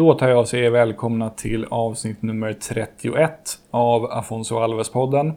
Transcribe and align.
Då 0.00 0.14
tar 0.14 0.28
jag 0.28 0.38
och 0.38 0.48
säger 0.48 0.70
välkomna 0.70 1.30
till 1.30 1.66
avsnitt 1.70 2.22
nummer 2.22 2.52
31 2.52 3.32
av 3.70 4.04
Afonso 4.04 4.58
Alves-podden. 4.58 5.32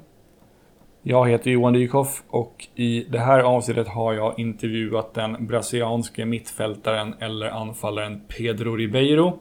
Jag 1.02 1.30
heter 1.30 1.52
Johan 1.52 1.74
Dykhoff 1.74 2.24
och 2.30 2.68
i 2.76 3.06
det 3.10 3.20
här 3.20 3.40
avsnittet 3.40 3.88
har 3.88 4.14
jag 4.14 4.40
intervjuat 4.40 5.14
den 5.14 5.48
brasilianske 5.48 6.26
mittfältaren 6.26 7.16
eller 7.20 7.46
anfallaren 7.46 8.22
Pedro 8.28 8.76
Ribeiro. 8.76 9.40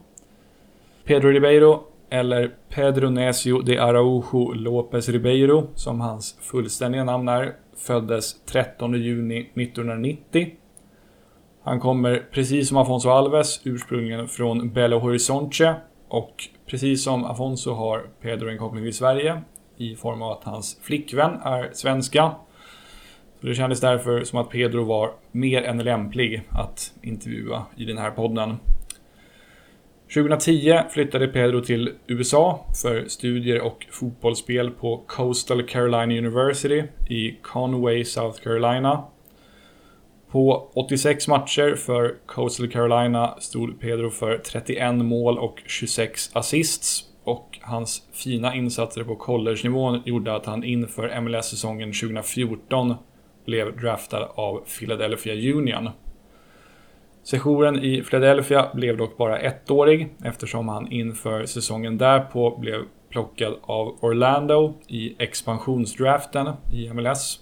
Pedro 1.05 1.29
Ribeiro, 1.29 1.83
eller 2.09 2.51
Pedro 2.69 3.09
Necio 3.09 3.61
de 3.61 3.77
Araujo 3.77 4.53
López 4.53 5.11
Ribeiro, 5.11 5.67
som 5.75 6.01
hans 6.01 6.37
fullständiga 6.41 7.03
namn 7.03 7.27
är, 7.27 7.53
föddes 7.75 8.45
13 8.45 8.93
juni 8.93 9.39
1990 9.39 10.51
han 11.63 11.79
kommer, 11.79 12.25
precis 12.31 12.67
som 12.67 12.77
Afonso 12.77 13.09
Alves, 13.09 13.61
ursprungligen 13.63 14.27
från 14.27 14.69
Belo 14.73 14.99
Horizonte. 14.99 15.75
Och 16.07 16.49
precis 16.65 17.03
som 17.03 17.25
Afonso 17.25 17.73
har 17.73 18.05
Pedro 18.21 18.49
en 18.49 18.57
koppling 18.57 18.83
till 18.83 18.93
Sverige 18.93 19.41
i 19.77 19.95
form 19.95 20.21
av 20.21 20.31
att 20.31 20.43
hans 20.43 20.79
flickvän 20.81 21.31
är 21.43 21.69
svenska. 21.73 22.31
Så 23.41 23.47
det 23.47 23.55
kändes 23.55 23.79
därför 23.79 24.23
som 24.23 24.39
att 24.39 24.49
Pedro 24.49 24.83
var 24.83 25.11
mer 25.31 25.61
än 25.61 25.77
lämplig 25.77 26.41
att 26.49 26.93
intervjua 27.01 27.65
i 27.75 27.85
den 27.85 27.97
här 27.97 28.11
podden. 28.11 28.57
2010 30.13 30.79
flyttade 30.89 31.27
Pedro 31.27 31.61
till 31.61 31.91
USA 32.07 32.65
för 32.81 33.05
studier 33.07 33.61
och 33.61 33.87
fotbollsspel 33.91 34.71
på 34.71 35.03
Coastal 35.07 35.63
Carolina 35.63 36.17
University 36.17 36.83
i 37.09 37.37
Conway, 37.41 38.05
South 38.05 38.43
Carolina. 38.43 39.03
På 40.33 40.69
86 40.73 41.27
matcher 41.27 41.75
för 41.75 42.15
Coastal 42.25 42.67
Carolina 42.67 43.35
stod 43.39 43.79
Pedro 43.79 44.09
för 44.09 44.37
31 44.37 44.95
mål 44.95 45.39
och 45.39 45.61
26 45.65 46.35
assists. 46.35 47.03
Och 47.23 47.59
hans 47.61 48.07
fina 48.13 48.55
insatser 48.55 49.03
på 49.03 49.15
college-nivån 49.15 50.01
gjorde 50.05 50.35
att 50.35 50.45
han 50.45 50.63
inför 50.63 51.21
MLS-säsongen 51.21 51.93
2014 51.93 52.95
blev 53.45 53.77
draftad 53.77 54.29
av 54.35 54.63
Philadelphia 54.79 55.53
Union. 55.55 55.89
Sessionen 57.23 57.83
i 57.83 58.03
Philadelphia 58.03 58.69
blev 58.73 58.97
dock 58.97 59.17
bara 59.17 59.39
ettårig 59.39 60.15
eftersom 60.23 60.69
han 60.69 60.91
inför 60.91 61.45
säsongen 61.45 61.97
därpå 61.97 62.57
blev 62.57 62.81
plockad 63.09 63.53
av 63.61 63.97
Orlando 64.01 64.73
i 64.87 65.15
expansionsdraften 65.19 66.49
i 66.71 66.89
MLS 66.93 67.39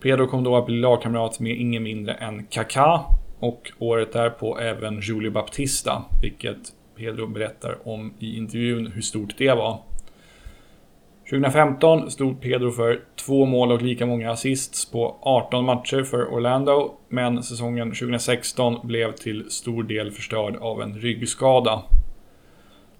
Pedro 0.00 0.26
kom 0.26 0.44
då 0.44 0.56
att 0.56 0.66
bli 0.66 0.76
lagkamrat 0.76 1.40
med 1.40 1.56
ingen 1.56 1.82
mindre 1.82 2.14
än 2.14 2.46
Kaká 2.46 3.04
och 3.38 3.72
året 3.78 4.12
därpå 4.12 4.58
även 4.58 5.00
Julio 5.00 5.30
Baptista, 5.30 6.04
vilket 6.22 6.72
Pedro 6.96 7.26
berättar 7.26 7.88
om 7.88 8.14
i 8.18 8.36
intervjun 8.36 8.86
hur 8.86 9.02
stort 9.02 9.34
det 9.38 9.54
var. 9.54 9.78
2015 11.30 12.10
stod 12.10 12.40
Pedro 12.40 12.70
för 12.70 13.00
två 13.26 13.46
mål 13.46 13.72
och 13.72 13.82
lika 13.82 14.06
många 14.06 14.30
assists 14.30 14.90
på 14.90 15.16
18 15.20 15.64
matcher 15.64 16.02
för 16.02 16.34
Orlando, 16.34 16.94
men 17.08 17.42
säsongen 17.42 17.88
2016 17.88 18.80
blev 18.82 19.12
till 19.12 19.50
stor 19.50 19.82
del 19.82 20.10
förstörd 20.10 20.56
av 20.56 20.82
en 20.82 20.94
ryggskada. 20.94 21.82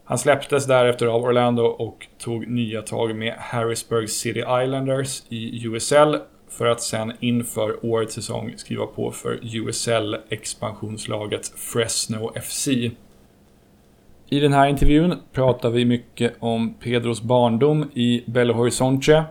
Han 0.05 0.18
släpptes 0.18 0.66
därefter 0.66 1.06
av 1.06 1.24
Orlando 1.24 1.62
och 1.62 2.06
tog 2.18 2.48
nya 2.48 2.83
tag 2.83 3.16
med 3.16 3.34
Harrisburg 3.38 4.10
City 4.10 4.40
Islanders 4.40 5.22
i 5.28 5.66
USL 5.66 6.16
för 6.50 6.66
att 6.66 6.82
sen 6.82 7.12
inför 7.20 7.86
årets 7.86 8.14
säsong 8.14 8.54
skriva 8.56 8.86
på 8.86 9.10
för 9.10 9.41
USL-expansionslaget 9.42 11.52
Fresno 11.56 12.32
FC. 12.42 12.68
I 14.30 14.40
den 14.40 14.52
här 14.52 14.66
intervjun 14.66 15.14
pratar 15.32 15.70
vi 15.70 15.84
mycket 15.84 16.34
om 16.38 16.74
Pedros 16.74 17.22
barndom 17.22 17.90
i 17.94 18.24
Belo 18.27 18.55
Horizonte. 18.55 19.24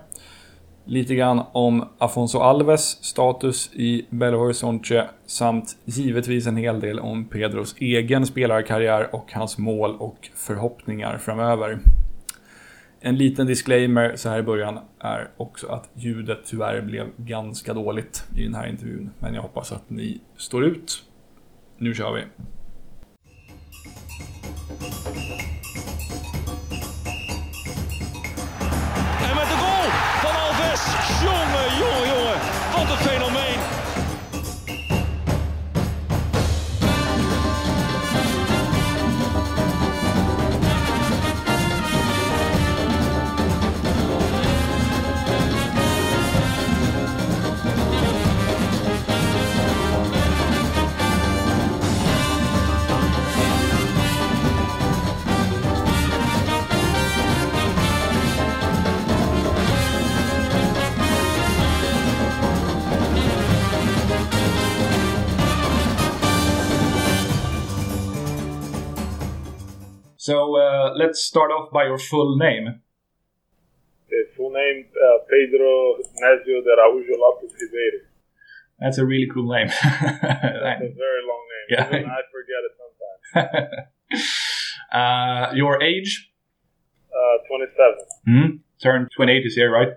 Lite 0.86 1.16
grann 1.16 1.42
om 1.52 1.88
Afonso 1.98 2.40
Alves 2.40 3.04
status 3.04 3.70
i 3.74 4.06
Belo 4.10 4.38
Horizonte 4.38 5.10
samt 5.26 5.78
givetvis 5.86 6.48
en 6.48 6.58
hel 6.58 6.80
del 6.80 7.00
om 7.00 7.26
Pedros 7.26 7.76
egen 7.80 8.26
spelarkarriär 8.26 9.16
och 9.16 9.34
hans 9.34 9.58
mål 9.58 9.96
och 10.00 10.30
förhoppningar 10.36 11.18
framöver. 11.18 11.80
En 13.00 13.16
liten 13.16 13.48
disclaimer 13.48 14.16
så 14.16 14.30
här 14.30 14.40
i 14.40 14.44
början 14.44 14.80
är 15.00 15.30
också 15.38 15.68
att 15.68 15.90
ljudet 15.94 16.40
tyvärr 16.46 16.82
blev 16.82 17.08
ganska 17.18 17.74
dåligt 17.74 18.24
i 18.36 18.44
den 18.44 18.56
här 18.56 18.68
intervjun. 18.68 19.10
Men 19.20 19.34
jag 19.34 19.42
hoppas 19.42 19.72
att 19.72 19.90
ni 19.90 20.22
står 20.38 20.66
ut. 20.66 21.04
Nu 21.78 21.94
kör 21.94 22.14
vi! 22.14 22.24
Let's 70.98 71.24
start 71.24 71.52
off 71.52 71.72
by 71.72 71.86
your 71.86 71.98
full 71.98 72.38
name. 72.38 72.82
His 74.10 74.28
full 74.36 74.52
name 74.52 74.86
uh, 74.96 75.18
Pedro 75.30 75.98
Necio 76.22 76.64
de 76.64 76.72
Araújo 76.76 77.18
Lopes 77.18 77.54
Ribeiro. 77.62 78.00
That's 78.80 78.98
a 78.98 79.06
really 79.06 79.28
cool 79.34 79.52
name. 79.52 79.68
That's 79.84 80.82
a 80.82 80.94
very 80.94 81.24
long 81.26 81.44
name. 81.54 81.68
Yeah. 81.70 81.88
Even 81.88 82.10
I 82.10 82.22
forget 82.32 82.62
it 82.68 82.74
sometimes. 83.34 83.82
uh, 85.52 85.56
your 85.56 85.82
age? 85.82 86.32
Uh, 87.12 87.38
27. 87.48 87.96
Hmm? 88.26 88.56
Turned 88.82 89.10
28 89.16 89.44
this 89.44 89.58
year, 89.58 89.74
right? 89.74 89.90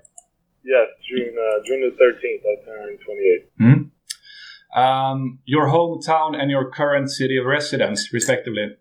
Yes, 0.64 0.88
June 1.08 1.34
uh, 1.36 1.62
June 1.64 1.80
the 1.80 1.96
13th. 2.02 2.42
I 2.46 2.64
turned 2.64 2.98
28. 3.04 3.50
Hmm? 3.58 4.78
Um, 4.78 5.38
your 5.44 5.66
hometown 5.66 6.40
and 6.40 6.50
your 6.50 6.70
current 6.70 7.10
city 7.10 7.36
of 7.36 7.46
residence, 7.46 8.12
respectively. 8.12 8.76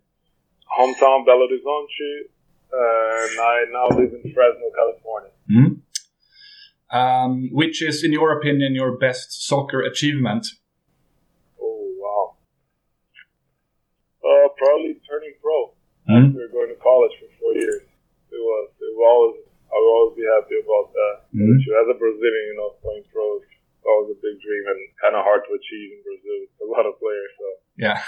Hometown 0.78 1.24
Belo 1.26 1.46
Horizonte, 1.48 2.30
and 2.72 3.40
I 3.40 3.64
now 3.72 3.88
live 3.88 4.12
in 4.14 4.32
Fresno, 4.32 4.70
California. 4.74 5.30
Hmm? 5.50 6.96
Um, 6.96 7.48
which 7.52 7.82
is, 7.82 8.02
in 8.02 8.12
your 8.12 8.32
opinion, 8.38 8.74
your 8.74 8.96
best 8.96 9.46
soccer 9.46 9.80
achievement? 9.80 10.46
Oh 11.60 11.90
wow. 12.02 12.36
Uh, 14.24 14.48
probably 14.58 14.94
turning 15.08 15.34
pro 15.42 15.74
Hmm? 16.08 16.34
after 16.34 16.48
going 16.50 16.68
to 16.74 16.78
college 16.82 17.12
for 17.20 17.28
four 17.38 17.54
years. 17.54 17.82
It 18.32 18.38
was. 18.40 18.70
It 18.80 18.90
will 18.96 19.06
always. 19.06 19.36
I 19.70 19.76
will 19.78 19.94
always 20.02 20.16
be 20.18 20.26
happy 20.26 20.56
about 20.58 20.90
that. 20.94 21.14
Mhm. 21.30 21.54
As 21.62 21.86
a 21.94 21.98
Brazilian, 21.98 22.44
you 22.50 22.56
know, 22.58 22.70
playing 22.82 23.04
pro 23.12 23.36
is 23.38 23.46
always 23.86 24.10
a 24.10 24.18
big 24.18 24.40
dream 24.42 24.64
and 24.66 24.78
kind 25.00 25.14
of 25.14 25.22
hard 25.22 25.42
to 25.46 25.52
achieve 25.54 25.88
in 25.94 26.00
Brazil. 26.02 26.36
It's 26.42 26.58
a 26.58 26.66
lot 26.66 26.86
of 26.90 26.98
players, 26.98 27.30
so. 27.38 27.46
Yeah. 27.78 27.98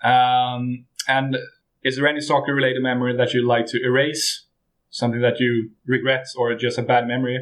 um, 0.56 0.86
and 1.10 1.34
is 1.82 1.96
there 1.96 2.06
any 2.06 2.20
soccer 2.20 2.54
related 2.54 2.82
memory 2.82 3.16
that 3.16 3.34
you'd 3.34 3.48
like 3.48 3.66
to 3.74 3.82
erase? 3.82 4.46
Something 4.90 5.22
that 5.26 5.40
you 5.42 5.74
regret 5.86 6.26
or 6.38 6.54
just 6.54 6.78
a 6.78 6.86
bad 6.86 7.06
memory? 7.06 7.38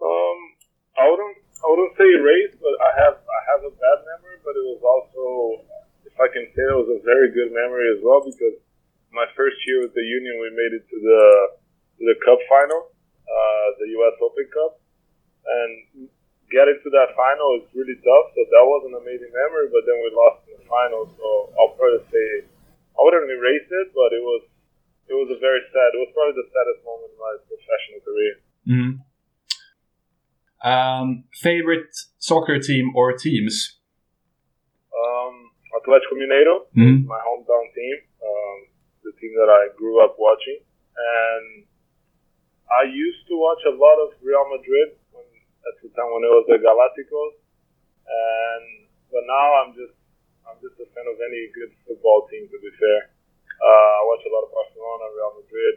Um, 0.00 0.38
I 0.96 1.04
wouldn't, 1.08 1.36
I 1.60 1.66
wouldn't 1.68 1.92
say 2.00 2.08
erase, 2.08 2.56
but 2.56 2.74
I 2.80 2.90
have, 3.04 3.16
I 3.20 3.40
have 3.52 3.62
a 3.68 3.72
bad 3.76 3.98
memory. 4.08 4.40
But 4.44 4.56
it 4.56 4.64
was 4.64 4.80
also, 4.80 5.24
if 6.08 6.16
I 6.16 6.28
can 6.32 6.48
say, 6.56 6.64
it 6.72 6.78
was 6.80 6.88
a 6.88 7.00
very 7.04 7.28
good 7.32 7.52
memory 7.52 7.84
as 7.92 8.00
well 8.00 8.24
because 8.24 8.56
my 9.12 9.28
first 9.36 9.60
year 9.68 9.84
with 9.84 9.92
the 9.92 10.04
Union, 10.04 10.40
we 10.40 10.48
made 10.52 10.72
it 10.72 10.84
to 10.88 10.98
the, 11.00 11.22
to 12.00 12.02
the 12.08 12.16
Cup 12.24 12.40
final, 12.48 12.92
uh, 13.28 13.66
the 13.76 13.88
U.S. 14.00 14.16
Open 14.24 14.48
Cup, 14.52 14.72
and 15.44 16.08
getting 16.48 16.80
to 16.80 16.88
that 16.96 17.12
final 17.12 17.60
is 17.60 17.66
really 17.76 17.96
tough. 18.00 18.26
So 18.36 18.40
that 18.40 18.64
was 18.64 18.88
an 18.88 18.94
amazing 19.00 19.32
memory. 19.32 19.68
But 19.68 19.84
then 19.88 19.96
we 20.00 20.08
lost 20.12 20.44
in 20.48 20.60
the 20.60 20.66
final, 20.68 21.08
so 21.12 21.26
I'll 21.56 21.74
probably 21.76 22.04
say 22.12 22.46
I 22.96 22.98
wouldn't 23.02 23.30
erase 23.30 23.68
it, 23.70 23.88
but 23.94 24.10
it 24.12 24.22
was, 24.22 24.42
it 25.08 25.14
was 25.14 25.28
a 25.30 25.38
very 25.38 25.62
sad. 25.72 25.88
It 25.94 26.00
was 26.02 26.12
probably 26.14 26.36
the 26.36 26.48
saddest 26.52 26.80
moment 26.84 27.10
in 27.14 27.18
my 27.18 27.34
professional 27.48 28.00
career. 28.04 28.34
Mm. 28.68 28.92
Um, 30.60 31.24
favorite 31.40 31.88
soccer 32.18 32.58
team 32.58 32.92
or 32.94 33.16
teams? 33.16 33.80
Um, 34.92 35.50
Atletico 35.80 36.20
Mineiro, 36.20 36.68
Mhm. 36.76 37.06
my 37.06 37.18
hometown 37.24 37.72
team, 37.72 37.96
um, 38.20 38.58
the 39.02 39.12
team 39.12 39.32
that 39.40 39.48
I 39.48 39.72
grew 39.76 40.04
up 40.04 40.16
watching, 40.18 40.60
and 40.96 41.64
I 42.70 42.82
used 42.84 43.26
to 43.28 43.36
watch 43.36 43.62
a 43.64 43.70
lot 43.70 43.96
of 44.04 44.12
Real 44.22 44.44
Madrid 44.52 44.98
when, 45.12 45.24
at 45.24 45.74
the 45.82 45.88
time 45.96 46.12
when 46.12 46.22
it 46.24 46.32
was 46.36 46.44
the 46.46 46.58
Galácticos, 46.60 47.34
and 48.06 48.86
but 49.10 49.24
now 49.26 49.64
I'm 49.64 49.72
just 49.74 49.96
I'm 50.50 50.58
just 50.58 50.76
a 50.82 50.86
fan 50.90 51.06
of 51.06 51.16
any 51.22 51.48
good 51.54 51.70
football 51.86 52.26
team. 52.26 52.50
To 52.50 52.58
be 52.58 52.70
fair, 52.74 53.00
uh, 53.62 53.90
I 53.98 54.02
watch 54.10 54.22
a 54.26 54.32
lot 54.34 54.42
of 54.46 54.50
Barcelona, 54.50 55.04
Real 55.14 55.32
Madrid. 55.38 55.74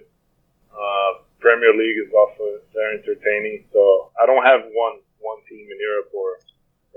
Uh, 0.73 1.11
Premier 1.37 1.73
League 1.77 1.99
is 2.01 2.11
also 2.11 2.57
very 2.73 2.97
entertaining. 2.97 3.69
So 3.69 4.09
I 4.17 4.25
don't 4.25 4.43
have 4.43 4.65
one 4.73 4.97
one 5.21 5.39
team 5.47 5.63
in 5.69 5.77
Europe 5.79 6.09
or 6.11 6.41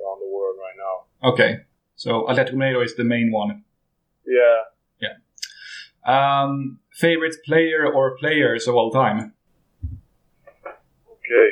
around 0.01 0.19
the 0.25 0.31
world 0.33 0.57
right 0.57 0.79
now. 0.81 0.97
Okay. 1.33 1.53
So 1.97 2.25
Atletico 2.29 2.57
Mineiro 2.57 2.85
is 2.85 2.97
the 2.97 3.05
main 3.05 3.31
one. 3.33 3.65
Yeah, 4.27 5.15
Um, 6.07 6.79
favorite 6.93 7.35
player 7.45 7.83
or 7.93 8.17
players 8.17 8.69
of 8.69 8.75
all 8.77 8.91
time? 8.93 9.35
Okay. 11.15 11.49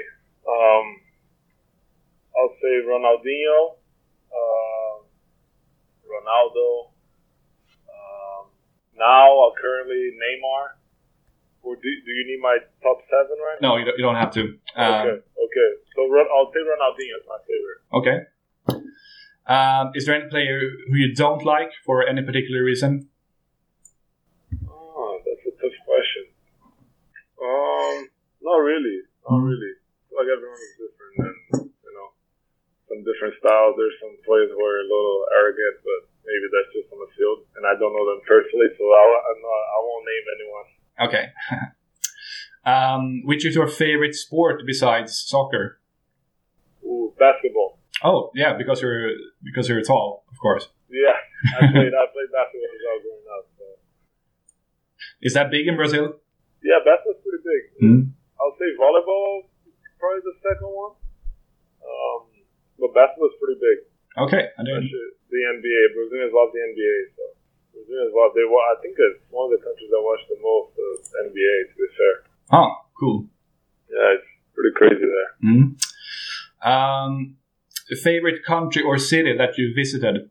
Um, 0.46 0.86
I'll 2.36 2.54
say 2.62 2.74
Ronaldinho, 2.86 3.58
uh, 4.30 4.63
Ronaldo. 6.14 6.94
Um, 7.90 8.42
now, 8.96 9.26
uh, 9.26 9.50
currently 9.60 10.14
Neymar. 10.14 10.78
Or 11.62 11.76
do, 11.76 11.82
do 11.82 12.10
you 12.12 12.24
need 12.28 12.40
my 12.42 12.58
top 12.82 12.98
seven 13.08 13.36
right 13.40 13.58
now? 13.60 13.68
No, 13.72 13.76
you 13.78 13.84
don't, 13.86 13.96
you 13.98 14.04
don't 14.04 14.16
have 14.16 14.30
to. 14.32 14.42
Um, 14.76 14.94
Okay. 14.94 15.16
Okay. 15.16 15.70
So 15.96 16.00
I'll 16.04 16.52
say 16.52 16.60
Ronaldinho 16.60 17.16
is 17.20 17.26
my 17.26 17.40
favorite. 17.48 17.80
Okay. 17.98 18.18
Um, 19.46 19.92
is 19.94 20.06
there 20.06 20.14
any 20.14 20.28
player 20.28 20.60
who 20.88 20.96
you 20.96 21.14
don't 21.14 21.44
like 21.44 21.70
for 21.84 22.06
any 22.06 22.22
particular 22.22 22.62
reason? 22.62 23.08
Oh, 24.68 25.20
that's 25.24 25.46
a 25.46 25.50
tough 25.60 25.78
question. 25.84 26.24
Um, 27.42 28.08
not 28.42 28.56
really. 28.56 29.00
Not 29.28 29.38
really. 29.38 29.72
Like 30.16 30.28
everyone 30.32 30.58
is 30.68 30.74
different, 30.80 31.12
and 31.52 31.63
some 32.94 33.02
different 33.02 33.34
styles. 33.42 33.74
There's 33.74 33.98
some 33.98 34.14
players 34.22 34.54
who 34.54 34.62
are 34.62 34.78
a 34.78 34.86
little 34.86 35.26
arrogant, 35.34 35.82
but 35.82 36.00
maybe 36.22 36.46
that's 36.54 36.70
just 36.70 36.88
on 36.94 37.02
the 37.02 37.10
field, 37.18 37.42
and 37.58 37.66
I 37.66 37.74
don't 37.74 37.90
know 37.90 38.06
them 38.14 38.22
personally, 38.22 38.70
so 38.78 38.82
I, 38.86 39.02
I'm 39.02 39.40
not, 39.42 39.62
I 39.66 39.78
won't 39.82 40.04
name 40.06 40.26
anyone. 40.38 40.66
Okay. 41.10 41.24
um, 42.70 43.02
which 43.26 43.42
is 43.42 43.58
your 43.58 43.66
favorite 43.66 44.14
sport 44.14 44.62
besides 44.62 45.18
soccer? 45.18 45.82
Ooh, 46.86 47.10
basketball. 47.18 47.82
Oh, 48.06 48.30
yeah, 48.34 48.54
because 48.54 48.82
you're 48.82 49.10
because 49.42 49.68
you're 49.68 49.82
tall, 49.82 50.24
of 50.30 50.38
course. 50.38 50.68
Yeah, 50.90 51.18
I 51.58 51.66
played. 51.72 51.94
I 51.94 52.04
played 52.12 52.30
basketball 52.30 52.70
as 52.70 52.82
well 52.84 52.98
growing 53.02 53.28
up. 53.32 53.44
So. 53.58 53.64
Is 55.22 55.34
that 55.34 55.50
big 55.50 55.66
in 55.66 55.76
Brazil? 55.76 56.20
Yeah, 56.62 56.84
basketball's 56.84 57.22
pretty 57.24 57.42
big. 57.42 57.62
Hmm. 57.80 58.02
I'll 58.36 58.56
say 58.60 58.76
volleyball, 58.76 59.48
probably 59.98 60.20
the 60.20 60.36
second 60.44 60.68
one. 60.68 61.00
But 62.84 62.92
basketball's 62.92 63.32
pretty 63.40 63.56
big. 63.64 63.78
Okay, 64.28 64.44
I 64.52 64.60
didn't. 64.60 64.92
The 65.32 65.40
NBA. 65.56 65.80
Brazilians 65.96 66.36
love 66.36 66.52
the 66.52 66.60
NBA, 66.60 66.96
so 67.16 67.22
Brazilians 67.72 68.12
love. 68.12 68.36
They 68.36 68.44
wa- 68.44 68.68
I 68.70 68.76
think 68.84 68.94
it's 69.00 69.24
one 69.32 69.48
of 69.48 69.56
the 69.56 69.62
countries 69.64 69.88
that 69.88 70.02
watch 70.04 70.20
the 70.28 70.36
most 70.44 70.76
of 70.76 70.92
NBA. 71.32 71.54
To 71.72 71.74
be 71.80 71.88
fair, 71.96 72.14
Oh, 72.52 72.70
cool. 73.00 73.24
yeah, 73.88 74.20
it's 74.20 74.28
pretty 74.52 74.76
crazy 74.76 75.00
there. 75.08 75.30
Hmm. 75.40 75.64
Um, 76.60 77.36
favorite 78.02 78.44
country 78.44 78.82
or 78.82 78.98
city 78.98 79.32
that 79.36 79.56
you 79.58 79.72
visited? 79.74 80.28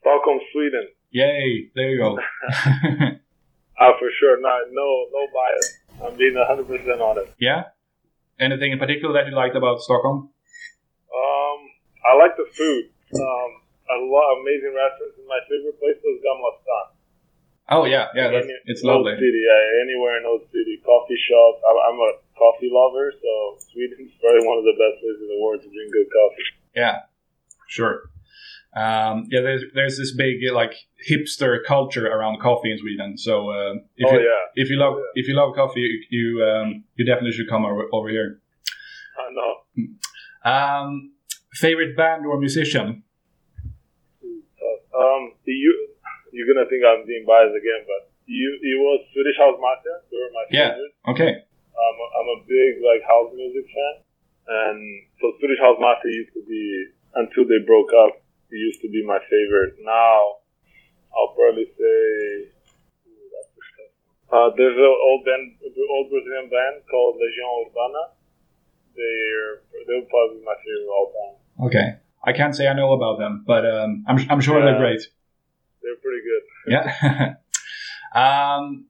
Stockholm, 0.00 0.40
Sweden. 0.52 0.88
Yay! 1.10 1.70
There 1.74 1.90
you 1.90 1.98
go. 1.98 2.18
Ah, 3.82 3.92
for 3.98 4.10
sure. 4.20 4.38
Not 4.42 4.60
no 4.72 5.06
no 5.10 5.26
bias. 5.32 5.78
I'm 6.04 6.14
being 6.18 6.34
100 6.34 6.68
percent 6.68 7.00
honest. 7.00 7.32
yeah. 7.38 7.62
Anything 8.38 8.72
in 8.72 8.78
particular 8.78 9.14
that 9.14 9.28
you 9.30 9.34
liked 9.34 9.56
about 9.56 9.80
Stockholm? 9.80 10.28
Um, 11.10 11.58
I 12.06 12.16
like 12.16 12.34
the 12.38 12.48
food. 12.54 12.90
Um, 13.14 13.50
a 13.90 13.98
lot 14.06 14.26
of 14.32 14.46
amazing 14.46 14.74
restaurants. 14.74 15.18
And 15.18 15.26
my 15.26 15.42
favorite 15.50 15.78
place 15.82 15.98
was 16.02 16.22
Gamla 16.22 16.50
Stan. 16.62 16.86
Oh 17.70 17.84
yeah, 17.86 18.10
yeah, 18.18 18.30
that's, 18.34 18.50
it's 18.66 18.82
Old 18.82 19.06
lovely. 19.06 19.14
City, 19.14 19.42
yeah, 19.46 19.82
anywhere 19.86 20.18
in 20.18 20.26
Old 20.26 20.42
City. 20.50 20.82
Coffee 20.82 21.14
shops. 21.14 21.62
I'm, 21.62 21.78
I'm 21.78 21.98
a 22.02 22.12
coffee 22.34 22.70
lover, 22.70 23.14
so 23.14 23.62
Sweden's 23.70 24.10
probably 24.18 24.42
one 24.42 24.58
of 24.58 24.64
the 24.64 24.74
best 24.74 24.98
places 24.98 25.22
in 25.22 25.28
the 25.30 25.38
world 25.38 25.62
to 25.62 25.70
drink 25.70 25.92
good 25.92 26.10
coffee. 26.10 26.48
Yeah, 26.74 26.96
sure. 27.68 28.10
Um, 28.74 29.26
yeah, 29.30 29.40
there's 29.42 29.62
there's 29.74 29.98
this 29.98 30.12
big 30.16 30.38
uh, 30.50 30.54
like 30.54 30.74
hipster 31.08 31.58
culture 31.64 32.06
around 32.06 32.40
coffee 32.40 32.72
in 32.72 32.78
Sweden. 32.78 33.18
So 33.18 33.50
uh, 33.50 33.74
if 33.96 34.06
oh 34.08 34.14
you 34.14 34.20
yeah, 34.20 34.42
if 34.54 34.70
you 34.70 34.76
love 34.76 34.94
Oh, 34.96 35.06
if 35.14 35.28
you 35.28 35.34
love 35.34 35.54
coffee, 35.54 35.80
you 35.80 36.02
you, 36.10 36.44
um, 36.44 36.84
you 36.96 37.04
definitely 37.04 37.32
should 37.32 37.48
come 37.48 37.64
over, 37.64 37.86
over 37.92 38.08
here. 38.08 38.40
I 39.18 39.32
know. 39.32 39.86
Um, 40.44 41.12
favorite 41.54 41.96
band 41.96 42.24
or 42.26 42.38
musician? 42.38 43.04
Um, 44.90 45.22
you 45.44 45.72
you're 46.32 46.46
gonna 46.46 46.68
think 46.68 46.84
I'm 46.84 47.06
being 47.06 47.24
biased 47.26 47.56
again, 47.56 47.82
but 47.86 48.10
you 48.26 48.58
you 48.62 48.76
was 48.80 49.00
Swedish 49.12 49.36
House 49.38 49.56
Mafia. 49.60 49.96
They 50.10 50.16
were 50.16 50.32
my 50.32 50.44
Yeah. 50.50 50.70
favorite. 50.76 50.94
Okay. 51.14 51.32
Um, 51.40 51.96
I'm 52.20 52.28
a 52.36 52.40
big 52.46 52.72
like 52.84 53.02
house 53.06 53.32
music 53.34 53.66
fan, 53.70 53.94
and 54.48 54.78
so 55.20 55.32
Swedish 55.40 55.58
House 55.60 55.78
Mafia 55.80 56.12
used 56.12 56.32
to 56.34 56.42
be 56.46 56.62
until 57.14 57.44
they 57.48 57.58
broke 57.66 57.92
up. 57.92 58.20
It 58.50 58.58
used 58.58 58.80
to 58.82 58.88
be 58.90 59.04
my 59.06 59.18
favorite. 59.30 59.78
Now 59.82 60.42
I'll 61.16 61.32
probably 61.34 61.66
say. 61.74 61.96
ooh, 63.08 63.26
that's 63.34 63.50
a 63.56 63.62
tough 63.78 63.94
one. 64.28 64.30
Uh, 64.30 64.48
there's 64.56 64.76
an 64.78 64.84
old 65.08 65.24
band, 65.24 65.56
old 65.64 66.06
Brazilian 66.10 66.50
band 66.50 66.82
called 66.90 67.16
Legião 67.18 67.66
Urbana. 67.66 68.04
They're 69.00 69.84
they'll 69.86 70.08
probably 70.08 70.38
be 70.38 70.44
my 70.44 70.56
favorite 70.64 70.92
all 70.92 71.08
time. 71.16 71.66
Okay. 71.66 71.88
I 72.22 72.32
can't 72.32 72.54
say 72.54 72.68
I 72.68 72.74
know 72.74 72.92
about 72.92 73.18
them, 73.18 73.44
but 73.46 73.64
um, 73.64 74.04
I'm 74.06 74.18
I'm 74.30 74.40
sure 74.40 74.62
they're 74.62 74.78
great. 74.78 75.02
They're 75.82 76.00
pretty 76.02 76.22
good. 76.28 76.42
Yeah. 76.68 77.34
um, 78.14 78.84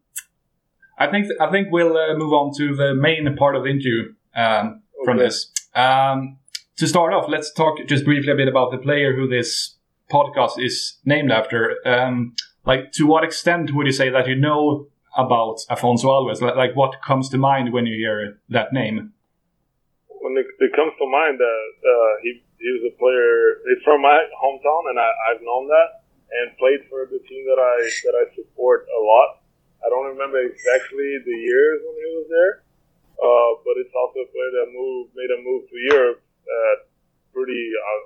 I 0.98 1.06
think 1.06 1.28
I 1.40 1.50
think 1.50 1.68
we'll 1.70 1.96
uh, 1.96 2.14
move 2.16 2.32
on 2.32 2.52
to 2.58 2.74
the 2.74 2.94
main 2.94 3.36
part 3.36 3.54
of 3.54 3.62
the 3.62 3.70
interview 3.70 4.12
um, 4.34 4.82
from 5.04 5.18
this. 5.18 5.50
Um, 5.74 6.38
to 6.76 6.86
start 6.86 7.12
off, 7.12 7.26
let's 7.28 7.52
talk 7.52 7.78
just 7.86 8.04
briefly 8.04 8.32
a 8.32 8.34
bit 8.34 8.48
about 8.48 8.72
the 8.72 8.78
player 8.78 9.14
who 9.14 9.28
this 9.28 9.76
podcast 10.10 10.58
is 10.58 10.98
named 11.04 11.30
after. 11.30 11.76
Um, 11.86 12.34
like, 12.66 12.92
to 12.92 13.06
what 13.06 13.22
extent 13.22 13.72
would 13.74 13.86
you 13.86 13.92
say 13.92 14.10
that 14.10 14.26
you 14.26 14.34
know 14.34 14.88
about 15.16 15.58
Afonso 15.70 16.04
Alves? 16.04 16.40
Like 16.40 16.74
what 16.74 17.00
comes 17.02 17.28
to 17.30 17.38
mind 17.38 17.72
when 17.72 17.86
you 17.86 17.96
hear 17.96 18.38
that 18.48 18.72
name? 18.72 19.12
When 20.30 20.38
it, 20.38 20.46
it 20.62 20.70
comes 20.78 20.94
to 20.94 21.06
mind 21.10 21.42
that 21.42 21.70
uh, 21.82 22.12
he 22.22 22.38
he 22.62 22.68
was 22.78 22.86
a 22.86 22.94
player. 23.02 23.58
He's 23.66 23.82
from 23.82 24.06
my 24.06 24.14
hometown, 24.38 24.94
and 24.94 24.96
I, 25.02 25.10
I've 25.26 25.42
known 25.42 25.66
that 25.66 26.06
and 26.30 26.54
played 26.62 26.86
for 26.86 27.10
the 27.10 27.18
team 27.26 27.42
that 27.50 27.58
I 27.58 27.76
that 28.06 28.14
I 28.14 28.24
support 28.38 28.86
a 28.86 29.00
lot. 29.02 29.42
I 29.82 29.90
don't 29.90 30.14
remember 30.14 30.38
exactly 30.38 31.18
the 31.26 31.36
years 31.42 31.82
when 31.82 31.96
he 31.98 32.06
was 32.14 32.26
there, 32.30 32.54
uh, 33.18 33.50
but 33.66 33.74
it's 33.82 33.90
also 33.90 34.22
a 34.22 34.28
player 34.30 34.52
that 34.62 34.70
moved 34.70 35.10
made 35.18 35.32
a 35.34 35.40
move 35.42 35.66
to 35.66 35.76
Europe 35.90 36.22
at 36.22 36.86
pretty 37.34 37.58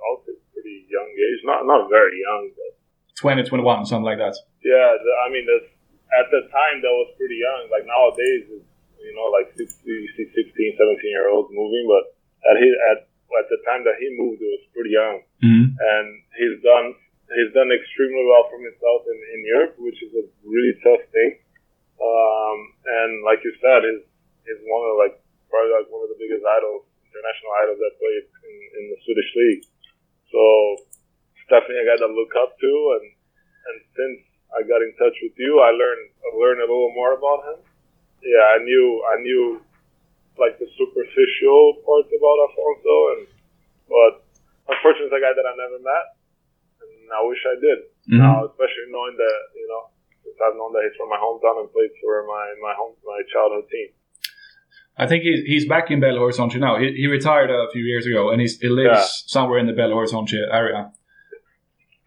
I'll 0.09 0.25
say 0.25 0.33
pretty 0.49 0.89
young 0.89 1.09
age. 1.13 1.45
Not 1.45 1.69
not 1.69 1.85
very 1.93 2.17
young, 2.17 2.49
but 2.57 2.73
2021, 3.21 3.85
something 3.85 4.03
like 4.03 4.17
that. 4.17 4.33
yeah. 4.65 4.97
The, 4.97 5.11
I 5.23 5.31
mean, 5.31 5.47
that's, 5.47 5.71
at 6.19 6.27
the 6.31 6.51
time 6.51 6.83
that 6.83 6.91
was 6.91 7.15
pretty 7.15 7.39
young. 7.39 7.71
Like 7.71 7.87
nowadays, 7.87 8.43
it's, 8.59 8.67
you 8.99 9.13
know, 9.15 9.31
like 9.31 9.55
16, 9.55 9.71
16, 9.71 10.51
17 10.51 10.99
year 11.05 11.29
olds 11.31 11.47
moving, 11.51 11.85
but 11.87 12.14
at 12.51 12.55
his 12.61 12.73
at 12.91 12.97
at 13.35 13.47
the 13.51 13.59
time 13.67 13.83
that 13.83 13.97
he 13.99 14.07
moved, 14.15 14.39
it 14.39 14.47
was 14.47 14.65
pretty 14.71 14.93
young, 14.95 15.17
Mm-hmm. 15.43 15.67
and 15.75 16.07
he's 16.39 16.57
done 16.63 16.95
he's 17.35 17.51
done 17.57 17.69
extremely 17.73 18.23
well 18.25 18.45
for 18.47 18.57
himself 18.61 19.01
in, 19.09 19.17
in 19.35 19.39
Europe, 19.45 19.73
which 19.81 19.99
is 20.01 20.11
a 20.15 20.23
really 20.45 20.73
tough 20.85 21.03
thing. 21.11 21.31
Um, 21.99 22.57
and 22.85 23.11
like 23.25 23.41
you 23.43 23.51
said, 23.59 23.81
is 23.87 24.01
is 24.47 24.59
one 24.69 24.83
of 24.87 24.95
like 25.01 25.15
probably 25.49 25.73
like 25.73 25.89
one 25.89 26.05
of 26.05 26.09
the 26.13 26.19
biggest 26.21 26.45
idols, 26.45 26.85
international 27.07 27.51
idols 27.65 27.79
that 27.81 27.93
played 27.97 28.23
in, 28.45 28.55
in 28.77 28.83
the 28.93 28.97
Swedish 29.03 29.31
league. 29.35 29.63
So 30.31 30.41
it's 31.35 31.47
definitely 31.49 31.81
a 31.83 31.87
guy 31.91 31.97
to 32.03 32.09
look 32.11 32.31
up 32.39 32.55
to, 32.55 32.71
and 32.99 33.05
and 33.67 33.77
since 33.97 34.19
I 34.53 34.61
got 34.63 34.85
in 34.85 34.93
touch 35.01 35.17
with 35.23 35.35
you, 35.35 35.59
I 35.59 35.73
learned 35.73 36.05
I 36.23 36.29
learned 36.37 36.61
a 36.61 36.69
little 36.69 36.93
more 36.93 37.17
about 37.17 37.41
him. 37.51 37.59
Yeah, 38.21 38.45
I 38.55 38.59
knew 38.63 38.85
I 39.11 39.15
knew 39.21 39.43
like 40.37 40.59
the 40.59 40.67
superficial 40.77 41.79
parts 41.85 42.11
about 42.11 42.37
Afonso, 42.49 42.95
and 43.15 43.21
but 43.87 44.13
unfortunately, 44.71 45.09
it's 45.13 45.19
a 45.19 45.23
guy 45.23 45.33
that 45.35 45.47
I 45.47 45.53
never 45.55 45.79
met, 45.79 46.05
and 46.83 46.91
I 47.13 47.21
wish 47.27 47.41
I 47.45 47.55
did. 47.59 47.79
Mhm. 48.11 48.19
Now, 48.23 48.45
especially 48.49 48.87
knowing 48.91 49.15
that 49.17 49.39
you 49.55 49.67
know, 49.69 49.81
since 50.23 50.37
I've 50.41 50.55
known 50.59 50.73
that 50.73 50.83
he's 50.87 50.97
from 50.97 51.09
my 51.09 51.17
hometown 51.21 51.61
and 51.63 51.71
played 51.71 51.93
for 52.01 52.25
my 52.27 52.45
my 52.61 52.73
home 52.75 52.95
my 53.05 53.21
childhood 53.31 53.69
team. 53.69 53.89
I 54.97 55.07
think 55.07 55.23
he's, 55.23 55.43
he's 55.43 55.67
back 55.67 55.91
in 55.91 55.99
Belo 55.99 56.19
Horizonte 56.23 56.57
now. 56.57 56.79
He, 56.79 56.93
he 56.95 57.07
retired 57.07 57.49
a 57.51 57.67
few 57.73 57.83
years 57.83 58.05
ago, 58.07 58.29
and 58.31 58.39
he's, 58.39 58.57
he 58.61 58.69
lives 58.69 58.87
Yeah. 58.87 59.05
somewhere 59.27 59.59
in 59.59 59.67
the 59.67 59.73
Belo 59.73 59.93
Horizonte 59.99 60.39
area. 60.49 60.93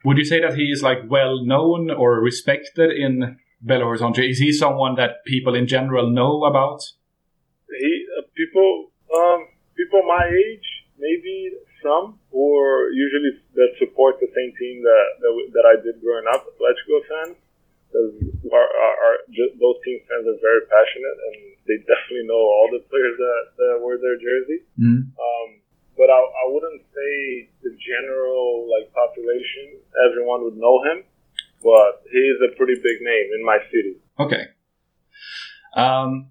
would 0.06 0.16
you 0.16 0.24
say 0.24 0.40
that 0.40 0.54
he 0.54 0.70
is 0.70 0.82
like 0.82 1.00
well 1.06 1.44
known 1.44 1.90
or 1.90 2.18
respected 2.20 2.90
in 2.90 3.36
Belo 3.62 3.82
Horizonte? 3.90 4.26
Is 4.30 4.38
he 4.38 4.52
someone 4.52 4.94
that 4.94 5.22
people 5.26 5.54
in 5.54 5.66
general 5.66 6.08
know 6.10 6.44
about? 6.44 6.80
He 7.78 8.06
um, 9.18 9.48
people 9.76 10.02
my 10.06 10.24
age 10.26 10.68
maybe 10.98 11.54
some 11.82 12.18
or 12.30 12.90
usually 12.90 13.38
that 13.54 13.70
support 13.78 14.18
the 14.18 14.30
same 14.34 14.50
team 14.58 14.82
that 14.82 15.06
that, 15.22 15.32
that 15.54 15.64
I 15.66 15.74
did 15.82 16.02
growing 16.02 16.26
up, 16.30 16.46
Atletico 16.46 16.98
fans. 17.06 17.36
Because 17.88 18.12
our, 18.52 18.68
our, 18.68 18.94
our, 19.00 19.14
those 19.32 19.78
team 19.80 19.96
fans 20.04 20.28
are 20.28 20.36
very 20.44 20.60
passionate 20.68 21.18
and 21.24 21.36
they 21.64 21.80
definitely 21.88 22.28
know 22.28 22.36
all 22.36 22.68
the 22.68 22.84
players 22.84 23.16
that, 23.16 23.42
that 23.56 23.74
wear 23.80 23.96
their 23.96 24.20
jersey. 24.20 24.60
Mm. 24.76 25.08
Um, 25.16 25.48
but 25.96 26.12
I, 26.12 26.20
I 26.20 26.44
wouldn't 26.52 26.84
say 26.92 27.48
the 27.64 27.72
general 27.80 28.68
like 28.68 28.92
population 28.92 29.80
everyone 30.04 30.44
would 30.44 30.60
know 30.60 30.84
him, 30.84 31.00
but 31.64 32.04
he 32.12 32.20
is 32.28 32.38
a 32.44 32.52
pretty 32.60 32.76
big 32.76 33.00
name 33.00 33.26
in 33.32 33.40
my 33.40 33.58
city. 33.72 33.96
Okay. 34.20 34.52
Um, 35.72 36.28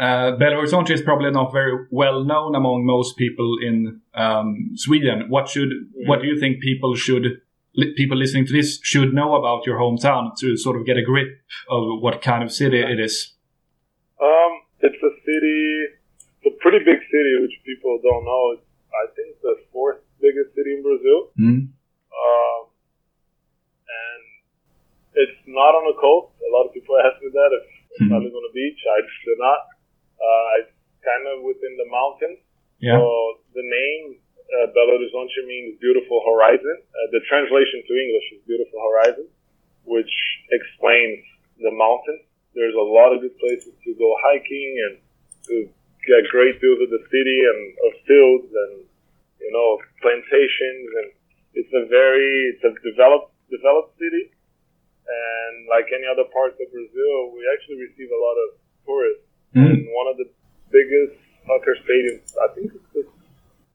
uh, 0.00 0.32
Belo 0.40 0.62
Horizonte 0.62 0.90
is 0.90 1.02
probably 1.02 1.30
not 1.30 1.52
very 1.52 1.86
well 1.90 2.24
known 2.24 2.54
among 2.54 2.84
most 2.86 3.16
people 3.16 3.56
in 3.62 4.00
um, 4.14 4.70
Sweden. 4.74 5.26
What 5.28 5.48
should 5.48 5.68
mm-hmm. 5.68 6.08
what 6.08 6.20
do 6.20 6.26
you 6.26 6.40
think 6.40 6.60
people 6.60 6.94
should 6.94 7.40
li- 7.76 7.94
people 7.96 8.16
listening 8.16 8.46
to 8.46 8.52
this 8.52 8.80
should 8.82 9.12
know 9.12 9.34
about 9.34 9.66
your 9.66 9.78
hometown 9.78 10.36
to 10.38 10.56
sort 10.56 10.76
of 10.76 10.86
get 10.86 10.96
a 10.96 11.02
grip 11.02 11.28
of 11.68 12.00
what 12.00 12.22
kind 12.22 12.42
of 12.42 12.50
city 12.50 12.80
it 12.80 12.98
is? 12.98 13.34
Um, 14.20 14.52
it's 14.80 15.02
a 15.02 15.12
city, 15.24 15.86
it's 16.40 16.46
a 16.46 16.56
pretty 16.60 16.78
big 16.84 16.98
city, 16.98 17.32
which 17.40 17.56
people 17.64 18.00
don't 18.02 18.24
know. 18.24 18.52
It's 18.56 18.66
I 18.92 19.08
think 19.16 19.40
the 19.40 19.56
fourth 19.72 20.00
biggest 20.20 20.54
city 20.54 20.76
in 20.76 20.82
Brazil. 20.84 21.32
Mm. 21.40 21.60
Um, 22.12 22.62
and 23.88 24.22
it's 25.16 25.40
not 25.48 25.72
on 25.72 25.84
the 25.88 25.96
coast. 25.96 26.36
A 26.44 26.50
lot 26.52 26.68
of 26.68 26.72
people 26.76 26.96
ask 27.00 27.16
me 27.24 27.32
that 27.32 27.50
if, 27.56 27.64
mm. 28.04 28.12
I 28.12 28.20
live 28.20 28.36
on 28.36 28.44
the 28.44 28.54
beach. 28.54 28.80
I 28.84 29.00
do 29.00 29.34
not. 29.40 29.71
Uh, 30.22 30.60
it's 30.62 30.74
kind 31.02 31.26
of 31.26 31.42
within 31.42 31.74
the 31.74 31.88
mountains. 31.90 32.38
Yeah. 32.78 32.98
So 32.98 33.06
the 33.58 33.66
name 33.66 34.22
uh, 34.52 34.70
Belo 34.70 34.94
Horizonte 34.94 35.42
means 35.48 35.80
beautiful 35.80 36.22
horizon. 36.22 36.76
Uh, 36.78 37.08
the 37.10 37.20
translation 37.26 37.82
to 37.82 37.92
English 37.98 38.26
is 38.36 38.40
beautiful 38.46 38.78
horizon, 38.78 39.26
which 39.84 40.12
explains 40.54 41.24
the 41.58 41.72
mountains. 41.74 42.22
There's 42.54 42.76
a 42.76 42.84
lot 42.84 43.16
of 43.16 43.24
good 43.24 43.36
places 43.40 43.72
to 43.72 43.90
go 43.96 44.14
hiking 44.20 44.70
and 44.88 44.94
to 45.48 45.54
get 46.06 46.26
great 46.30 46.58
views 46.60 46.80
of 46.82 46.90
the 46.90 47.02
city 47.08 47.38
and 47.46 47.60
of 47.86 47.90
fields 48.06 48.50
and 48.50 48.72
you 49.40 49.52
know 49.54 49.78
plantations 50.02 50.86
and 51.02 51.08
it's 51.54 51.72
a 51.74 51.86
very 51.86 52.54
it's 52.54 52.64
a 52.66 52.72
developed 52.82 53.30
developed 53.50 53.94
city 53.98 54.30
and 55.06 55.54
like 55.70 55.86
any 55.94 56.06
other 56.06 56.26
parts 56.34 56.58
of 56.58 56.66
Brazil 56.70 57.34
we 57.34 57.46
actually 57.54 57.78
receive 57.86 58.10
a 58.10 58.20
lot 58.20 58.36
of 58.38 58.48
tourists 58.86 59.26
mm. 59.54 59.64
and 59.64 59.86
one 59.92 60.08
of 60.08 60.16
the 60.16 60.28
biggest 60.70 61.16
soccer 61.46 61.76
stadiums 61.84 62.32
I 62.40 62.48
think 62.54 62.72
it's 62.74 62.90
the, 62.92 63.04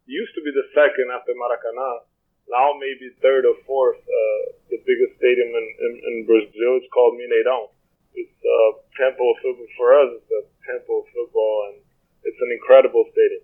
used 0.06 0.34
to 0.36 0.42
be 0.42 0.52
the 0.52 0.68
second 0.74 1.08
after 1.14 1.34
Maracanã 1.38 2.06
now 2.50 2.78
maybe 2.80 3.12
third 3.22 3.46
or 3.46 3.56
fourth 3.66 4.00
uh, 4.00 4.42
the 4.70 4.80
biggest 4.84 5.18
stadium 5.20 5.50
in, 5.52 5.66
in, 5.86 5.94
in 6.00 6.16
Brazil 6.26 6.80
it's 6.80 6.90
called 6.94 7.16
Mineirão 7.20 7.70
it's 8.14 8.40
a 8.42 8.60
temple 8.98 9.34
of 9.34 9.38
football 9.44 9.72
for 9.78 9.88
us 9.94 10.10
it's 10.18 10.32
a 10.32 10.44
temple 10.66 11.04
of 11.04 11.08
football 11.14 11.72
and 11.72 11.88
it's 12.28 12.38
an 12.42 12.52
incredible 12.52 13.06
stadium. 13.12 13.44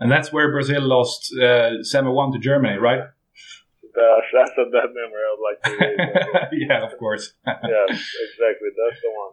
And 0.00 0.10
that's 0.10 0.32
where 0.32 0.50
Brazil 0.50 0.82
lost 0.82 1.32
uh, 1.36 1.82
7 1.82 2.10
1 2.10 2.32
to 2.32 2.38
Germany, 2.38 2.78
right? 2.78 3.00
Uh, 3.00 4.20
that's 4.32 4.52
a 4.56 4.64
bad 4.72 4.88
memory 4.96 5.22
I 5.22 5.36
would 5.36 5.44
like 5.44 5.60
to 5.62 6.56
yeah, 6.66 6.82
of 6.82 6.98
course. 6.98 7.34
yeah, 7.46 7.86
exactly. 7.86 8.70
That's 8.72 9.00
the 9.02 9.12
one. 9.12 9.32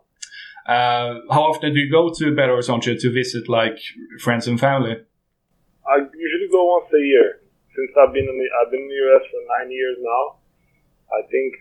Uh, 0.67 1.25
how 1.31 1.43
often 1.49 1.73
do 1.73 1.79
you 1.79 1.91
go 1.91 2.09
to 2.09 2.25
Belo 2.31 2.57
Horizonte 2.57 2.99
to 2.99 3.11
visit 3.11 3.49
like 3.49 3.77
friends 4.19 4.47
and 4.47 4.59
family? 4.59 4.95
I 5.87 5.97
usually 5.97 6.49
go 6.51 6.77
once 6.77 6.89
a 6.93 7.01
year. 7.01 7.41
Since 7.75 7.91
I've 7.97 8.13
been 8.13 8.27
in 8.27 8.37
the 8.37 8.47
I've 8.59 8.71
been 8.71 8.81
in 8.81 8.89
the 8.89 9.01
US 9.09 9.23
for 9.31 9.41
nine 9.57 9.71
years 9.71 9.97
now. 10.01 10.39
I 11.09 11.25
think 11.31 11.55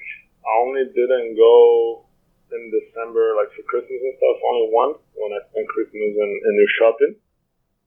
I 0.44 0.52
only 0.60 0.84
didn't 0.92 1.36
go 1.36 2.04
in 2.52 2.72
December, 2.72 3.36
like 3.36 3.52
for 3.52 3.64
Christmas 3.68 4.00
and 4.00 4.14
stuff, 4.16 4.36
only 4.44 4.68
once 4.72 5.00
when 5.16 5.32
I 5.36 5.40
spent 5.52 5.68
Christmas 5.68 6.12
in, 6.16 6.30
in 6.32 6.52
New 6.56 6.70
Shopping. 6.80 7.14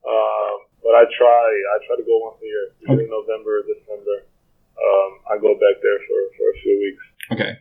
Uh, 0.01 0.53
but 0.81 0.93
I 0.97 1.05
try, 1.13 1.45
I 1.45 1.75
try 1.85 1.95
to 1.97 2.05
go 2.05 2.17
once 2.25 2.41
a 2.41 2.45
year. 2.45 2.65
Usually 2.81 3.05
okay. 3.05 3.13
November, 3.13 3.61
December. 3.65 4.17
Um, 4.77 5.11
I 5.29 5.33
go 5.37 5.53
back 5.57 5.77
there 5.81 5.99
for, 6.05 6.19
for 6.37 6.45
a 6.49 6.57
few 6.61 6.75
weeks. 6.81 7.05
Okay. 7.33 7.51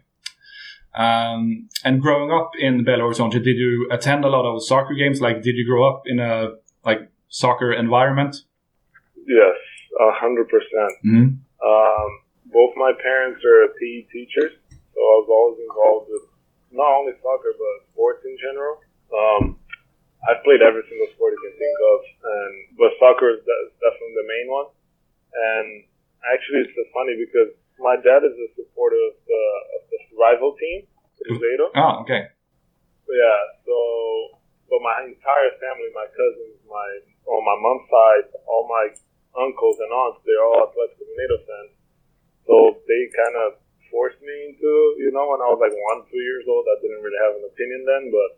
Um, 0.95 1.69
and 1.85 2.03
growing 2.03 2.31
up 2.31 2.51
in 2.59 2.85
Belo 2.85 3.07
Horizonte, 3.11 3.43
did 3.43 3.57
you 3.57 3.89
attend 3.93 4.25
a 4.25 4.29
lot 4.29 4.45
of 4.45 4.63
soccer 4.63 4.95
games? 4.95 5.21
Like, 5.21 5.43
did 5.43 5.57
you 5.57 5.65
grow 5.67 5.89
up 5.89 6.03
in 6.07 6.19
a 6.19 6.57
like 6.85 7.11
soccer 7.29 7.73
environment? 7.73 8.37
Yes, 9.27 9.57
a 10.01 10.11
hundred 10.13 10.49
percent. 10.49 10.93
Mm-hmm. 11.07 11.29
Um, 11.63 12.11
both 12.51 12.75
my 12.77 12.93
parents 12.99 13.41
are 13.45 13.71
PE 13.79 14.11
teachers, 14.11 14.53
so 14.71 14.99
I 14.99 15.15
was 15.23 15.29
always 15.31 15.59
involved 15.63 16.07
with 16.11 16.27
not 16.73 16.91
only 16.99 17.15
soccer 17.23 17.55
but 17.55 17.87
sports 17.95 18.27
in 18.27 18.35
general. 18.43 18.83
Um, 19.15 19.57
I've 20.27 20.43
played 20.45 20.61
every 20.61 20.83
single 20.91 21.09
sport 21.15 21.33
you 21.33 21.43
can 21.49 21.57
think 21.57 21.79
of, 21.81 21.99
and 22.21 22.53
but 22.77 22.91
soccer 22.99 23.31
is 23.31 23.41
definitely 23.47 24.17
the 24.19 24.29
main 24.29 24.47
one. 24.51 24.69
And 25.31 25.67
actually, 26.27 26.67
it's 26.67 26.75
funny 26.91 27.15
because 27.15 27.55
my 27.81 27.97
dad 27.97 28.23
is 28.23 28.37
a 28.37 28.49
supporter 28.55 29.01
of 29.11 29.17
the, 29.25 29.43
of 29.77 29.83
the 29.89 29.99
rival 30.17 30.55
team, 30.61 30.87
Cruzeiro. 31.17 31.73
Oh, 31.75 32.05
okay. 32.05 32.29
Yeah, 33.11 33.41
so 33.67 33.77
but 34.71 34.81
my 34.87 35.03
entire 35.03 35.51
family, 35.59 35.91
my 35.91 36.07
cousins, 36.15 36.63
my 36.71 36.87
on 37.27 37.43
my 37.43 37.59
mom's 37.59 37.87
side, 37.91 38.27
all 38.47 38.71
my 38.71 38.87
uncles 39.35 39.83
and 39.83 39.91
aunts, 39.91 40.23
they're 40.23 40.43
all 40.47 40.71
Atletico 40.71 41.03
Mineiro 41.11 41.39
fans. 41.43 41.75
So 42.47 42.79
they 42.87 43.11
kind 43.11 43.37
of 43.47 43.59
forced 43.91 44.23
me 44.23 44.55
into, 44.55 44.71
you 45.03 45.11
know, 45.11 45.27
when 45.27 45.43
I 45.43 45.51
was 45.51 45.59
like 45.59 45.75
one, 45.75 46.07
two 46.07 46.23
years 46.23 46.47
old. 46.47 46.67
I 46.71 46.79
didn't 46.79 47.03
really 47.03 47.19
have 47.19 47.35
an 47.35 47.45
opinion 47.51 47.83
then, 47.83 48.05
but 48.15 48.31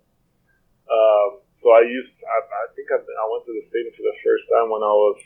um, 0.88 1.30
so 1.60 1.76
I 1.76 1.84
used. 1.84 2.16
I, 2.24 2.38
I 2.40 2.64
think 2.72 2.88
I, 2.88 2.98
I 2.98 3.24
went 3.28 3.44
to 3.44 3.52
the 3.52 3.64
stadium 3.68 3.92
for 3.92 4.04
the 4.08 4.18
first 4.24 4.44
time 4.48 4.72
when 4.72 4.80
I 4.80 4.92
was 4.92 5.20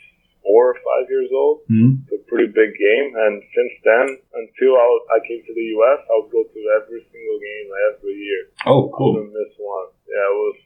four 0.47 0.71
or 0.71 0.77
five 0.79 1.05
years 1.11 1.27
old. 1.35 1.67
Mm-hmm. 1.67 2.07
It's 2.07 2.23
a 2.23 2.23
pretty 2.31 2.47
big 2.47 2.71
game, 2.71 3.07
and 3.11 3.43
since 3.43 3.73
then, 3.83 4.05
until 4.31 4.73
I, 4.79 4.87
was, 4.87 5.03
I 5.11 5.19
came 5.27 5.43
to 5.43 5.53
the 5.53 5.67
U.S., 5.83 5.99
I 6.07 6.13
would 6.23 6.31
go 6.31 6.47
to 6.47 6.61
every 6.79 7.03
single 7.11 7.39
game 7.43 7.67
every 7.91 8.15
year. 8.15 8.43
Oh, 8.63 8.87
cool! 8.95 9.19
I 9.19 9.27
didn't 9.27 9.35
miss 9.35 9.53
one. 9.59 9.91
Yeah, 10.07 10.25
it 10.31 10.37
was 10.39 10.57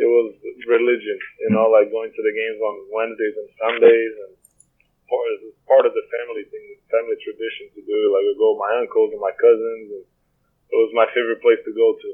it 0.00 0.08
was 0.08 0.28
religion, 0.66 1.18
you 1.44 1.50
know, 1.54 1.70
like 1.70 1.92
going 1.94 2.10
to 2.10 2.22
the 2.22 2.34
games 2.34 2.58
on 2.58 2.74
Wednesdays 2.90 3.36
and 3.38 3.50
Sundays, 3.62 4.14
and 4.26 4.32
part 5.06 5.26
of, 5.30 5.38
part 5.66 5.84
of 5.86 5.92
the 5.94 6.04
family 6.10 6.46
thing, 6.50 6.66
family 6.90 7.18
tradition 7.22 7.70
to 7.78 7.82
do. 7.86 7.98
Like 8.10 8.26
I 8.26 8.32
go 8.34 8.58
with 8.58 8.62
my 8.64 8.72
uncles 8.82 9.14
and 9.14 9.22
my 9.22 9.34
cousins, 9.38 9.86
and 10.02 10.04
it 10.06 10.76
was 10.76 10.90
my 10.98 11.06
favorite 11.14 11.42
place 11.42 11.62
to 11.62 11.72
go 11.74 11.88
to. 11.94 12.10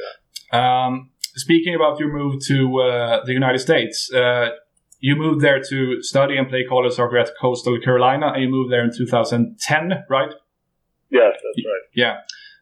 Yeah. 0.00 0.14
Um, 0.56 1.10
speaking 1.36 1.74
about 1.74 1.98
your 1.98 2.10
move 2.10 2.40
to 2.48 2.58
uh, 2.80 3.24
the 3.24 3.34
United 3.34 3.58
States, 3.58 4.10
uh, 4.12 4.56
you 5.00 5.16
moved 5.16 5.40
there 5.40 5.60
to 5.60 6.02
study 6.02 6.36
and 6.36 6.48
play 6.48 6.64
college 6.68 6.94
soccer 6.94 7.18
at 7.18 7.30
Coastal 7.40 7.80
Carolina, 7.80 8.32
and 8.34 8.42
you 8.42 8.48
moved 8.48 8.70
there 8.70 8.84
in 8.84 8.90
2010, 8.96 10.04
right? 10.08 10.32
Yes, 11.10 11.32
that's 11.34 11.66
right. 11.66 11.84
Yeah. 11.94 12.20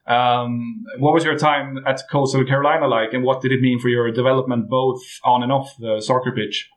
Um, 0.08 0.84
what 0.98 1.12
was 1.12 1.24
your 1.24 1.36
time 1.36 1.84
at 1.86 2.00
Coastal 2.10 2.44
Carolina 2.46 2.86
like, 2.88 3.12
and 3.12 3.24
what 3.24 3.42
did 3.42 3.52
it 3.52 3.60
mean 3.60 3.78
for 3.78 3.88
your 3.88 4.10
development, 4.10 4.70
both 4.70 5.02
on 5.24 5.42
and 5.42 5.52
off 5.52 5.74
the 5.78 6.00
soccer 6.00 6.32
pitch? 6.32 6.70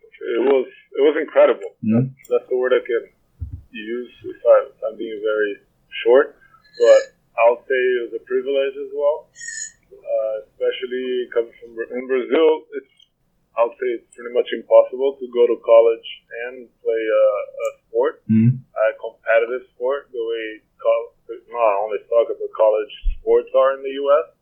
It 0.00 0.42
was 0.42 0.66
it 0.66 1.02
was 1.04 1.16
incredible. 1.20 1.76
Mm-hmm. 1.84 2.10
That's, 2.16 2.28
that's, 2.28 2.48
the 2.50 2.56
word 2.56 2.72
I 2.72 2.80
can 2.80 3.12
use 3.70 4.10
if, 4.24 4.40
I, 4.42 4.66
if 4.72 4.80
I'm 4.82 4.96
being 4.96 5.20
very 5.22 5.60
short. 6.02 6.34
But 6.80 7.14
I'll 7.38 7.60
say 7.68 7.78
it 8.00 8.10
was 8.10 8.14
a 8.16 8.24
privilege 8.24 8.74
as 8.74 8.90
well, 8.96 9.28
uh, 9.92 10.36
especially 10.50 11.28
coming 11.30 11.52
from 11.60 11.76
in 11.76 12.04
Brazil. 12.08 12.64
It's 12.80 12.95
I'll 13.56 13.72
say 13.80 13.88
it's 13.96 14.08
pretty 14.12 14.36
much 14.36 14.52
impossible 14.52 15.16
to 15.16 15.26
go 15.32 15.48
to 15.48 15.56
college 15.64 16.08
and 16.46 16.68
play 16.84 17.02
a, 17.02 17.24
a 17.40 17.68
sport, 17.88 18.20
mm-hmm. 18.28 18.60
a 18.60 18.86
competitive 19.00 19.64
sport, 19.72 20.12
the 20.12 20.20
way 20.20 20.60
not 21.50 21.74
only 21.82 21.98
soccer 22.06 22.36
but 22.36 22.52
college 22.52 22.92
sports 23.18 23.48
are 23.56 23.74
in 23.74 23.82
the 23.82 23.94
U.S. 24.04 24.36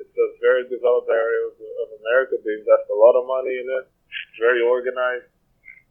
It's 0.00 0.16
a 0.16 0.28
very 0.40 0.64
developed 0.68 1.08
area 1.12 1.52
of, 1.52 1.54
of 1.60 1.88
America. 2.00 2.40
They 2.40 2.56
invest 2.56 2.88
a 2.88 2.96
lot 2.96 3.14
of 3.16 3.28
money 3.28 3.54
in 3.60 3.66
it. 3.68 3.84
It's 3.86 4.40
very 4.40 4.64
organized 4.64 5.28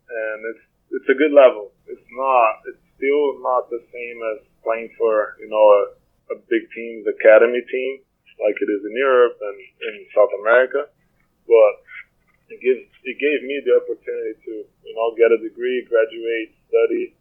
and 0.10 0.38
it's 0.53 0.65
it's 1.01 1.10
a 1.10 1.17
good 1.17 1.34
level. 1.34 1.74
It's 1.89 2.10
not. 2.13 2.62
It's 2.69 2.81
still 2.95 3.41
not 3.41 3.67
the 3.74 3.81
same 3.89 4.17
as 4.36 4.45
playing 4.62 4.93
for 4.98 5.38
you 5.41 5.50
know 5.50 5.65
a, 5.65 5.81
a 6.34 6.38
big 6.50 6.69
team's 6.74 7.05
academy 7.10 7.62
team 7.62 8.05
like 8.41 8.57
it 8.60 8.69
is 8.69 8.84
in 8.84 8.93
Europe 9.00 9.39
and 9.39 9.57
in 9.57 9.95
South 10.12 10.34
America, 10.43 10.91
but 11.48 11.74
it 12.49 12.59
gives 12.61 12.85
it 13.03 13.17
gave 13.17 13.39
me 13.45 13.61
the 13.65 13.73
opportunity 13.81 14.35
to 14.45 14.53
you 14.65 14.93
know 14.93 15.13
get 15.17 15.33
a 15.33 15.39
degree, 15.41 15.85
graduate, 15.89 16.53
study, 16.69 17.15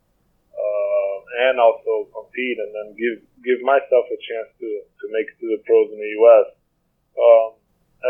uh, 0.53 1.17
and 1.49 1.61
also 1.61 2.09
compete 2.13 2.59
and 2.61 2.71
then 2.75 2.89
give 2.97 3.17
give 3.45 3.61
myself 3.65 4.05
a 4.09 4.19
chance 4.21 4.51
to 4.61 4.69
to 4.69 5.05
make 5.13 5.29
it 5.33 5.37
to 5.41 5.49
the 5.49 5.61
pros 5.65 5.89
in 5.93 5.99
the 5.99 6.13
U.S. 6.21 6.47
Um, 7.17 7.49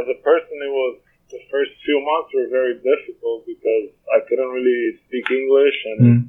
as 0.03 0.07
a 0.11 0.19
person, 0.27 0.57
it 0.59 0.73
was 0.75 0.99
the 1.31 1.41
first 1.51 1.73
few 1.87 1.99
months 2.03 2.31
were 2.35 2.51
very 2.51 2.77
difficult 2.83 3.47
because 3.47 3.91
I 4.11 4.21
couldn't 4.29 4.51
really 4.51 4.99
speak 5.07 5.27
English 5.31 5.79
and 5.95 5.99
Mm. 6.05 6.21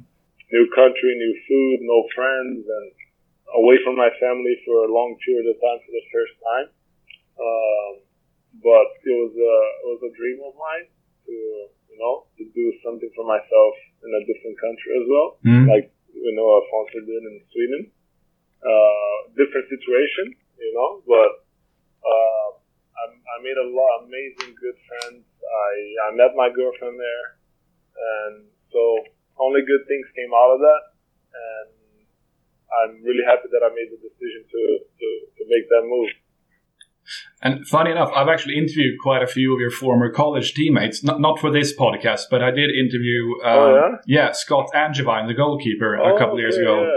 new 0.52 0.66
country, 0.74 1.10
new 1.18 1.34
food, 1.46 1.78
no 1.82 2.06
friends, 2.14 2.62
and 2.62 2.86
away 3.54 3.76
from 3.84 3.96
my 3.96 4.10
family 4.18 4.54
for 4.64 4.86
a 4.86 4.90
long 4.92 5.16
period 5.24 5.46
of 5.50 5.56
time 5.60 5.80
for 5.84 5.92
the 5.92 6.06
first 6.14 6.34
time. 6.42 6.68
Um, 7.36 8.05
but 8.62 8.88
it 9.04 9.14
was 9.16 9.32
a 9.36 9.54
it 9.82 9.86
was 9.96 10.02
a 10.08 10.12
dream 10.16 10.38
of 10.46 10.52
mine 10.56 10.86
to 11.26 11.34
you 11.92 11.96
know 12.00 12.28
to 12.38 12.44
do 12.52 12.64
something 12.84 13.10
for 13.16 13.24
myself 13.26 13.74
in 14.04 14.10
a 14.14 14.22
different 14.28 14.56
country 14.60 14.90
as 15.00 15.06
well, 15.10 15.28
Mm. 15.44 15.66
like 15.72 15.86
you 16.12 16.32
know 16.36 16.48
Afonso 16.60 17.00
did 17.04 17.22
in 17.30 17.36
Sweden. 17.52 17.82
Uh, 18.66 19.16
different 19.36 19.68
situation, 19.68 20.32
you 20.58 20.72
know, 20.74 20.98
but 21.06 21.32
uh, 22.02 22.48
I, 22.98 23.04
I 23.14 23.36
made 23.44 23.54
a 23.62 23.68
lot 23.70 24.08
amazing 24.08 24.56
good 24.58 24.74
friends. 24.88 25.22
I 25.22 25.70
I 26.08 26.16
met 26.16 26.32
my 26.34 26.48
girlfriend 26.50 26.98
there, 26.98 27.26
and 27.94 28.34
so 28.72 28.82
only 29.38 29.60
good 29.62 29.84
things 29.86 30.08
came 30.18 30.32
out 30.34 30.50
of 30.56 30.60
that, 30.66 30.82
and 31.36 31.68
I'm 32.74 32.92
really 33.06 33.22
happy 33.22 33.46
that 33.52 33.62
I 33.62 33.70
made 33.70 33.92
the 33.92 34.00
decision 34.02 34.42
to 34.50 34.62
to, 34.82 35.08
to 35.38 35.42
make 35.52 35.68
that 35.70 35.84
move. 35.86 36.10
And 37.42 37.66
funny 37.68 37.90
enough, 37.90 38.10
I've 38.14 38.28
actually 38.28 38.56
interviewed 38.56 38.94
quite 39.02 39.22
a 39.22 39.26
few 39.26 39.54
of 39.54 39.60
your 39.60 39.70
former 39.70 40.10
college 40.10 40.54
teammates. 40.54 41.02
Not, 41.04 41.20
not 41.20 41.38
for 41.38 41.50
this 41.50 41.74
podcast, 41.76 42.22
but 42.30 42.42
I 42.42 42.50
did 42.50 42.70
interview. 42.70 43.20
Um, 43.44 43.58
Oh, 43.58 43.96
yeah? 44.06 44.32
Scott 44.32 44.66
Angevine, 44.74 45.26
the 45.26 45.34
goalkeeper, 45.34 45.94
a 45.94 46.18
couple 46.18 46.34
of 46.34 46.40
years 46.40 46.56
yeah, 46.56 46.62
ago, 46.62 46.90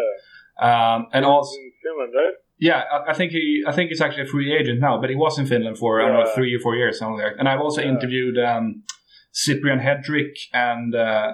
yeah. 0.61 0.95
um, 0.95 1.07
and 1.13 1.25
also 1.25 1.55
in 1.57 1.71
Finland, 1.83 2.13
right? 2.15 2.33
yeah, 2.59 2.83
I, 2.91 3.11
I 3.11 3.13
think 3.13 3.31
he 3.31 3.63
I 3.67 3.71
think 3.71 3.89
he's 3.89 4.01
actually 4.01 4.23
a 4.23 4.31
free 4.35 4.53
agent 4.59 4.79
now, 4.79 4.99
but 5.01 5.09
he 5.09 5.15
was 5.15 5.37
in 5.39 5.45
Finland 5.45 5.77
for 5.77 6.01
I 6.01 6.07
don't 6.07 6.19
know 6.25 6.31
three 6.35 6.53
or 6.55 6.59
four 6.59 6.75
years, 6.75 6.99
something 6.99 7.17
like. 7.21 7.33
that. 7.33 7.39
And 7.39 7.47
I've 7.47 7.61
also 7.61 7.81
Yeah. 7.81 7.89
interviewed 7.93 8.37
um, 8.37 8.83
Cyprian 9.31 9.79
Hedrick 9.79 10.35
and 10.53 10.95
uh, 10.95 11.31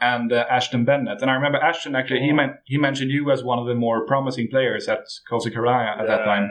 and 0.00 0.32
uh, 0.32 0.44
Ashton 0.50 0.84
Bennett. 0.84 1.22
And 1.22 1.30
I 1.30 1.34
remember 1.34 1.58
Ashton 1.58 1.94
actually 1.94 2.20
he 2.20 2.32
meant 2.32 2.52
he 2.64 2.78
mentioned 2.78 3.10
you 3.10 3.30
as 3.30 3.44
one 3.44 3.58
of 3.58 3.66
the 3.66 3.74
more 3.74 4.04
promising 4.06 4.48
players 4.50 4.88
at 4.88 5.00
Coastal 5.28 5.52
Carolina 5.52 5.92
at 6.00 6.06
that 6.06 6.20
Yeah, 6.20 6.24
time. 6.24 6.50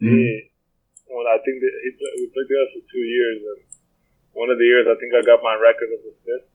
Ashton, 0.00 0.08
Ashton 0.08 0.24
was 0.24 0.40
incredible. 0.40 0.40
Mhm. 0.40 0.48
When 1.10 1.26
I 1.26 1.38
think 1.44 1.56
that 1.60 1.74
he 1.84 1.88
played, 1.98 2.14
we 2.20 2.26
played 2.32 2.48
together 2.48 2.70
for 2.74 2.82
two 2.90 3.04
years, 3.04 3.38
and 3.50 3.60
one 4.32 4.48
of 4.50 4.58
the 4.58 4.64
years 4.68 4.86
I 4.86 4.94
think 4.96 5.10
I 5.14 5.22
got 5.26 5.42
my 5.42 5.54
record 5.58 5.90
as 5.90 6.04
assist. 6.06 6.46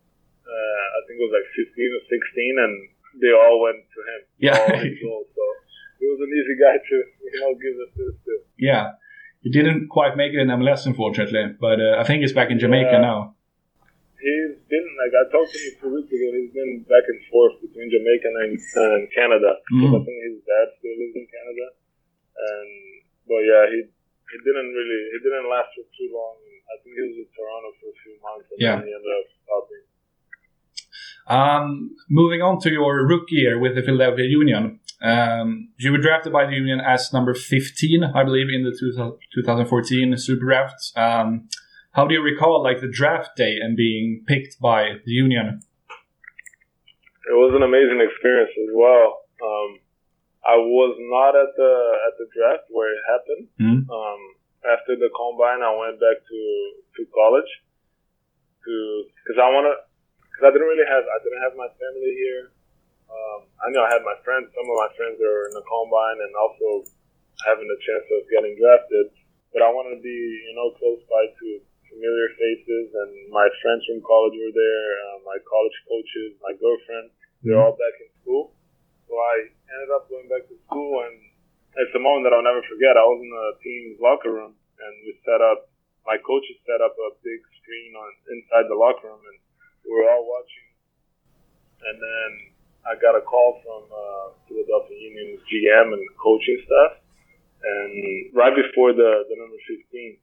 Uh, 0.45 0.85
I 0.95 0.99
think 1.05 1.19
it 1.19 1.25
was 1.27 1.33
like 1.35 1.47
15 1.57 1.91
or 1.91 2.03
16, 2.07 2.55
and 2.63 2.73
they 3.21 3.33
all 3.35 3.59
went 3.61 3.81
to 3.83 3.99
him. 4.05 4.19
Yeah. 4.39 4.55
goals. 5.03 5.27
So 5.35 5.43
he 5.99 6.05
was 6.07 6.19
an 6.21 6.31
easy 6.31 6.55
guy 6.61 6.75
to 6.79 6.95
you 7.03 7.39
know 7.41 7.51
give 7.59 7.75
assists 7.83 8.21
to. 8.25 8.33
Yeah. 8.57 8.93
He 9.41 9.49
didn't 9.51 9.89
quite 9.89 10.15
make 10.17 10.33
it 10.33 10.39
in 10.41 10.47
MLS, 10.49 10.85
unfortunately, 10.87 11.53
but 11.59 11.77
uh, 11.81 11.97
I 11.99 12.03
think 12.03 12.21
he's 12.21 12.33
back 12.33 12.49
in 12.49 12.57
Jamaica 12.57 12.97
Yeah. 12.97 13.01
now. 13.09 13.35
He's 14.17 14.57
been 14.71 14.87
like 14.97 15.13
I 15.13 15.29
talked 15.29 15.51
to 15.53 15.59
him 15.59 15.73
two 15.81 15.91
weeks 15.93 16.09
ago. 16.09 16.27
He's 16.33 16.49
been 16.53 16.81
back 16.89 17.05
and 17.05 17.19
forth 17.29 17.61
between 17.61 17.91
Jamaica 17.93 18.25
and, 18.41 18.57
and 18.57 19.03
Canada. 19.13 19.51
'Cause 19.69 19.93
I 19.93 20.01
think 20.01 20.17
his 20.29 20.39
dad 20.49 20.67
still 20.79 20.95
lives 20.97 21.13
in 21.19 21.27
Canada, 21.29 21.65
and 22.37 22.69
but 23.27 23.41
yeah, 23.43 23.63
he 23.73 23.79
he 23.85 24.37
didn't 24.41 24.69
really 24.73 25.01
he 25.13 25.17
didn't 25.21 25.47
last 25.49 25.69
for 25.75 25.85
too 25.93 26.09
long. 26.13 26.35
I 26.65 26.75
think 26.81 26.97
he 26.97 27.03
was 27.05 27.17
in 27.21 27.29
Toronto 27.33 27.69
for 27.77 27.87
a 27.93 27.97
few 28.01 28.15
months, 28.21 28.47
and 28.51 28.57
Yeah. 28.59 28.75
then 28.81 28.87
he 28.87 28.93
ended 28.93 29.13
up 29.13 29.25
stopping. 29.45 29.83
Um, 31.27 31.95
moving 32.09 32.41
on 32.41 32.59
to 32.61 32.71
your 32.71 33.05
rookie 33.07 33.35
year 33.35 33.57
with 33.59 33.75
the 33.75 33.81
Philadelphia 33.81 34.25
Union. 34.25 34.79
Um, 35.01 35.69
you 35.77 35.91
were 35.91 35.97
drafted 35.97 36.31
by 36.33 36.45
the 36.45 36.53
Union 36.53 36.79
as 36.79 37.11
number 37.11 37.33
15, 37.33 38.03
I 38.03 38.23
believe, 38.23 38.47
in 38.53 38.63
the 38.63 38.71
2000 38.77 39.17
2014 39.33 40.17
Super 40.17 40.45
Draft. 40.45 40.91
Um, 40.95 41.49
how 41.91 42.05
do 42.07 42.13
you 42.13 42.21
recall 42.21 42.61
like 42.61 42.81
the 42.81 42.91
draft 42.91 43.35
day 43.35 43.57
and 43.61 43.75
being 43.75 44.23
picked 44.27 44.59
by 44.59 44.99
the 45.05 45.11
Union? 45.11 45.61
It 47.27 47.33
was 47.33 47.53
an 47.55 47.63
amazing 47.63 48.01
experience 48.01 48.51
as 48.53 48.69
well. 48.73 49.21
Um, 49.41 49.79
I 50.45 50.57
was 50.61 50.93
not 51.09 51.33
at 51.33 51.51
the 51.57 51.73
at 52.05 52.13
the 52.21 52.27
draft 52.29 52.69
where 52.69 52.93
it 52.93 53.01
happened. 53.09 53.45
Mhm. 53.57 53.79
Um, 53.89 54.21
after 54.65 54.93
the 54.95 55.09
combine, 55.13 55.61
I 55.61 55.73
went 55.73 55.97
back 55.99 56.17
to 56.21 56.41
to 56.97 57.01
college 57.13 57.51
to 58.65 58.73
because 59.21 59.37
I 59.41 59.49
want 59.49 59.65
to 59.69 59.75
because 60.29 60.43
I 60.45 60.51
didn't 60.53 60.69
really 60.69 60.85
have 60.85 61.05
I 61.05 61.17
didn't 61.21 61.41
have 61.45 61.55
my 61.57 61.69
family 61.81 62.13
here. 62.13 62.43
Um, 63.09 63.39
I 63.61 63.69
know 63.73 63.85
I 63.85 63.91
had 63.93 64.03
my 64.05 64.17
friends. 64.25 64.49
Some 64.53 64.65
of 64.69 64.77
my 64.77 64.91
friends 64.97 65.17
are 65.21 65.41
in 65.49 65.53
the 65.53 65.65
combine 65.65 66.19
and 66.21 66.33
also 66.37 66.89
having 67.45 67.67
the 67.69 67.79
chance 67.85 68.05
of 68.09 68.21
getting 68.29 68.57
drafted. 68.57 69.13
But 69.53 69.61
I 69.61 69.69
wanted 69.69 69.97
to 69.97 70.01
be 70.01 70.19
you 70.49 70.53
know 70.57 70.73
close 70.77 71.01
by 71.09 71.25
to 71.29 71.47
familiar 71.89 72.27
faces 72.35 72.91
and 72.91 73.11
my 73.31 73.47
friends 73.61 73.85
from 73.85 74.01
college 74.01 74.35
were 74.37 74.53
there. 74.53 74.87
Uh, 75.09 75.17
my 75.25 75.37
college 75.45 75.77
coaches, 75.89 76.37
my 76.41 76.53
girlfriend, 76.57 77.13
they're 77.41 77.61
all 77.61 77.77
back 77.77 77.95
in 78.01 78.09
school. 78.21 78.54
I 79.17 79.35
ended 79.71 79.91
up 79.95 80.07
going 80.11 80.27
back 80.27 80.47
to 80.47 80.55
school, 80.67 81.03
and 81.07 81.15
it's 81.79 81.95
a 81.95 82.01
moment 82.01 82.27
that 82.27 82.33
I'll 82.35 82.45
never 82.45 82.63
forget. 82.67 82.95
I 82.95 83.05
was 83.05 83.19
in 83.19 83.31
the 83.31 83.47
team's 83.63 83.97
locker 83.99 84.31
room, 84.31 84.53
and 84.55 84.93
we 85.03 85.15
set 85.23 85.41
up. 85.41 85.71
My 86.05 86.21
coaches 86.21 86.61
set 86.69 86.85
up 86.85 86.93
a 86.93 87.09
big 87.25 87.41
screen 87.59 87.97
on 87.97 88.09
inside 88.29 88.69
the 88.69 88.77
locker 88.77 89.09
room, 89.09 89.23
and 89.25 89.37
we 89.83 89.89
were 89.89 90.05
all 90.05 90.23
watching. 90.23 90.69
And 91.81 91.97
then 91.97 92.29
I 92.85 92.93
got 93.01 93.17
a 93.17 93.25
call 93.25 93.57
from 93.65 93.89
uh, 93.89 94.27
Philadelphia 94.45 94.97
Union's 94.97 95.41
GM 95.49 95.97
and 95.97 96.05
coaching 96.21 96.61
staff, 96.61 97.01
and 97.65 98.29
right 98.37 98.53
before 98.53 98.93
the 98.93 99.25
the 99.25 99.35
number 99.35 99.57
15 99.57 100.17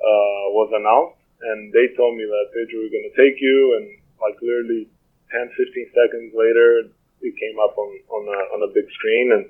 uh, 0.00 0.44
was 0.56 0.72
announced, 0.72 1.20
and 1.52 1.72
they 1.72 1.92
told 1.96 2.16
me 2.16 2.24
that 2.24 2.44
Pedro, 2.56 2.80
we're 2.80 2.92
going 2.92 3.08
to 3.12 3.16
take 3.20 3.36
you, 3.36 3.58
and 3.76 3.86
like 4.16 4.36
literally 4.40 4.88
10, 5.32 5.52
15 5.56 5.96
seconds 5.96 6.30
later, 6.32 6.88
it 7.20 7.34
came 7.36 7.56
up 7.60 7.76
on 7.76 7.90
on 8.08 8.22
a, 8.28 8.38
on 8.56 8.60
a 8.64 8.70
big 8.72 8.86
screen, 8.90 9.32
and 9.36 9.44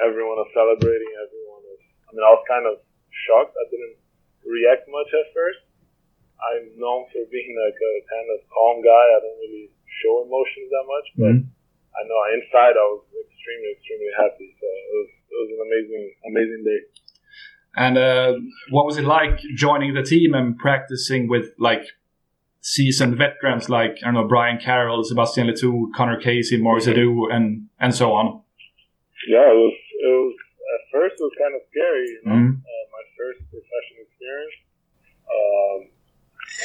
everyone 0.00 0.36
was 0.40 0.50
celebrating. 0.56 1.10
Everyone 1.20 1.62
was. 1.64 1.82
I 2.08 2.10
mean, 2.16 2.24
I 2.24 2.32
was 2.34 2.44
kind 2.48 2.66
of 2.66 2.80
shocked. 3.26 3.54
I 3.54 3.64
didn't 3.70 3.96
react 4.44 4.88
much 4.88 5.10
at 5.12 5.28
first. 5.36 5.60
I'm 6.40 6.72
known 6.80 7.04
for 7.12 7.20
being 7.28 7.52
like 7.52 7.76
a 7.76 7.92
kind 8.08 8.28
of 8.32 8.38
calm 8.48 8.80
guy. 8.80 9.06
I 9.16 9.18
don't 9.20 9.40
really 9.44 9.68
show 10.00 10.24
emotions 10.24 10.68
that 10.72 10.86
much, 10.88 11.08
but 11.20 11.34
Mhm. 11.36 11.44
I 11.92 12.00
know 12.08 12.18
inside 12.38 12.74
I 12.80 12.86
was 12.96 13.04
extremely, 13.12 13.70
extremely 13.76 14.12
happy. 14.16 14.48
So 14.60 14.66
it 14.66 14.94
was 14.98 15.08
it 15.32 15.36
was 15.42 15.48
an 15.56 15.60
amazing, 15.68 16.04
amazing 16.30 16.62
day. 16.64 16.80
And 17.76 17.98
uh, 17.98 18.30
what 18.70 18.84
was 18.86 18.96
it 18.98 19.04
like 19.04 19.38
joining 19.54 19.94
the 19.94 20.02
team 20.02 20.34
and 20.34 20.58
practicing 20.58 21.28
with 21.28 21.52
like 21.58 21.84
seasoned 22.60 23.16
veterans 23.16 23.68
like 23.68 23.96
I 24.02 24.06
don't 24.06 24.14
know 24.14 24.28
Brian 24.28 24.58
Carroll, 24.58 25.02
Sebastien 25.04 25.46
Le 25.46 25.54
Toux, 25.56 25.90
Connor 25.96 26.20
Casey, 26.20 26.60
Maurice 26.60 26.86
Edu, 26.86 27.32
and 27.32 27.66
and 27.80 27.94
so 27.94 28.12
on? 28.12 28.42
Yeah, 29.28 29.48
it 29.52 29.56
was. 29.56 29.74
It 30.00 30.06
was 30.08 30.34
at 30.74 30.82
first 30.92 31.14
it 31.20 31.24
was 31.24 31.36
kind 31.40 31.54
of 31.56 31.62
scary. 31.70 32.06
You 32.08 32.20
know, 32.24 32.32
Mhm. 32.36 32.52
uh, 32.60 32.84
my 32.92 33.04
first 33.16 33.40
professional 33.50 34.00
experience. 34.08 34.56
Um, 35.30 35.78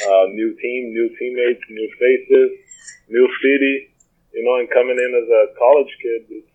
uh, 0.08 0.26
new 0.32 0.50
team, 0.60 0.92
new 0.92 1.08
teammates, 1.18 1.62
new 1.70 1.88
faces, 2.00 2.50
new 3.08 3.26
city. 3.42 3.92
You 4.32 4.44
know, 4.44 4.56
and 4.60 4.68
coming 4.70 4.98
in 5.00 5.10
as 5.16 5.28
a 5.28 5.42
college 5.56 5.92
kid, 6.02 6.22
it's 6.28 6.52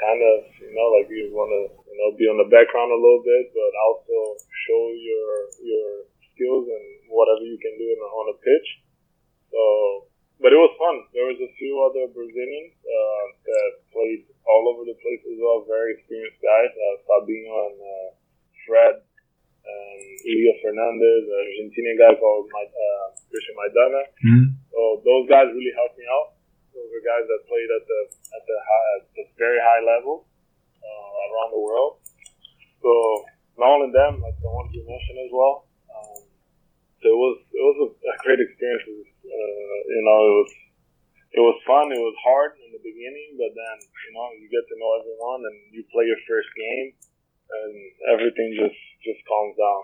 kind 0.00 0.20
of 0.22 0.36
you 0.60 0.72
know 0.72 0.88
like 0.96 1.08
you 1.10 1.28
want 1.36 1.52
to 1.52 1.62
you 1.90 1.96
know 2.00 2.16
be 2.16 2.24
on 2.28 2.38
the 2.40 2.48
background 2.48 2.92
a 2.92 3.00
little 3.00 3.22
bit, 3.24 3.52
but 3.52 3.72
also 3.84 4.16
show 4.68 4.82
your 4.96 5.28
your 5.68 5.88
skills 6.38 6.70
and 6.70 6.86
whatever 7.10 7.42
you 7.42 7.58
can 7.58 7.74
do 7.74 7.86
in 7.90 7.98
on 7.98 8.30
a 8.30 8.36
pitch. 8.38 8.68
So, 9.50 9.60
but 10.38 10.54
it 10.54 10.60
was 10.60 10.70
fun. 10.78 10.96
There 11.10 11.26
was 11.26 11.40
a 11.42 11.50
few 11.58 11.82
other 11.82 12.06
Brazilians 12.14 12.78
uh, 12.78 13.24
that 13.42 13.70
played 13.90 14.22
all 14.46 14.70
over 14.70 14.86
the 14.86 14.94
place 15.02 15.18
as 15.26 15.34
well. 15.42 15.66
Very 15.66 15.98
experienced 15.98 16.38
guys. 16.38 16.70
Uh, 16.70 16.94
Fabinho 17.10 17.54
and 17.74 17.78
uh, 17.82 18.08
Fred 18.62 18.94
and 19.02 20.00
Leo 20.24 20.54
Fernandes, 20.62 21.24
an 21.26 21.42
Argentinian 21.42 21.96
guy 21.98 22.12
called 22.16 22.46
My, 22.54 22.64
uh, 22.64 23.06
Cristian 23.28 23.56
Maidana. 23.58 24.02
Mhm. 24.22 24.44
So 24.72 25.02
those 25.04 25.26
guys 25.28 25.50
really 25.50 25.74
helped 25.74 25.98
me 25.98 26.06
out. 26.06 26.38
Those 26.72 26.88
were 26.88 27.02
guys 27.04 27.26
that 27.26 27.40
played 27.50 27.68
at 27.68 27.84
the 27.84 28.00
at 28.38 28.42
the 28.46 28.58
high, 28.62 28.88
at 28.96 29.02
the 29.18 29.24
very 29.36 29.58
high 29.58 29.82
level 29.82 30.24
uh, 30.80 31.12
around 31.28 31.50
the 31.52 31.60
world. 31.60 31.98
So 32.80 32.90
not 33.58 33.68
only 33.76 33.90
them, 33.92 34.22
like 34.22 34.38
the 34.40 34.48
ones 34.48 34.70
you 34.72 34.86
mentioned 34.86 35.18
as 35.26 35.32
well. 35.34 35.67
So 37.02 37.06
it 37.08 37.18
was 37.18 37.36
it 37.54 37.62
was 37.62 37.76
a, 37.84 37.88
a 37.94 38.14
great 38.26 38.40
experience. 38.42 38.84
It 38.86 38.96
was, 38.98 39.10
uh, 39.26 39.78
you 39.86 40.02
know, 40.02 40.18
it 40.18 40.34
was 40.42 40.50
it 41.38 41.42
was 41.44 41.56
fun. 41.62 41.92
It 41.92 42.02
was 42.02 42.16
hard 42.24 42.58
in 42.64 42.74
the 42.74 42.82
beginning, 42.82 43.38
but 43.38 43.54
then 43.54 43.76
you 43.86 44.10
know 44.16 44.26
you 44.34 44.48
get 44.50 44.64
to 44.66 44.74
know 44.74 44.90
everyone 44.98 45.40
and 45.46 45.56
you 45.70 45.84
play 45.92 46.10
your 46.10 46.18
first 46.26 46.50
game, 46.56 46.88
and 47.54 47.72
everything 48.10 48.56
just 48.58 48.80
just 49.06 49.20
calms 49.28 49.54
down. 49.54 49.82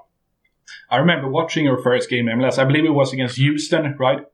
I 0.91 0.97
remember 0.99 1.29
watching 1.29 1.65
your 1.65 1.79
first 1.83 2.09
game 2.09 2.27
MLS. 2.27 2.59
I 2.59 2.65
believe 2.65 2.85
it 2.85 2.97
was 2.97 3.13
against 3.13 3.37
Houston, 3.37 3.95
right? 3.99 4.25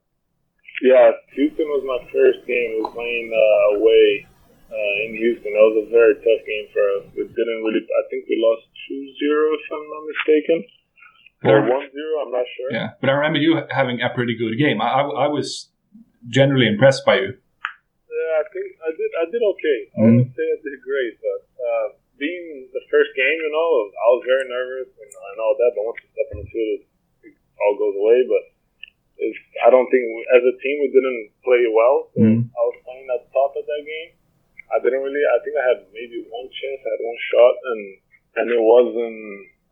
Yeah, 0.81 1.13
Houston 1.37 1.67
was 1.69 1.85
my 1.85 2.01
first 2.09 2.47
game. 2.47 2.81
We 2.81 2.83
were 2.83 2.95
playing 2.97 3.29
uh, 3.29 3.77
away 3.77 4.25
uh, 4.73 5.05
in 5.05 5.19
Houston. 5.19 5.53
That 5.53 5.67
was 5.69 5.79
a 5.85 5.89
very 5.93 6.15
tough 6.17 6.43
game 6.47 6.67
for 6.73 6.85
us. 6.97 7.05
We 7.13 7.29
didn't 7.29 7.61
really. 7.67 7.85
I 7.85 8.03
think 8.09 8.25
we 8.31 8.41
lost 8.41 8.65
2-0 8.89 9.05
if 9.05 9.65
I'm 9.69 9.87
not 9.93 10.03
mistaken, 10.09 10.59
or 11.45 11.57
Or- 11.59 11.63
1-0. 11.65 12.23
I'm 12.23 12.33
not 12.33 12.47
sure. 12.57 12.69
Yeah, 12.73 12.89
but 13.01 13.09
I 13.09 13.15
remember 13.17 13.39
you 13.39 13.57
having 13.71 14.01
a 14.03 14.11
pretty 14.13 14.37
good 14.37 14.57
game. 14.59 14.81
I, 14.81 15.01
I, 15.01 15.03
I 15.25 15.29
was 15.29 15.71
generally 16.29 16.67
impressed 16.69 17.05
by 17.07 17.17
you. 17.17 17.33
Yeah, 17.33 18.33
I 18.41 18.45
think 18.53 18.69
I 18.85 18.91
did. 18.93 19.11
I 19.17 19.25
did 19.33 19.43
okay. 19.43 19.79
I 19.97 19.99
Mhm. 20.01 20.05
wouldn't 20.21 20.35
say 20.37 20.45
I 20.45 20.59
did 20.61 20.77
great, 20.85 21.15
but 21.25 21.41
uh, 21.65 21.87
being 22.21 22.69
the 22.77 22.85
first 22.93 23.11
game, 23.17 23.39
you 23.41 23.51
know, 23.51 23.69
I 23.97 24.07
was 24.13 24.23
very 24.29 24.45
nervous 24.49 24.91
and, 25.01 25.09
and 25.11 25.37
all 25.41 25.55
that. 25.57 25.71
But 25.73 25.83
once 25.89 25.99
you 26.05 26.09
step 26.13 26.29
on 26.37 26.39
the 26.45 26.49
field, 26.53 26.69
it, 27.25 27.33
it 27.33 27.35
all 27.65 27.75
goes 27.81 27.97
away. 27.97 28.19
But 28.29 28.43
it's, 29.25 29.41
I 29.65 29.69
don't 29.73 29.89
think 29.89 30.05
as 30.37 30.45
a 30.45 30.55
team 30.61 30.77
we 30.85 30.89
didn't 30.93 31.23
play 31.41 31.65
well. 31.73 32.13
So 32.13 32.21
Mhm. 32.21 32.53
I 32.53 32.61
was 32.69 32.77
playing 32.85 33.09
at 33.09 33.21
the 33.25 33.33
top 33.33 33.57
of 33.57 33.65
that 33.65 33.83
game. 33.89 34.11
I 34.71 34.77
didn't 34.85 35.01
really. 35.03 35.25
I 35.25 35.39
think 35.41 35.57
I 35.57 35.65
had 35.73 35.79
maybe 35.97 36.21
one 36.29 36.49
chance. 36.53 36.81
I 36.85 36.91
had 36.95 37.01
one 37.03 37.21
shot, 37.33 37.55
and 37.73 37.83
and 38.37 38.47
it 38.53 38.61
wasn't. 38.61 39.19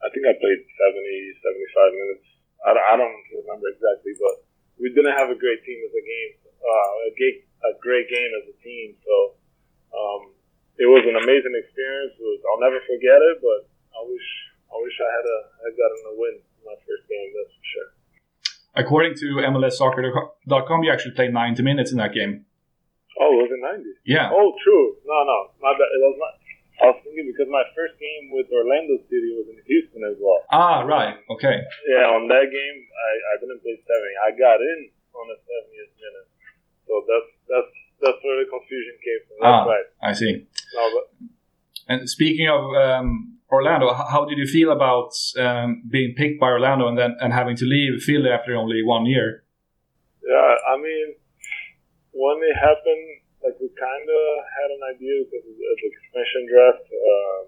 I 0.04 0.08
think 0.14 0.22
I 0.26 0.34
played 0.38 0.61
70, 0.62 1.42
75 1.42 1.98
minutes. 1.98 2.26
I, 2.62 2.70
don't- 2.74 2.88
I 2.90 2.94
don't 2.98 3.18
remember 3.42 3.66
exactly, 3.70 4.14
but 4.18 4.46
we 4.78 4.90
didn't 4.94 5.14
have 5.18 5.30
a 5.30 5.38
great 5.38 5.62
team 5.66 5.78
as 5.87 5.94
a 5.94 6.04
game. 6.04 6.32
Uh, 6.58 6.90
a 7.06 7.12
great 7.14 7.37
a 7.66 7.72
great 7.82 8.06
game 8.11 8.30
as 8.38 8.46
a 8.50 8.56
team. 8.62 8.94
So 9.02 9.14
um, 9.94 10.22
it 10.78 10.87
was 10.87 11.02
an 11.06 11.18
amazing 11.18 11.54
experience. 11.58 12.14
Was, 12.18 12.38
I'll 12.50 12.62
never 12.62 12.78
forget 12.87 13.18
it. 13.18 13.38
But 13.42 13.66
I 13.94 14.00
wish 14.06 14.26
I 14.70 14.76
wish 14.82 14.94
I 15.02 15.11
had 15.11 15.26
a 15.26 15.38
had 15.66 15.74
gotten 15.74 16.00
a 16.11 16.14
win 16.18 16.34
in 16.38 16.62
my 16.66 16.78
first 16.87 17.06
game. 17.11 17.30
That's 17.34 17.54
for 17.54 17.66
sure. 17.74 17.90
According 18.78 19.14
to 19.18 19.42
MLSsoccer.com, 19.42 20.82
you 20.84 20.90
actually 20.92 21.14
played 21.18 21.32
90 21.34 21.62
minutes 21.62 21.90
in 21.90 21.98
that 21.98 22.14
game. 22.14 22.46
Oh, 23.18 23.34
was 23.34 23.50
it 23.50 23.58
ninety? 23.58 23.90
Yeah. 24.06 24.30
Oh, 24.30 24.54
true. 24.62 24.94
No, 25.02 25.16
no, 25.26 25.38
my 25.58 25.74
bad. 25.74 25.90
It 25.90 25.98
was 26.06 26.14
not. 26.22 26.38
I 26.78 26.94
was 26.94 26.98
thinking 27.02 27.26
because 27.26 27.50
my 27.50 27.66
first 27.74 27.98
game 27.98 28.30
with 28.30 28.46
Orlando 28.54 29.02
City 29.10 29.34
was 29.34 29.50
in 29.50 29.58
Houston 29.66 30.02
as 30.06 30.14
well. 30.22 30.38
Ah, 30.54 30.86
right. 30.86 31.18
Okay. 31.30 31.58
Yeah, 31.90 32.06
on 32.14 32.30
that 32.30 32.46
game, 32.48 32.76
I, 32.86 33.10
I 33.30 33.34
didn't 33.42 33.58
play 33.66 33.74
70. 33.74 33.90
I 34.26 34.30
got 34.38 34.62
in 34.62 34.78
on 35.14 35.24
the 35.26 35.38
70th 35.42 35.92
minute. 35.98 36.28
So 36.86 37.02
that's 37.10 37.30
that's 37.50 37.72
that's 38.00 38.20
where 38.22 38.38
the 38.44 38.48
confusion 38.48 38.94
came 39.02 39.20
from. 39.26 39.36
That's 39.42 39.62
Ah, 39.66 39.70
right. 39.74 39.86
I 40.02 40.12
see. 40.14 40.32
No, 40.74 40.82
but 40.94 41.04
And 41.90 42.08
speaking 42.08 42.46
of 42.48 42.62
um, 42.78 43.38
Orlando, 43.50 43.92
how 43.92 44.24
did 44.24 44.38
you 44.38 44.46
feel 44.46 44.70
about 44.70 45.10
um, 45.38 45.82
being 45.90 46.14
picked 46.16 46.38
by 46.38 46.48
Orlando 46.48 46.86
and 46.86 46.96
then 46.96 47.16
and 47.20 47.32
having 47.32 47.56
to 47.56 47.64
leave 47.66 48.00
Philly 48.02 48.30
after 48.30 48.54
only 48.54 48.82
one 48.84 49.06
year? 49.06 49.42
yeah, 50.22 50.54
I 50.72 50.76
mean, 50.76 51.14
when 52.12 52.36
it 52.44 52.54
happened, 52.54 53.06
like 53.48 53.56
we 53.64 53.72
kind 53.80 54.04
of 54.04 54.24
had 54.61 54.68
an 54.76 54.82
idea 54.92 55.24
because 55.24 55.40
the 55.48 55.56
the 55.56 55.88
expansion 55.88 56.44
draft. 56.52 56.84
Uh, 56.92 57.40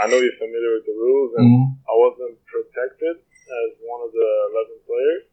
I 0.00 0.06
know 0.08 0.16
you're 0.16 0.40
familiar 0.40 0.72
with 0.80 0.86
the 0.88 0.96
rules, 0.96 1.30
and 1.36 1.48
Mm. 1.52 1.64
I 1.84 1.94
wasn't 1.98 2.38
protected 2.46 3.18
as 3.18 3.70
one 3.82 4.00
of 4.06 4.10
the 4.14 4.28
11 4.54 4.78
players. 4.86 5.24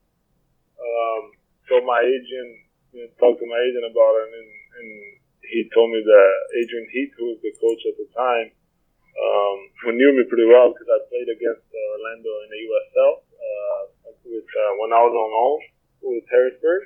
Um, 0.81 1.21
so 1.69 1.73
my 1.85 2.01
agent, 2.01 2.51
you 2.91 3.05
know, 3.05 3.09
talked 3.21 3.39
to 3.39 3.47
my 3.47 3.61
agent 3.61 3.85
about 3.85 4.13
it, 4.25 4.29
and, 4.33 4.49
and 4.79 4.89
he 5.45 5.69
told 5.69 5.93
me 5.93 6.01
that 6.01 6.31
Adrian 6.57 6.87
Heath, 6.89 7.13
who 7.15 7.25
was 7.35 7.39
the 7.45 7.53
coach 7.61 7.81
at 7.85 7.95
the 8.01 8.09
time, 8.17 8.47
um, 9.21 9.57
who 9.85 9.89
knew 9.93 10.11
me 10.17 10.25
pretty 10.25 10.49
well 10.49 10.73
because 10.73 10.89
I 10.89 10.99
played 11.13 11.29
against 11.29 11.65
uh, 11.69 11.93
Orlando 11.95 12.31
in 12.43 12.49
the 12.49 12.61
USL 12.65 13.13
uh, 13.21 13.81
with, 14.25 14.49
uh, 14.49 14.71
when 14.81 14.91
I 14.97 15.01
was 15.05 15.13
on 15.13 15.29
loan 15.29 15.59
with 16.09 16.25
Harrisburg. 16.33 16.83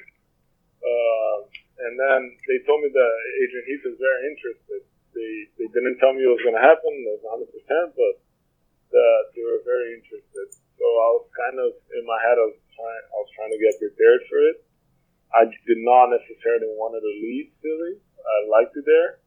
Uh, 1.89 1.93
and 1.93 1.97
then 1.97 2.21
they 2.45 2.61
told 2.69 2.85
me 2.85 2.89
that 2.93 3.13
Adrian 3.41 3.65
Heath 3.65 3.83
was 3.89 3.97
very 3.97 4.21
interested. 4.29 4.81
They, 5.17 5.33
they 5.57 5.67
didn't 5.73 5.97
tell 5.97 6.13
me 6.13 6.21
it 6.21 6.29
was 6.29 6.45
going 6.45 6.53
to 6.53 6.61
happen, 6.61 6.93
it 6.93 7.17
was 7.17 7.49
100%, 7.49 7.97
but 7.97 8.21
that 8.93 9.21
they 9.33 9.41
were 9.41 9.61
very 9.65 9.97
interested. 9.97 10.47
So 10.77 10.85
I 10.85 11.09
was 11.17 11.25
kind 11.33 11.57
of 11.57 11.73
in 11.97 12.05
my 12.05 12.17
head. 12.23 12.37
I 12.39 12.45
was 12.45 12.59
trying. 12.71 13.03
I 13.11 13.17
was 13.19 13.31
trying 13.35 13.51
to 13.51 13.59
get 13.59 13.75
prepared 13.77 14.21
for 14.31 14.39
it. 14.47 14.57
I 15.29 15.43
did 15.45 15.81
not 15.83 16.09
necessarily 16.09 16.71
want 16.73 16.95
to 16.97 17.03
leave 17.03 17.51
Philly. 17.61 17.99
I 17.99 18.37
liked 18.49 18.73
it 18.73 18.87
there. 18.87 19.21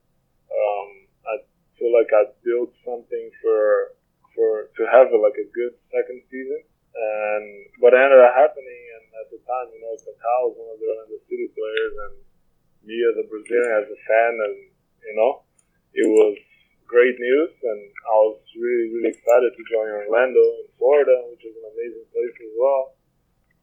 Um, 0.51 0.89
I 1.29 1.35
feel 1.77 1.93
like 1.93 2.11
I 2.11 2.33
built 2.43 2.73
something 2.83 3.27
for 3.45 3.95
for 4.33 4.73
to 4.81 4.83
have 4.89 5.13
like 5.13 5.37
a 5.37 5.47
good 5.53 5.77
second 5.93 6.25
season. 6.33 6.65
And 6.93 7.45
what 7.81 7.95
ended 7.97 8.21
up 8.21 8.33
happening, 8.33 8.83
and 8.97 9.05
at 9.23 9.29
the 9.33 9.41
time, 9.45 9.69
you 9.73 9.81
know, 9.81 9.93
Kaká 9.97 10.35
was 10.45 10.57
one 10.57 10.73
of 10.73 10.79
the 10.81 10.89
Orlando 10.89 11.21
City 11.25 11.49
players, 11.53 11.95
and 12.09 12.15
me 12.85 12.97
as 13.07 13.17
a 13.19 13.27
Brazilian, 13.29 13.73
as 13.83 13.89
a 13.91 13.99
fan, 14.07 14.33
and 14.43 14.57
you 15.03 15.15
know, 15.19 15.43
it 15.95 16.07
was 16.07 16.37
great 16.87 17.17
news, 17.17 17.53
and 17.63 17.81
I 18.05 18.17
was 18.29 18.41
really, 18.55 18.93
really 18.93 19.11
excited 19.17 19.51
to 19.57 19.63
join 19.65 19.89
Orlando 20.05 20.45
in 20.61 20.69
Florida, 20.77 21.17
which 21.33 21.41
is 21.41 21.57
an 21.57 21.67
amazing 21.73 22.07
place 22.13 22.37
as 22.37 22.55
well. 22.61 22.83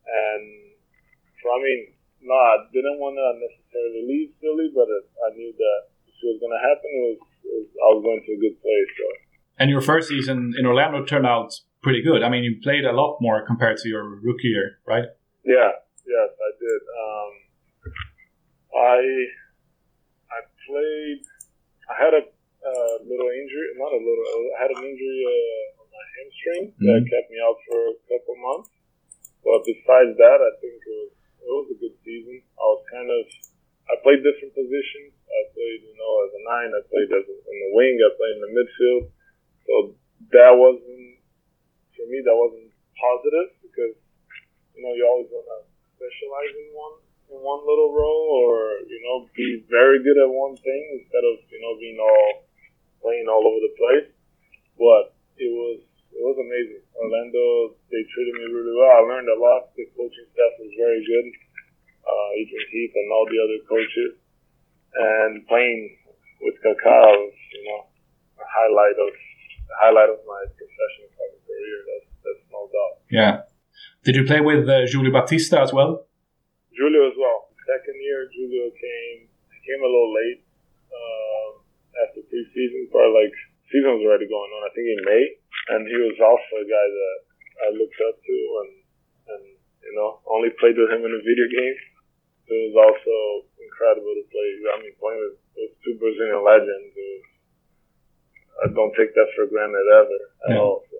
And 0.10 0.73
so, 1.38 1.45
I 1.53 1.60
mean, 1.62 1.93
no, 2.25 2.34
I 2.34 2.65
didn't 2.73 2.97
want 2.97 3.15
to 3.21 3.27
necessarily 3.38 4.03
leave 4.10 4.34
Philly, 4.41 4.73
but 4.73 4.89
it, 4.89 5.05
I 5.21 5.29
knew 5.38 5.53
that 5.53 5.79
if 6.10 6.17
it 6.17 6.25
was 6.25 6.39
going 6.41 6.55
to 6.58 6.63
happen, 6.65 6.89
it 6.89 7.05
was, 7.13 7.21
it 7.45 7.53
was 7.53 7.67
I 7.69 7.88
was 7.93 8.01
going 8.01 8.21
to 8.25 8.32
a 8.34 8.39
good 8.41 8.58
place. 8.60 8.89
So 8.97 9.05
And 9.62 9.69
your 9.69 9.86
first 9.86 10.10
season 10.10 10.58
in 10.58 10.65
Orlando 10.65 11.05
turned 11.05 11.29
out 11.29 11.53
pretty 11.86 12.01
good. 12.01 12.25
I 12.25 12.29
mean, 12.34 12.43
you 12.43 12.60
played 12.60 12.84
a 12.84 12.91
lot 12.91 13.21
more 13.21 13.45
compared 13.45 13.77
to 13.86 13.88
your 13.88 14.03
rookie 14.03 14.49
year, 14.51 14.82
right? 14.89 15.05
yeah, 15.45 15.71
yes, 16.03 16.29
I 16.34 16.51
did. 16.60 16.82
Um, 16.82 17.32
I 18.75 18.99
I 20.29 20.39
played. 20.67 21.19
I 21.89 21.95
had 21.97 22.13
a 22.13 22.23
uh, 22.23 22.95
little 23.08 23.32
injury, 23.34 23.67
not 23.82 23.91
a 23.93 24.01
little. 24.01 24.25
I 24.55 24.58
had 24.62 24.71
an 24.77 24.84
injury 24.84 25.21
uh, 25.25 25.82
on 25.82 25.88
my 25.89 26.05
hamstring 26.19 26.63
that 26.86 27.01
Mhm. 27.01 27.10
kept 27.10 27.27
me 27.32 27.39
out 27.41 27.58
for 27.65 27.79
a 27.89 27.97
couple 28.10 28.36
months. 28.38 28.69
But 29.43 29.65
besides 29.65 30.13
that, 30.19 30.39
I 30.43 30.51
think 30.62 30.75
it 30.86 30.95
was 31.01 31.12
it 31.39 31.49
was 31.49 31.67
a 31.71 31.77
good 31.82 31.95
season. 32.03 32.43
I 32.60 32.65
was 32.75 32.84
kind 32.91 33.10
of 33.10 33.21
I 33.89 33.95
played 34.05 34.21
different 34.21 34.53
positions. 34.53 35.17
I 35.25 35.41
played, 35.55 35.82
you 35.82 35.95
know, 35.97 36.13
as 36.27 36.32
a 36.38 36.41
nine. 36.45 36.69
I 36.77 36.82
played 36.86 37.10
as 37.10 37.25
a, 37.25 37.36
in 37.49 37.58
the 37.65 37.71
wing. 37.73 37.95
I 37.97 38.10
played 38.13 38.36
in 38.38 38.43
the 38.45 38.53
midfield. 38.53 39.03
So 39.65 39.73
that 40.36 40.53
wasn't 40.53 41.17
for 41.95 42.05
me. 42.05 42.21
That 42.21 42.38
wasn't 42.38 42.69
positive 42.99 43.49
because 43.65 43.95
you 44.75 44.82
know 44.84 44.93
you 44.93 45.08
always 45.10 45.32
want 45.32 45.47
to 45.47 45.58
specialize 45.97 46.53
in 46.53 46.67
one 46.75 46.95
in 47.29 47.39
one 47.39 47.61
little 47.61 47.93
role 47.93 48.27
or 48.45 48.81
you 48.89 48.99
know 49.05 49.29
be 49.37 49.61
very 49.69 50.01
good 50.01 50.17
at 50.17 50.29
one 50.29 50.57
thing 50.57 50.83
instead 50.97 51.21
of 51.21 51.41
you 51.49 51.61
know 51.61 51.73
being 51.77 51.99
all 52.01 52.49
playing 53.01 53.29
all 53.29 53.45
over 53.45 53.61
the 53.61 53.73
place. 53.77 54.09
But 54.75 55.13
it 55.37 55.51
was 55.53 55.79
it 56.09 56.21
was 56.25 56.37
amazing. 56.41 56.81
Orlando 56.97 57.77
they 57.93 58.01
treated 58.09 58.33
me 58.33 58.45
really 58.49 58.75
well. 58.75 58.93
I 58.97 59.01
learned 59.05 59.29
a 59.29 59.37
lot. 59.37 59.69
The 59.77 59.85
coaching 59.93 60.27
staff 60.33 60.53
was 60.57 60.73
very 60.73 61.01
good. 61.05 61.27
Uh, 62.01 62.27
Adrian 62.41 62.67
Heath 62.73 62.93
and 62.97 63.09
all 63.13 63.25
the 63.29 63.37
other 63.37 63.59
coaches, 63.69 64.17
and 64.97 65.45
playing 65.45 65.93
with 66.41 66.57
Kaká 66.65 66.99
was 67.13 67.37
you 67.53 67.63
know 67.69 67.81
a 68.41 68.47
highlight 68.49 68.97
of 68.97 69.13
a 69.13 69.75
highlight 69.77 70.09
of 70.09 70.19
my 70.25 70.41
professional 70.57 71.13
career. 71.13 71.77
That's 71.85 72.09
that's 72.25 72.45
no 72.49 72.65
doubt. 72.73 72.95
Yeah. 73.13 73.33
Did 74.03 74.15
you 74.15 74.23
play 74.23 74.39
with 74.41 74.67
uh, 74.67 74.87
Julio 74.87 75.11
Baptista 75.11 75.59
as 75.59 75.73
well? 75.73 76.09
Julio 76.79 77.11
as 77.11 77.17
well. 77.19 77.51
Second 77.67 77.97
year, 78.01 78.25
Julio 78.33 78.71
came. 78.71 79.27
He 79.27 79.59
came 79.67 79.81
a 79.83 79.89
little 79.91 80.13
late 80.15 80.41
um, 80.89 81.51
after 82.07 82.23
preseason. 82.25 82.87
but 82.89 83.11
like 83.13 83.35
season 83.69 83.99
was 83.99 84.03
already 84.07 84.25
going 84.31 84.49
on. 84.55 84.61
I 84.65 84.71
think 84.73 84.87
in 84.89 85.01
May, 85.05 85.23
and 85.75 85.81
he 85.85 85.97
was 85.99 86.17
also 86.23 86.53
a 86.63 86.67
guy 86.67 86.87
that 86.87 87.17
I 87.59 87.67
looked 87.75 87.99
up 88.09 88.15
to, 88.17 88.35
and 88.63 88.71
and 89.35 89.43
you 89.85 89.93
know 89.93 90.23
only 90.31 90.49
played 90.57 90.79
with 90.79 90.89
him 90.89 91.03
in 91.05 91.11
a 91.13 91.21
video 91.21 91.47
game. 91.51 91.77
It 92.49 92.73
was 92.73 92.77
also 92.81 93.15
incredible 93.61 94.09
to 94.17 94.25
play. 94.33 94.47
I 94.73 94.75
mean, 94.81 94.95
playing 94.97 95.21
with, 95.21 95.37
with 95.53 95.71
two 95.85 95.93
Brazilian 96.01 96.41
legends. 96.41 96.89
Was, 96.97 97.21
I 98.65 98.73
don't 98.73 98.93
take 98.97 99.13
that 99.13 99.29
for 99.37 99.45
granted 99.45 99.85
ever 100.01 100.19
at 100.49 100.55
Yeah. 100.55 100.61
all. 100.63 100.81
So. 100.89 100.97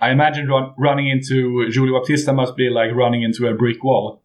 I 0.00 0.10
imagine 0.12 0.46
run, 0.48 0.72
running 0.78 1.08
into 1.08 1.66
Julio 1.74 1.98
Baptista 1.98 2.32
must 2.32 2.56
be 2.56 2.70
like 2.70 2.94
running 2.94 3.22
into 3.22 3.46
a 3.48 3.54
brick 3.54 3.82
wall. 3.84 4.22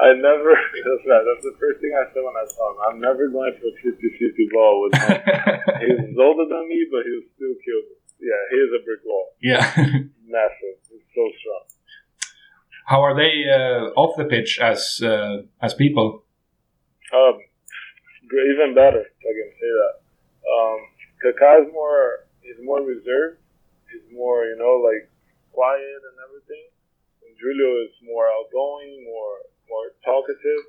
I 0.00 0.16
never, 0.16 0.56
that's 0.56 1.04
right, 1.04 1.24
that's 1.26 1.44
the 1.44 1.56
first 1.60 1.80
thing 1.80 1.92
I 1.92 2.08
said 2.14 2.24
when 2.24 2.32
I 2.32 2.46
saw 2.48 2.64
him. 2.72 2.78
I'm 2.88 3.00
never 3.00 3.28
going 3.28 3.52
for 3.60 3.68
a 3.68 3.76
50-50 3.84 4.52
ball 4.52 4.74
with 4.82 4.94
him. 4.96 5.20
he's 6.08 6.16
older 6.16 6.48
than 6.48 6.68
me, 6.68 6.86
but 6.90 7.04
he 7.04 7.12
was 7.20 7.26
still 7.36 7.54
kill 7.60 7.82
me. 7.84 7.96
Yeah, 8.20 8.40
he 8.50 8.56
is 8.56 8.70
a 8.76 8.84
brick 8.84 9.00
wall. 9.04 9.26
yeah. 9.40 9.64
Massive. 10.24 10.78
He's 10.88 11.04
so 11.14 11.24
strong. 11.40 11.64
How 12.86 13.02
are 13.02 13.14
they 13.14 13.44
uh, 13.46 13.92
off 13.94 14.16
the 14.16 14.24
pitch 14.24 14.58
as 14.60 15.00
uh, 15.02 15.42
as 15.62 15.74
people? 15.74 16.24
Um, 17.14 17.38
even 18.24 18.74
better, 18.74 19.02
if 19.02 19.22
I 19.22 19.32
can 19.34 19.50
say 19.58 19.70
that. 19.78 19.94
Um, 20.42 20.78
Kaká's 21.22 21.72
more, 21.72 22.26
he's 22.42 22.58
more 22.62 22.82
reserved. 22.82 23.38
He's 23.90 24.06
more, 24.14 24.44
you 24.44 24.56
know, 24.56 24.82
like 24.82 25.10
quiet 25.52 26.00
and 26.02 26.16
everything. 26.26 26.39
Julio 27.40 27.70
is 27.88 27.94
more 28.04 28.28
outgoing, 28.28 29.02
more 29.08 29.36
more 29.68 29.88
talkative, 30.04 30.62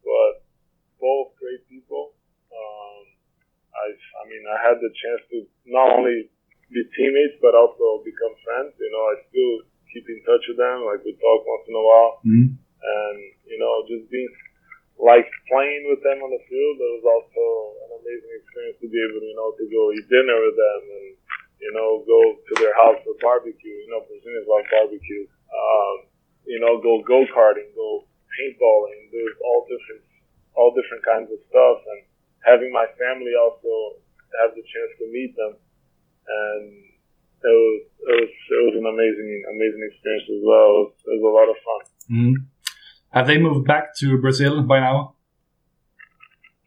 but 0.00 0.42
both 1.00 1.34
great 1.36 1.60
people. 1.68 2.14
Um, 2.48 3.02
I, 3.74 3.86
I 3.92 4.22
mean, 4.30 4.44
I 4.48 4.58
had 4.64 4.80
the 4.80 4.88
chance 4.96 5.22
to 5.34 5.36
not 5.68 5.98
only 5.98 6.30
be 6.72 6.82
teammates, 6.96 7.36
but 7.42 7.52
also 7.54 8.00
become 8.06 8.32
friends. 8.42 8.72
You 8.80 8.90
know, 8.90 9.04
I 9.12 9.14
still 9.28 9.54
keep 9.92 10.06
in 10.08 10.22
touch 10.24 10.44
with 10.48 10.56
them. 10.56 10.88
Like 10.88 11.04
we 11.04 11.12
talk 11.18 11.40
once 11.44 11.66
in 11.68 11.76
a 11.76 11.84
while, 11.84 12.12
Mm. 12.24 12.48
and 12.56 13.16
you 13.44 13.58
know, 13.60 13.84
just 13.86 14.08
being 14.08 14.32
like 14.96 15.28
playing 15.52 15.84
with 15.92 16.00
them 16.00 16.24
on 16.24 16.30
the 16.32 16.42
field. 16.48 16.76
It 16.80 16.92
was 17.02 17.06
also 17.06 17.44
an 17.84 17.90
amazing 18.00 18.32
experience 18.40 18.78
to 18.80 18.88
be 18.88 18.98
able, 19.04 19.20
you 19.20 19.36
know, 19.36 19.52
to 19.52 19.64
go 19.68 19.82
eat 19.92 20.06
dinner 20.08 20.38
with 20.40 20.56
them 20.56 20.80
and 20.96 21.06
you 21.56 21.72
know, 21.72 22.04
go 22.04 22.20
to 22.36 22.52
their 22.60 22.76
house 22.76 23.00
for 23.02 23.16
barbecue. 23.24 23.76
You 23.84 23.88
know, 23.90 24.04
Brazilians 24.04 24.44
love 24.46 24.68
barbecue. 24.70 25.24
Um, 25.56 25.96
you 26.44 26.60
know, 26.60 26.78
go 26.80 27.00
go 27.02 27.24
karting, 27.32 27.72
go 27.74 28.04
paintballing. 28.36 29.08
There's 29.10 29.38
all 29.40 29.64
different 29.64 30.04
all 30.54 30.72
different 30.76 31.04
kinds 31.04 31.32
of 31.32 31.40
stuff, 31.48 31.78
and 31.84 32.00
having 32.44 32.72
my 32.72 32.86
family 33.00 33.32
also 33.34 34.00
have 34.42 34.52
the 34.54 34.62
chance 34.62 34.92
to 35.00 35.06
meet 35.08 35.32
them, 35.36 35.56
and 35.56 36.64
it 37.42 37.56
was 37.56 37.80
it 37.88 38.16
was 38.20 38.32
it 38.32 38.62
was 38.68 38.74
an 38.76 38.86
amazing 38.86 39.30
amazing 39.50 39.82
experience 39.88 40.28
as 40.28 40.42
well. 40.44 40.68
It 40.68 40.82
was, 40.84 40.94
it 41.04 41.14
was 41.16 41.24
a 41.24 41.34
lot 41.34 41.48
of 41.48 41.58
fun. 41.64 41.82
Mm. 42.12 42.34
Have 43.10 43.26
they 43.26 43.38
moved 43.38 43.66
back 43.66 43.96
to 43.96 44.18
Brazil 44.20 44.62
by 44.62 44.80
now? 44.80 45.14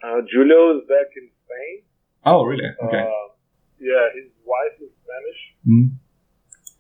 Uh, 0.02 0.22
Julio 0.32 0.80
is 0.80 0.88
back 0.88 1.12
in 1.16 1.30
Spain. 1.44 1.84
Oh, 2.26 2.44
really? 2.44 2.66
Okay. 2.66 3.04
Uh, 3.04 3.28
yeah, 3.80 4.08
his 4.16 4.32
wife 4.46 4.76
is 4.80 4.90
Spanish. 5.04 5.42
Mm. 5.68 5.92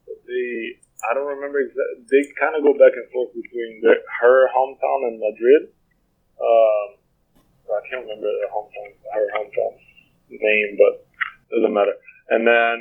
But 0.07 0.23
they, 0.25 0.78
I 1.07 1.13
don't 1.15 1.27
remember 1.31 1.59
exactly. 1.63 2.03
They 2.11 2.21
kind 2.35 2.55
of 2.59 2.63
go 2.63 2.73
back 2.75 2.91
and 2.95 3.07
forth 3.11 3.31
between 3.31 3.79
their, 3.83 3.99
her 4.19 4.37
hometown 4.51 4.99
and 5.07 5.15
Madrid. 5.19 5.71
Um, 6.39 6.87
I 7.69 7.79
can't 7.87 8.03
remember 8.03 8.27
the 8.27 8.49
hometown, 8.51 8.89
her 9.15 9.27
hometown 9.37 9.73
name, 10.29 10.75
but 10.75 11.05
doesn't 11.53 11.71
matter. 11.73 11.95
And 12.29 12.43
then 12.45 12.77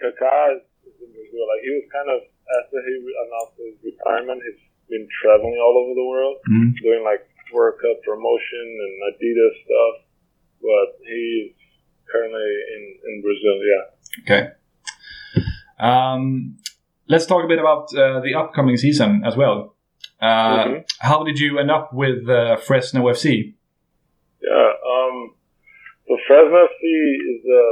Kaká 0.00 0.56
is 0.58 0.96
in 1.02 1.10
Brazil. 1.12 1.44
Like 1.44 1.62
he 1.62 1.70
was 1.76 1.86
kind 1.92 2.08
of 2.08 2.20
after 2.62 2.78
he 2.80 2.94
announced 3.04 3.56
his 3.60 3.76
retirement, 3.84 4.40
he's 4.46 4.62
been 4.88 5.06
traveling 5.20 5.58
all 5.60 5.76
over 5.84 5.92
the 5.94 6.06
world, 6.08 6.36
Mm. 6.48 6.72
doing 6.80 7.04
like 7.04 7.20
World 7.52 7.76
Cup 7.80 8.00
promotion 8.04 8.64
and 8.64 8.94
Adidas 9.12 9.54
stuff. 9.64 9.94
But 10.64 10.88
he's 11.04 11.52
currently 12.08 12.48
in 12.74 12.82
in 13.04 13.14
Brazil. 13.22 13.56
Yeah. 13.60 13.84
Okay. 14.24 14.42
Um, 15.78 16.56
let's 17.08 17.26
talk 17.26 17.44
a 17.44 17.48
bit 17.48 17.58
about 17.58 17.88
uh, 17.94 18.20
the 18.20 18.34
upcoming 18.34 18.76
season 18.76 19.22
as 19.26 19.36
well. 19.36 19.74
Uh, 20.20 20.64
Mhm. 20.64 20.84
How 21.00 21.22
did 21.24 21.38
you 21.38 21.58
end 21.58 21.70
up 21.70 21.92
with 21.92 22.28
uh, 22.28 22.56
Fresno 22.66 23.00
FC? 23.08 23.54
Yeah. 24.42 24.70
Um, 24.92 25.34
so 26.06 26.12
Fresno 26.26 26.58
FC 26.70 26.82
is 27.32 27.40
a, 27.60 27.64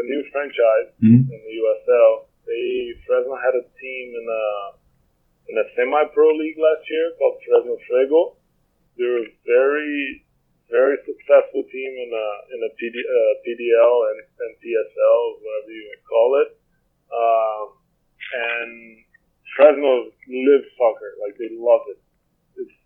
a 0.00 0.04
new 0.12 0.22
franchise 0.32 0.88
Mhm. 1.02 1.20
in 1.34 1.40
the 1.46 1.52
USL. 1.62 2.12
They 2.46 2.94
Fresno 3.06 3.34
had 3.46 3.54
a 3.62 3.64
team 3.80 4.06
in 4.20 4.26
a 4.42 4.44
in 5.50 5.54
a 5.58 5.66
semi-pro 5.76 6.28
league 6.40 6.58
last 6.58 6.84
year 6.90 7.06
called 7.18 7.36
Fresno 7.46 7.76
Fuego. 7.86 8.20
They 8.96 9.04
were 9.04 9.24
a 9.28 9.32
very 9.46 10.24
very 10.70 10.96
successful 11.08 11.62
team 11.74 11.90
in 12.04 12.10
a 12.24 12.26
in 12.54 12.58
a 12.68 12.70
PD, 12.78 12.96
uh, 13.16 13.32
PDL 13.44 13.94
and, 14.10 14.18
and 14.42 14.50
PSL, 14.62 15.20
whatever 15.44 15.72
you 15.80 15.86
call 16.08 16.30
it. 16.42 16.50
Um, 17.22 17.64
and 18.34 18.98
Fresno 19.54 20.10
lives 20.26 20.68
soccer, 20.74 21.10
like 21.22 21.38
they 21.38 21.50
love 21.54 21.86
it. 21.94 22.00
It's, 22.58 22.76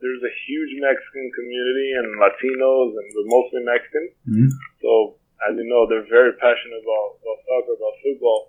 there's 0.00 0.20
a 0.20 0.34
huge 0.44 0.72
Mexican 0.80 1.26
community 1.32 1.88
and 1.96 2.06
Latinos, 2.20 2.92
and 2.92 3.06
we're 3.16 3.30
mostly 3.32 3.60
Mexican. 3.64 4.04
Mhm. 4.28 4.48
So 4.84 5.16
as 5.48 5.56
you 5.56 5.64
know, 5.66 5.88
they're 5.88 6.06
very 6.08 6.34
passionate 6.36 6.82
about, 6.84 7.08
about 7.22 7.38
soccer, 7.48 7.74
about 7.74 7.96
football, 8.04 8.40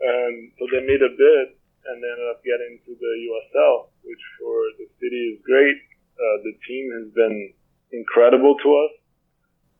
and 0.00 0.34
so 0.58 0.66
they 0.72 0.82
made 0.86 1.02
a 1.02 1.12
bid 1.12 1.46
and 1.88 2.02
they 2.02 2.10
ended 2.10 2.28
up 2.30 2.42
getting 2.44 2.78
to 2.86 2.92
the 2.94 3.12
USL, 3.28 3.88
which 4.04 4.24
for 4.38 4.56
the 4.78 4.86
city 5.00 5.22
is 5.34 5.38
great. 5.42 5.78
Uh, 6.18 6.36
the 6.44 6.54
team 6.66 6.84
has 6.98 7.06
been 7.14 7.54
incredible 7.92 8.56
to 8.58 8.68
us. 8.84 8.92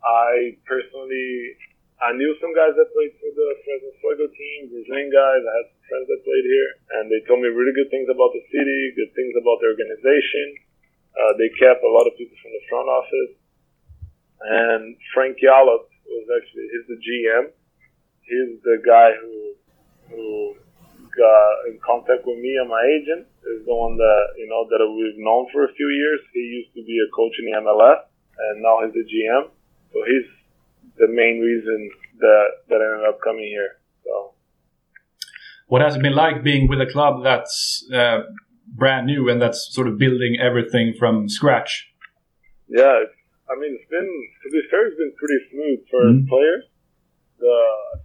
I 0.05 0.57
personally, 0.65 1.57
I 1.99 2.15
knew 2.15 2.31
some 2.39 2.55
guys 2.55 2.79
that 2.79 2.95
played 2.95 3.11
for 3.19 3.27
the 3.35 3.49
Fresno 3.67 3.91
Fuego 3.99 4.31
team, 4.31 4.71
Brazilian 4.71 5.11
guys. 5.11 5.43
I 5.43 5.53
had 5.59 5.67
some 5.67 5.83
friends 5.91 6.07
that 6.07 6.23
played 6.23 6.47
here, 6.47 6.71
and 6.95 7.11
they 7.11 7.19
told 7.27 7.43
me 7.43 7.51
really 7.51 7.75
good 7.75 7.91
things 7.91 8.07
about 8.07 8.31
the 8.31 8.45
city, 8.55 8.95
good 8.95 9.11
things 9.19 9.35
about 9.35 9.59
the 9.59 9.75
organization. 9.75 10.47
Uh, 11.19 11.35
they 11.43 11.51
kept 11.59 11.83
a 11.83 11.91
lot 11.91 12.07
of 12.07 12.15
people 12.15 12.39
from 12.39 12.55
the 12.55 12.65
front 12.71 12.87
office, 12.87 13.35
and 14.47 14.95
Frank 15.11 15.43
Yallop 15.43 15.91
was 15.91 16.27
actually 16.39 16.71
he's 16.71 16.87
the 16.87 17.01
GM. 17.03 17.45
He's 18.23 18.53
the 18.63 18.79
guy 18.87 19.19
who 19.19 19.35
who 20.15 20.29
got 21.19 21.67
in 21.67 21.83
contact 21.83 22.23
with 22.23 22.39
me 22.39 22.63
and 22.63 22.71
my 22.71 22.85
agent. 22.95 23.27
Is 23.43 23.67
the 23.67 23.75
one 23.75 23.99
that 23.99 24.39
you 24.39 24.47
know 24.47 24.71
that 24.71 24.79
we've 24.87 25.19
known 25.19 25.51
for 25.51 25.67
a 25.67 25.73
few 25.75 25.91
years. 25.91 26.23
He 26.31 26.63
used 26.63 26.79
to 26.79 26.83
be 26.87 26.95
a 27.03 27.11
coach 27.11 27.35
in 27.43 27.51
the 27.51 27.59
MLS, 27.59 28.07
and 28.07 28.63
now 28.63 28.87
he's 28.87 28.95
the 28.95 29.03
GM. 29.03 29.51
So 29.91 29.99
he's 30.07 30.38
the 30.99 31.09
main 31.09 31.41
reason 31.41 31.91
that 32.21 32.47
that 32.69 32.81
I 32.83 32.87
ended 32.95 33.09
up 33.09 33.19
coming 33.23 33.47
here. 33.47 33.73
So 34.05 34.35
What 35.69 35.83
has 35.83 35.97
it 35.97 36.03
been 36.03 36.15
like 36.15 36.43
being 36.43 36.69
with 36.69 36.81
a 36.81 36.91
club 36.91 37.23
that's 37.23 37.87
uh, 37.93 38.19
brand 38.67 39.07
new 39.07 39.29
and 39.31 39.41
that's 39.41 39.61
sort 39.73 39.87
of 39.89 39.99
building 39.99 40.37
everything 40.41 40.95
from 40.99 41.29
scratch? 41.29 41.87
yeah, 42.69 43.01
it's, 43.05 43.17
I 43.49 43.55
mean 43.61 43.73
it's 43.77 43.89
been 43.89 44.05
to 44.43 44.49
be 44.53 44.61
fair, 44.71 44.87
it's 44.89 44.99
been 44.99 45.15
pretty 45.23 45.41
smooth 45.51 45.81
for 45.91 46.03
Mhm. 46.05 46.29
players. 46.29 46.65
The 47.39 47.59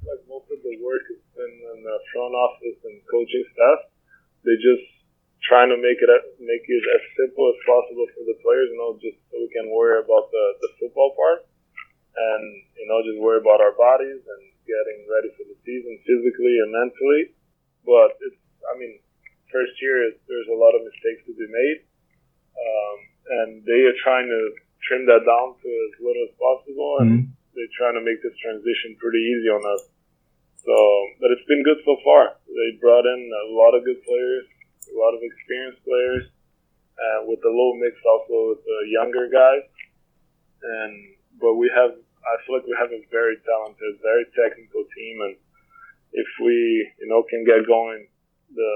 like 0.07 0.23
most 0.29 0.47
of 0.53 0.59
the 0.61 0.75
work 0.87 1.03
has 1.09 1.21
been 1.35 1.53
in 1.73 1.79
the 1.89 1.97
front 2.13 2.33
office 2.45 2.79
and 2.87 2.95
coaching 3.09 3.45
staff. 3.53 3.79
They 4.45 4.55
just 4.61 4.85
trying 5.49 5.69
to 5.73 5.79
make 5.87 5.99
it 5.99 6.09
make 6.39 6.65
it 6.75 6.83
as 6.95 7.03
simple 7.19 7.45
as 7.51 7.57
possible 7.65 8.07
for 8.13 8.23
the 8.29 8.37
players, 8.45 8.69
you 8.71 8.77
know, 8.79 8.91
just 9.01 9.17
so 9.27 9.35
we 9.41 9.49
can 9.57 9.67
worry 9.73 9.97
about 10.05 10.25
the 10.35 10.45
the 10.63 10.69
football 10.79 11.11
part 11.17 11.39
and 12.15 12.43
you 12.77 12.85
know 12.85 13.01
just 13.01 13.19
worry 13.19 13.41
about 13.41 13.61
our 13.61 13.73
bodies 13.73 14.21
and 14.21 14.43
getting 14.69 15.05
ready 15.09 15.29
for 15.35 15.43
the 15.49 15.57
season 15.65 15.97
physically 16.05 16.55
and 16.61 16.69
mentally. 16.71 17.33
But 17.85 18.15
it's 18.21 18.39
I 18.63 18.77
mean, 18.79 18.99
first 19.51 19.75
year 19.81 20.11
there's 20.27 20.49
a 20.49 20.57
lot 20.57 20.73
of 20.73 20.81
mistakes 20.85 21.25
to 21.27 21.33
be 21.35 21.47
made, 21.49 21.79
um, 22.57 22.97
and 23.41 23.49
they 23.65 23.81
are 23.85 23.97
trying 24.01 24.27
to 24.27 24.41
trim 24.87 25.05
that 25.07 25.23
down 25.23 25.55
to 25.59 25.69
as 25.69 25.93
little 25.99 26.23
as 26.27 26.33
possible, 26.35 26.99
and 26.99 27.09
Mhm. 27.11 27.23
they're 27.55 27.75
trying 27.77 27.95
to 27.95 28.03
make 28.03 28.21
this 28.21 28.35
transition 28.37 28.95
pretty 28.99 29.19
easy 29.19 29.49
on 29.49 29.63
us. 29.65 29.89
So, 30.63 30.75
but 31.19 31.31
it's 31.31 31.45
been 31.45 31.63
good 31.63 31.83
so 31.83 31.97
far. 32.03 32.35
They 32.47 32.77
brought 32.79 33.05
in 33.05 33.31
a 33.31 33.47
lot 33.51 33.75
of 33.75 33.83
good 33.83 34.01
players, 34.03 34.45
a 34.93 34.97
lot 34.97 35.13
of 35.13 35.21
experienced 35.21 35.83
players, 35.83 36.31
uh, 36.97 37.25
with 37.27 37.41
the 37.41 37.49
low 37.49 37.73
mix 37.75 37.97
also 38.05 38.49
with 38.49 38.63
the 38.63 38.87
younger 38.87 39.27
guys. 39.27 39.63
And 40.63 41.12
but 41.39 41.55
we 41.55 41.71
have, 41.73 41.91
I 41.93 42.33
feel 42.45 42.57
like 42.57 42.67
we 42.67 42.75
have 42.77 42.91
a 42.91 43.01
very 43.11 43.37
talented, 43.43 43.99
very 44.01 44.25
technical 44.33 44.83
team, 44.95 45.15
and 45.25 45.35
if 46.13 46.29
we, 46.41 46.53
you 46.99 47.07
know, 47.09 47.23
can 47.29 47.43
get 47.43 47.65
going, 47.65 48.07
the 48.53 48.71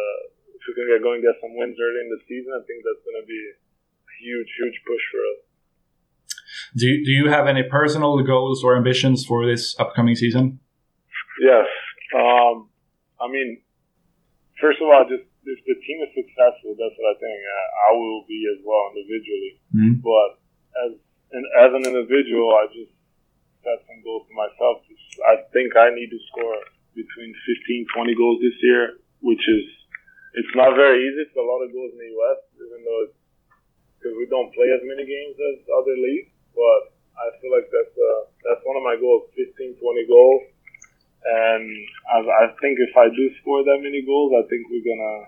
if 0.58 0.62
we 0.68 0.74
can 0.74 0.90
get 0.90 1.04
going, 1.06 1.22
get 1.22 1.38
some 1.40 1.54
wins 1.54 1.78
early 1.78 2.02
in 2.02 2.10
the 2.10 2.22
season, 2.26 2.52
I 2.54 2.62
think 2.66 2.82
that's 2.82 3.04
going 3.06 3.22
to 3.22 3.28
be 3.30 3.38
a 3.38 3.56
huge, 4.20 4.50
huge 4.58 4.78
push 4.90 5.04
for 5.14 5.22
us. 5.22 5.40
Do 6.76 6.86
you, 6.88 7.06
do 7.06 7.12
you 7.12 7.30
have 7.30 7.48
any 7.48 7.64
personal 7.64 8.18
goals 8.24 8.64
or 8.64 8.76
ambitions 8.76 9.26
for 9.26 9.46
this 9.46 9.78
upcoming 9.80 10.16
season? 10.16 10.60
Yes. 11.40 11.70
Um, 12.16 12.70
I 13.22 13.30
mean, 13.30 13.62
first 14.60 14.82
of 14.82 14.90
all, 14.90 15.06
just 15.08 15.24
if 15.48 15.60
the 15.64 15.78
team 15.80 15.98
is 16.04 16.12
successful, 16.12 16.76
that's 16.76 16.96
what 16.98 17.16
I 17.16 17.18
think. 17.22 17.38
Uh, 17.40 17.68
I 17.88 17.90
will 17.96 18.26
be 18.28 18.42
as 18.52 18.60
well 18.66 18.92
individually. 18.92 19.54
Mhm. 19.72 20.02
But 20.04 20.30
as 20.84 20.92
an 21.32 21.44
as 21.60 21.72
an 21.74 21.84
individual, 21.84 22.54
I 22.56 22.68
just 22.72 22.94
set 23.64 23.80
some 23.88 24.00
goals 24.04 24.28
for 24.28 24.36
myself. 24.36 24.84
I 25.28 25.44
think 25.52 25.76
I 25.76 25.92
need 25.92 26.10
to 26.14 26.20
score 26.32 26.58
between 26.96 27.32
15, 27.34 27.86
20 27.94 28.16
goals 28.16 28.40
this 28.42 28.58
year, 28.64 28.98
which 29.22 29.42
is 29.44 29.64
it's 30.38 30.54
not 30.56 30.78
very 30.78 31.02
easy. 31.04 31.26
It's 31.26 31.36
a 31.36 31.42
lot 31.44 31.66
of 31.66 31.74
goals 31.74 31.92
in 31.94 32.00
the 32.00 32.12
U.S. 32.14 32.40
Even 32.62 32.80
though 32.86 33.02
it's 33.10 33.18
because 33.98 34.16
we 34.16 34.30
don't 34.30 34.54
play 34.54 34.70
as 34.70 34.82
many 34.86 35.04
games 35.04 35.36
as 35.36 35.58
other 35.74 35.96
leagues, 35.98 36.30
but 36.54 36.94
I 37.18 37.34
feel 37.42 37.50
like 37.50 37.66
that's 37.74 37.96
uh, 37.98 38.22
that's 38.46 38.62
one 38.64 38.78
of 38.78 38.86
my 38.86 38.96
goals: 38.96 39.28
15, 39.36 39.82
20 39.82 40.06
goals. 40.08 40.44
And 41.28 41.66
I, 42.08 42.18
I 42.24 42.46
think 42.62 42.78
if 42.80 42.94
I 42.96 43.10
do 43.12 43.24
score 43.42 43.66
that 43.66 43.82
many 43.84 44.06
goals, 44.06 44.32
I 44.38 44.48
think 44.48 44.70
we're 44.70 44.86
gonna, 44.86 45.28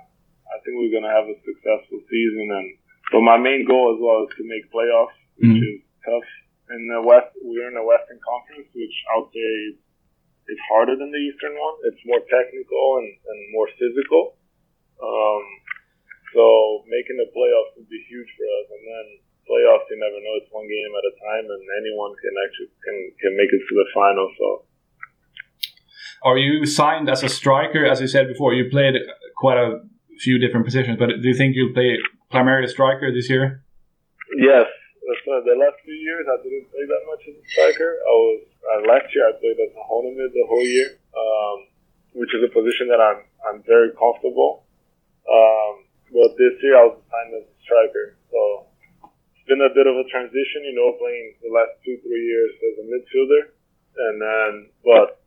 I 0.53 0.57
think 0.63 0.77
we're 0.79 0.93
gonna 0.95 1.11
have 1.11 1.27
a 1.27 1.35
successful 1.43 1.99
season. 2.07 2.45
And 2.53 2.67
but 3.11 3.21
my 3.25 3.35
main 3.41 3.65
goal 3.65 3.91
as 3.91 3.99
well 3.99 4.23
is 4.29 4.31
to 4.37 4.45
make 4.45 4.69
playoffs, 4.71 5.17
which 5.41 5.49
Mhm. 5.49 5.65
is 5.65 5.81
tough. 6.05 6.29
In 6.69 6.85
the 6.85 7.01
West, 7.01 7.33
we're 7.41 7.67
in 7.67 7.77
the 7.77 7.85
Western 7.85 8.21
Conference, 8.21 8.69
which 8.75 8.97
I 9.09 9.13
would 9.17 9.33
say 9.33 9.49
is, 9.73 9.77
is 10.53 10.59
harder 10.69 10.93
than 10.93 11.09
the 11.09 11.21
Eastern 11.21 11.57
one. 11.57 11.75
It's 11.89 12.03
more 12.05 12.21
technical 12.29 12.85
and, 13.01 13.09
and 13.09 13.39
more 13.53 13.69
physical. 13.73 14.37
Um, 15.01 15.43
So 16.33 16.85
making 16.85 17.17
the 17.17 17.29
playoffs 17.33 17.73
would 17.77 17.89
be 17.89 18.01
huge 18.05 18.29
for 18.37 18.45
us. 18.61 18.67
And 18.69 18.83
then 18.85 19.05
playoffs, 19.49 19.89
you 19.89 19.97
never 19.97 20.19
know. 20.21 20.35
It's 20.37 20.51
one 20.53 20.69
game 20.69 20.93
at 20.93 21.09
a 21.09 21.13
time, 21.17 21.45
and 21.49 21.63
anyone 21.81 22.13
can 22.21 22.33
actually 22.45 22.71
can 22.85 22.97
can 23.17 23.33
make 23.33 23.49
it 23.49 23.61
to 23.65 23.75
the 23.81 23.87
final. 23.97 24.29
So. 24.37 24.47
Are 26.21 26.37
you 26.37 26.65
signed 26.65 27.09
as 27.09 27.23
a 27.23 27.29
striker? 27.29 27.85
As 27.85 28.01
you 28.01 28.07
said 28.07 28.27
before, 28.27 28.53
you 28.53 28.69
played 28.69 28.95
quite 29.37 29.57
a 29.57 29.81
few 30.19 30.37
different 30.37 30.65
positions, 30.65 30.99
but 30.99 31.07
do 31.07 31.27
you 31.31 31.33
think 31.33 31.55
you'll 31.55 31.73
play 31.73 31.97
primarily 32.29 32.67
striker 32.67 33.09
this 33.11 33.29
year? 33.29 33.63
Yes, 34.37 34.67
the 35.01 35.15
few 35.25 35.78
years 36.09 36.25
I 36.25 36.41
didn't 36.41 36.65
play 36.73 36.85
that 36.89 37.03
much 37.05 37.21
as 37.29 37.37
a 37.37 37.45
striker. 37.53 38.01
I 38.01 38.13
was 38.25 38.41
uh, 38.65 38.79
last 38.89 39.13
year 39.13 39.29
I 39.29 39.37
played 39.37 39.61
as 39.61 39.71
a 39.77 39.83
holding 39.85 40.17
mid 40.17 40.33
the 40.33 40.45
whole 40.49 40.65
year, 40.65 40.97
um, 41.13 41.57
which 42.17 42.33
is 42.33 42.41
a 42.41 42.49
position 42.49 42.89
that 42.89 42.97
I'm 42.97 43.21
I'm 43.45 43.59
very 43.69 43.93
comfortable. 43.93 44.65
Um, 45.29 45.85
but 46.09 46.33
this 46.41 46.57
year 46.65 46.73
I 46.81 46.89
was 46.89 46.97
assigned 47.05 47.33
as 47.37 47.45
a 47.45 47.55
striker, 47.61 48.17
so 48.33 48.39
it's 49.37 49.45
been 49.45 49.61
a 49.61 49.69
bit 49.69 49.85
of 49.85 49.93
a 49.93 50.05
transition, 50.09 50.65
you 50.65 50.73
know, 50.73 50.97
playing 50.97 51.37
the 51.45 51.53
last 51.53 51.77
two 51.85 52.01
three 52.01 52.25
years 52.25 52.51
as 52.57 52.73
a 52.81 52.85
midfielder, 52.89 53.53
and 54.09 54.15
then 54.17 54.51
but 54.81 55.21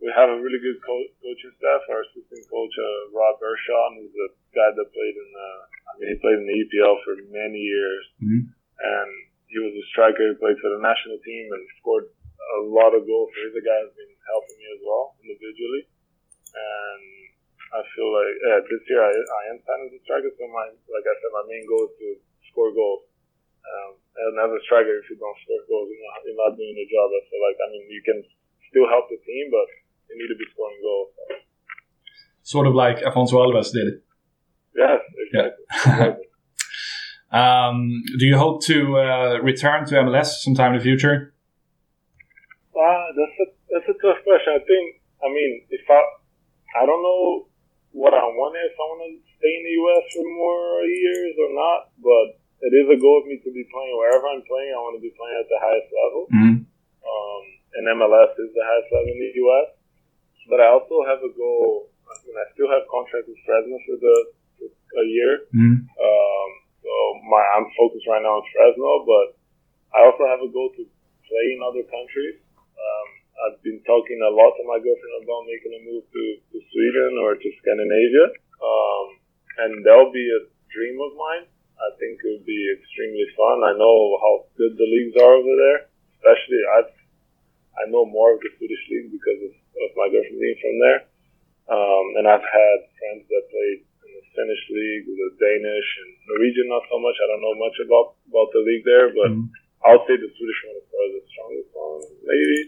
we 0.00 0.12
have 0.12 0.28
a 0.28 0.38
really 0.38 0.60
good 0.60 0.78
co- 0.84 1.12
coaching 1.18 1.54
staff. 1.58 1.82
Our 1.90 2.04
assistant 2.06 2.44
coach, 2.46 2.74
uh, 2.78 3.16
Rob 3.16 3.40
Earnshaw, 3.40 3.96
who's 3.96 4.12
a 4.12 4.28
guy 4.52 4.70
that 4.70 4.86
played 4.92 5.16
in 5.16 5.28
the, 5.32 5.48
I 5.88 5.90
mean, 5.98 6.08
he 6.12 6.16
played 6.20 6.38
in 6.44 6.46
the 6.46 6.56
EPL 6.62 6.94
for 7.02 7.12
many 7.32 7.58
years, 7.58 8.04
mm-hmm. 8.20 8.44
and 8.52 9.10
he 9.56 9.64
was 9.64 9.72
a 9.72 9.86
striker. 9.88 10.20
He 10.20 10.36
played 10.36 10.60
for 10.60 10.68
the 10.76 10.84
national 10.84 11.16
team 11.24 11.48
and 11.48 11.64
scored 11.80 12.12
a 12.12 12.60
lot 12.68 12.92
of 12.92 13.08
goals. 13.08 13.32
So 13.32 13.36
he's 13.40 13.56
a 13.56 13.64
guy 13.64 13.80
who's 13.80 13.96
been 13.96 14.12
helping 14.28 14.56
me 14.60 14.66
as 14.76 14.80
well 14.84 15.16
individually, 15.24 15.88
and 16.52 17.04
I 17.72 17.80
feel 17.96 18.12
like 18.12 18.36
yeah, 18.44 18.60
this 18.68 18.84
year 18.84 19.00
I, 19.00 19.12
I 19.16 19.42
am 19.56 19.58
signed 19.64 19.88
as 19.88 19.96
a 19.96 20.02
striker. 20.04 20.28
So 20.36 20.44
my, 20.52 20.68
like 20.92 21.06
I 21.08 21.14
said, 21.16 21.32
my 21.32 21.48
main 21.48 21.64
goal 21.64 21.88
is 21.88 21.94
to 22.04 22.08
score 22.52 22.68
goals. 22.76 23.08
Um, 23.64 23.92
and 23.96 24.32
as 24.44 24.52
a 24.52 24.62
striker, 24.68 24.92
if 25.00 25.08
you 25.08 25.16
don't 25.16 25.40
score 25.42 25.64
goals, 25.72 25.88
you're 25.88 26.04
not, 26.04 26.20
you're 26.28 26.36
not 26.36 26.52
doing 26.54 26.76
your 26.76 26.90
job. 26.92 27.08
I 27.16 27.20
feel 27.32 27.40
like 27.40 27.56
I 27.56 27.66
mean 27.72 27.84
you 27.88 28.04
can 28.04 28.20
still 28.68 28.86
help 28.92 29.08
the 29.08 29.16
team, 29.24 29.48
but 29.48 29.68
you 30.12 30.20
need 30.20 30.28
to 30.28 30.36
be 30.36 30.44
scoring 30.52 30.84
goals. 30.84 31.10
Sort 32.44 32.68
of 32.68 32.76
like 32.76 33.00
Afonso 33.00 33.40
Alves 33.40 33.72
did. 33.72 34.04
Yes, 34.76 35.00
exactly. 35.16 35.64
Yeah. 35.88 36.20
um, 37.32 38.02
do 38.18 38.26
you 38.26 38.38
hope 38.38 38.62
to 38.64 38.98
uh, 38.98 39.38
return 39.42 39.86
to 39.86 39.94
MLS 40.06 40.42
sometime 40.42 40.72
in 40.72 40.78
the 40.78 40.84
future? 40.84 41.34
Uh, 42.70 43.06
that's 43.16 43.36
a 43.40 43.46
that's 43.72 43.88
a 43.88 43.96
tough 44.00 44.22
question. 44.22 44.52
I 44.54 44.62
think. 44.62 45.00
I 45.24 45.28
mean, 45.32 45.64
if 45.70 45.80
I, 45.88 46.00
I 46.76 46.86
don't 46.86 47.02
know 47.02 47.48
what 47.96 48.12
I 48.12 48.20
want 48.36 48.52
if 48.60 48.76
I 48.76 48.84
want 48.92 49.00
to 49.08 49.12
stay 49.40 49.52
in 49.56 49.62
the 49.64 49.74
U.S. 49.80 50.04
for 50.12 50.24
more 50.28 50.84
years 50.84 51.34
or 51.40 51.50
not, 51.56 51.88
but 52.04 52.36
it 52.60 52.72
is 52.76 52.86
a 52.92 53.00
goal 53.00 53.24
of 53.24 53.26
me 53.26 53.40
to 53.40 53.50
be 53.50 53.64
playing 53.72 53.96
wherever 53.96 54.28
I'm 54.28 54.44
playing. 54.44 54.76
I 54.76 54.80
want 54.84 55.00
to 55.00 55.04
be 55.04 55.12
playing 55.16 55.36
at 55.40 55.48
the 55.48 55.60
highest 55.60 55.88
level. 55.88 56.22
Mm-hmm. 56.28 56.56
Um, 56.68 57.42
and 57.80 57.84
MLS 57.96 58.36
is 58.36 58.52
the 58.52 58.64
highest 58.64 58.88
level 58.92 59.12
in 59.12 59.18
the 59.18 59.32
U.S. 59.48 59.68
But 60.52 60.60
I 60.60 60.68
also 60.68 61.02
have 61.08 61.24
a 61.24 61.32
goal. 61.32 61.88
I 62.04 62.14
mean, 62.22 62.36
I 62.36 62.46
still 62.52 62.68
have 62.68 62.84
contract 62.92 63.26
with 63.26 63.40
Fresno 63.48 63.76
for 63.88 63.96
the 63.96 64.16
for 64.60 64.68
a 65.00 65.06
year. 65.08 65.32
Mm-hmm. 65.56 65.88
Um, 65.88 66.50
so 66.86 66.94
my 67.26 67.42
I'm 67.58 67.66
focused 67.74 68.06
right 68.06 68.22
now 68.22 68.38
on 68.38 68.46
Fresno, 68.54 69.02
but 69.02 69.26
I 69.90 70.06
also 70.06 70.22
have 70.30 70.38
a 70.38 70.50
goal 70.54 70.70
to 70.70 70.82
play 71.26 71.46
in 71.50 71.58
other 71.66 71.82
countries. 71.82 72.38
Um, 72.54 73.08
I've 73.42 73.58
been 73.66 73.82
talking 73.82 74.22
a 74.22 74.30
lot 74.30 74.54
to 74.54 74.62
my 74.70 74.78
girlfriend 74.78 75.26
about 75.26 75.50
making 75.50 75.74
a 75.74 75.82
move 75.82 76.06
to, 76.06 76.22
to 76.54 76.58
Sweden 76.70 77.18
or 77.26 77.34
to 77.34 77.48
Scandinavia, 77.58 78.26
um, 78.62 79.06
and 79.66 79.72
that'll 79.82 80.14
be 80.14 80.30
a 80.30 80.46
dream 80.70 80.94
of 81.02 81.18
mine. 81.18 81.50
I 81.76 81.90
think 81.98 82.22
it 82.22 82.38
would 82.38 82.46
be 82.46 82.62
extremely 82.70 83.26
fun. 83.34 83.66
I 83.66 83.74
know 83.74 83.98
how 84.22 84.34
good 84.54 84.78
the 84.78 84.86
leagues 84.86 85.18
are 85.18 85.34
over 85.42 85.54
there, 85.58 85.80
especially 86.22 86.62
I've 86.78 86.94
I 87.76 87.90
know 87.90 88.06
more 88.06 88.32
of 88.32 88.40
the 88.40 88.48
Swedish 88.56 88.84
league 88.88 89.12
because 89.12 89.40
of, 89.42 89.52
of 89.52 89.90
my 89.98 90.08
girlfriend 90.08 90.40
being 90.40 90.60
from 90.62 90.76
there. 90.80 91.00
Um, 91.66 92.06
and 92.16 92.24
I've 92.24 92.46
had 92.46 92.78
friends 92.96 93.28
that 93.28 93.44
played 93.52 93.84
the 94.16 94.24
Finnish 94.32 94.62
league, 94.72 95.04
the 95.04 95.30
Danish 95.36 95.88
and 96.00 96.10
Norwegian, 96.24 96.72
not 96.72 96.88
so 96.88 96.96
much. 96.96 97.16
I 97.20 97.26
don't 97.28 97.44
know 97.44 97.56
much 97.60 97.76
about, 97.84 98.06
about 98.32 98.48
the 98.56 98.64
league 98.64 98.84
there, 98.88 99.12
but 99.12 99.30
mm. 99.36 99.44
I'll 99.84 100.00
say 100.08 100.16
the 100.16 100.32
Swedish 100.32 100.60
one 100.64 100.76
is 100.80 100.88
probably 100.88 101.12
the 101.20 101.24
strongest 101.28 101.70
one, 101.76 102.02
maybe. 102.24 102.58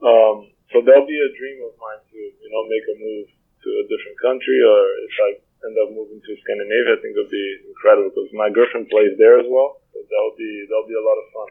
Um, 0.00 0.36
so 0.72 0.80
that'll 0.80 1.04
be 1.04 1.20
a 1.20 1.32
dream 1.36 1.58
of 1.68 1.76
mine 1.76 2.00
to, 2.00 2.18
you 2.18 2.48
know, 2.48 2.62
make 2.72 2.86
a 2.88 2.96
move 2.96 3.26
to 3.28 3.68
a 3.68 3.84
different 3.92 4.16
country 4.24 4.56
or 4.64 4.80
if 5.04 5.14
I 5.20 5.28
end 5.68 5.76
up 5.84 5.92
moving 5.92 6.24
to 6.24 6.32
Scandinavia, 6.40 6.96
I 6.96 6.98
think 7.04 7.12
it'll 7.12 7.28
be 7.28 7.48
incredible 7.68 8.08
because 8.08 8.32
my 8.32 8.48
girlfriend 8.48 8.88
plays 8.88 9.12
there 9.20 9.36
as 9.36 9.44
well. 9.44 9.84
So 9.92 10.00
that'll 10.00 10.38
be, 10.40 10.50
that'll 10.72 10.88
be 10.88 10.96
a 10.96 11.04
lot 11.04 11.20
of 11.20 11.26
fun 11.36 11.48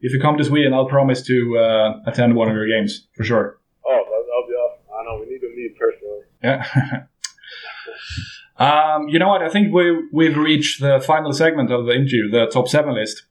if 0.00 0.12
you 0.12 0.20
come 0.20 0.36
to 0.38 0.44
Sweden, 0.44 0.72
I'll 0.72 0.88
promise 0.88 1.22
to 1.22 1.58
uh, 1.58 2.00
attend 2.06 2.34
one 2.34 2.48
of 2.48 2.54
your 2.54 2.66
games 2.66 3.08
for 3.14 3.24
sure. 3.24 3.60
Oh, 3.86 4.02
that'll 4.04 4.48
be 4.48 4.54
awesome. 4.54 4.84
I 4.88 5.04
know 5.04 5.20
we 5.20 5.32
need 5.32 5.40
to 5.40 5.52
meet 5.54 5.78
personally. 5.78 6.24
Yeah. 6.42 7.04
um, 8.56 9.08
you 9.08 9.18
know 9.18 9.28
what? 9.28 9.42
I 9.42 9.48
think 9.48 9.72
we 9.72 10.08
we've 10.12 10.36
reached 10.36 10.80
the 10.80 11.00
final 11.00 11.32
segment 11.32 11.70
of 11.70 11.86
the 11.86 11.92
interview, 11.92 12.30
the 12.30 12.46
top 12.46 12.68
seven 12.68 12.94
list, 12.94 13.24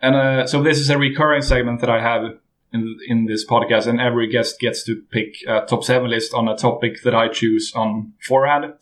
and 0.00 0.14
uh, 0.14 0.46
so 0.46 0.62
this 0.62 0.78
is 0.78 0.90
a 0.90 0.98
recurring 0.98 1.42
segment 1.42 1.80
that 1.80 1.90
I 1.90 2.00
have 2.00 2.38
in 2.72 2.98
in 3.06 3.26
this 3.26 3.44
podcast, 3.46 3.86
and 3.86 4.00
every 4.00 4.28
guest 4.28 4.60
gets 4.60 4.82
to 4.84 5.02
pick 5.10 5.36
a 5.46 5.66
top 5.66 5.84
seven 5.84 6.10
list 6.10 6.34
on 6.34 6.48
a 6.48 6.56
topic 6.56 7.02
that 7.02 7.14
I 7.14 7.28
choose 7.28 7.72
on 7.74 8.12
forehand. 8.20 8.74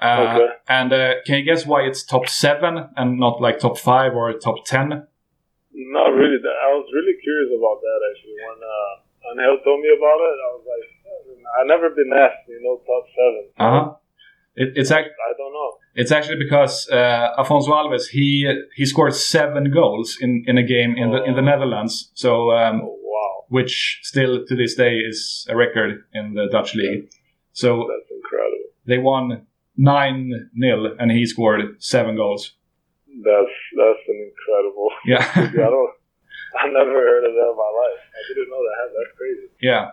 Uh, 0.00 0.38
okay. 0.40 0.54
And 0.68 0.92
uh, 0.92 1.14
can 1.26 1.38
you 1.38 1.44
guess 1.44 1.66
why 1.66 1.82
it's 1.82 2.02
top 2.02 2.26
seven 2.26 2.88
and 2.96 3.18
not 3.20 3.40
like 3.40 3.58
top 3.58 3.78
five 3.78 4.14
or 4.14 4.32
top 4.32 4.64
ten? 4.64 4.88
Not 5.72 6.08
really. 6.08 6.38
I 6.40 6.72
was 6.72 6.88
really 6.94 7.20
curious 7.22 7.50
about 7.52 7.80
that 7.80 8.00
actually. 8.10 8.34
When 8.40 8.58
uh, 8.64 9.64
told 9.64 9.80
me 9.80 9.90
about 9.96 10.18
it, 10.18 10.36
I 10.40 10.48
was 10.56 10.64
like, 10.66 11.00
I've 11.60 11.66
never 11.66 11.90
been 11.90 12.12
asked, 12.16 12.48
you 12.48 12.60
know, 12.62 12.80
top 12.86 13.04
seven. 13.12 13.44
Uh 13.58 13.70
huh. 13.70 13.99
It, 14.54 14.72
it's 14.74 14.90
actually 14.90 15.12
I 15.12 15.32
don't 15.36 15.52
know. 15.52 15.72
It's 15.94 16.12
actually 16.12 16.38
because 16.38 16.88
uh, 16.90 17.30
Afonso 17.38 17.68
Alves 17.68 18.08
he 18.08 18.50
he 18.74 18.86
scored 18.86 19.14
seven 19.14 19.70
goals 19.70 20.16
in, 20.20 20.44
in 20.46 20.58
a 20.58 20.62
game 20.62 20.94
in 20.96 21.08
oh. 21.08 21.12
the 21.12 21.24
in 21.24 21.34
the 21.34 21.42
oh. 21.42 21.44
Netherlands. 21.44 22.10
So 22.14 22.52
um, 22.52 22.82
oh, 22.82 22.96
wow. 23.02 23.44
which 23.48 24.00
still 24.02 24.44
to 24.46 24.56
this 24.56 24.74
day 24.74 24.96
is 24.98 25.46
a 25.48 25.56
record 25.56 26.02
in 26.12 26.34
the 26.34 26.48
Dutch 26.50 26.74
league. 26.74 27.10
So 27.52 27.88
that's 27.88 28.10
incredible. 28.10 28.64
They 28.86 28.98
won 28.98 29.46
nine 29.76 30.50
0 30.60 30.96
and 30.98 31.10
he 31.10 31.26
scored 31.26 31.82
seven 31.82 32.16
goals. 32.16 32.52
That's 33.24 33.56
that's 33.76 34.04
an 34.08 34.30
incredible. 34.30 34.88
Yeah. 35.04 35.30
I 35.66 35.70
don't. 35.70 35.92
I 36.58 36.66
never 36.66 36.92
heard 36.92 37.24
of 37.24 37.32
that 37.32 37.50
in 37.50 37.56
my 37.56 37.72
life. 37.82 38.00
I 38.10 38.20
didn't 38.28 38.50
know 38.50 38.62
that. 38.68 38.90
That's 38.90 39.16
crazy. 39.16 39.46
Yeah. 39.60 39.90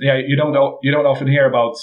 Yeah, 0.00 0.20
you 0.26 0.36
don't 0.36 0.54
you 0.82 0.90
don't 0.90 1.06
often 1.06 1.26
hear 1.26 1.46
about 1.46 1.76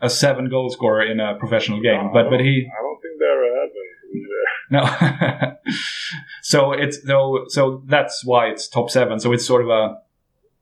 a 0.00 0.08
seven 0.08 0.48
goal 0.48 0.70
scorer 0.70 1.02
in 1.02 1.20
a 1.20 1.34
professional 1.36 1.80
game, 1.82 2.06
no, 2.06 2.10
but 2.12 2.30
but 2.30 2.40
he. 2.40 2.66
I 2.66 2.82
don't 2.82 3.00
think 3.02 3.18
that 3.18 3.32
ever 3.32 3.48
happened. 3.60 3.82
No. 4.68 4.82
so 6.42 6.72
it's 6.72 7.02
though. 7.02 7.44
So 7.48 7.82
that's 7.86 8.24
why 8.24 8.46
it's 8.46 8.68
top 8.68 8.90
seven. 8.90 9.20
So 9.20 9.32
it's 9.32 9.46
sort 9.46 9.62
of 9.62 9.68
a 9.68 9.98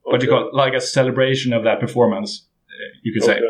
what 0.02 0.20
do 0.20 0.26
you 0.26 0.33
call 0.33 0.48
it? 0.48 0.54
Like 0.54 0.74
a 0.74 0.80
celebration 0.80 1.52
of 1.52 1.64
that 1.64 1.80
performance, 1.80 2.46
you 3.02 3.12
could 3.12 3.22
say. 3.22 3.40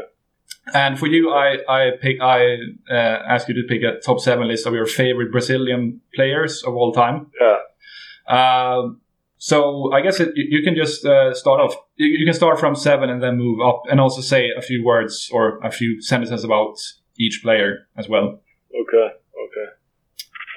And 0.72 0.98
for 0.98 1.06
you, 1.06 1.30
I 1.30 1.58
I 1.68 1.90
pick 2.00 2.20
I 2.20 2.56
uh, 2.90 2.94
ask 3.28 3.48
you 3.48 3.54
to 3.54 3.62
pick 3.68 3.82
a 3.82 4.00
top 4.00 4.20
seven 4.20 4.48
list 4.48 4.66
of 4.66 4.74
your 4.74 4.86
favorite 4.86 5.30
Brazilian 5.30 6.00
players 6.14 6.62
of 6.62 6.74
all 6.74 6.92
time. 6.92 7.30
Yeah. 7.40 7.58
Uh, 8.26 8.88
so 9.44 9.92
I 9.92 10.00
guess 10.00 10.20
it, 10.24 10.32
you 10.34 10.64
can 10.64 10.74
just 10.74 11.04
uh, 11.04 11.34
start 11.34 11.60
off. 11.60 11.76
You, 12.00 12.24
can 12.24 12.32
start 12.32 12.56
from 12.58 12.74
seven 12.74 13.10
and 13.10 13.22
then 13.22 13.36
move 13.36 13.60
up, 13.60 13.82
and 13.90 14.00
also 14.00 14.22
say 14.22 14.48
a 14.56 14.62
few 14.62 14.82
words 14.82 15.28
or 15.36 15.60
a 15.60 15.70
few 15.70 16.00
sentences 16.00 16.44
about 16.44 16.80
each 17.20 17.40
player 17.44 17.84
as 18.00 18.08
well. 18.08 18.40
Okay. 18.72 19.08
Okay. 19.44 19.68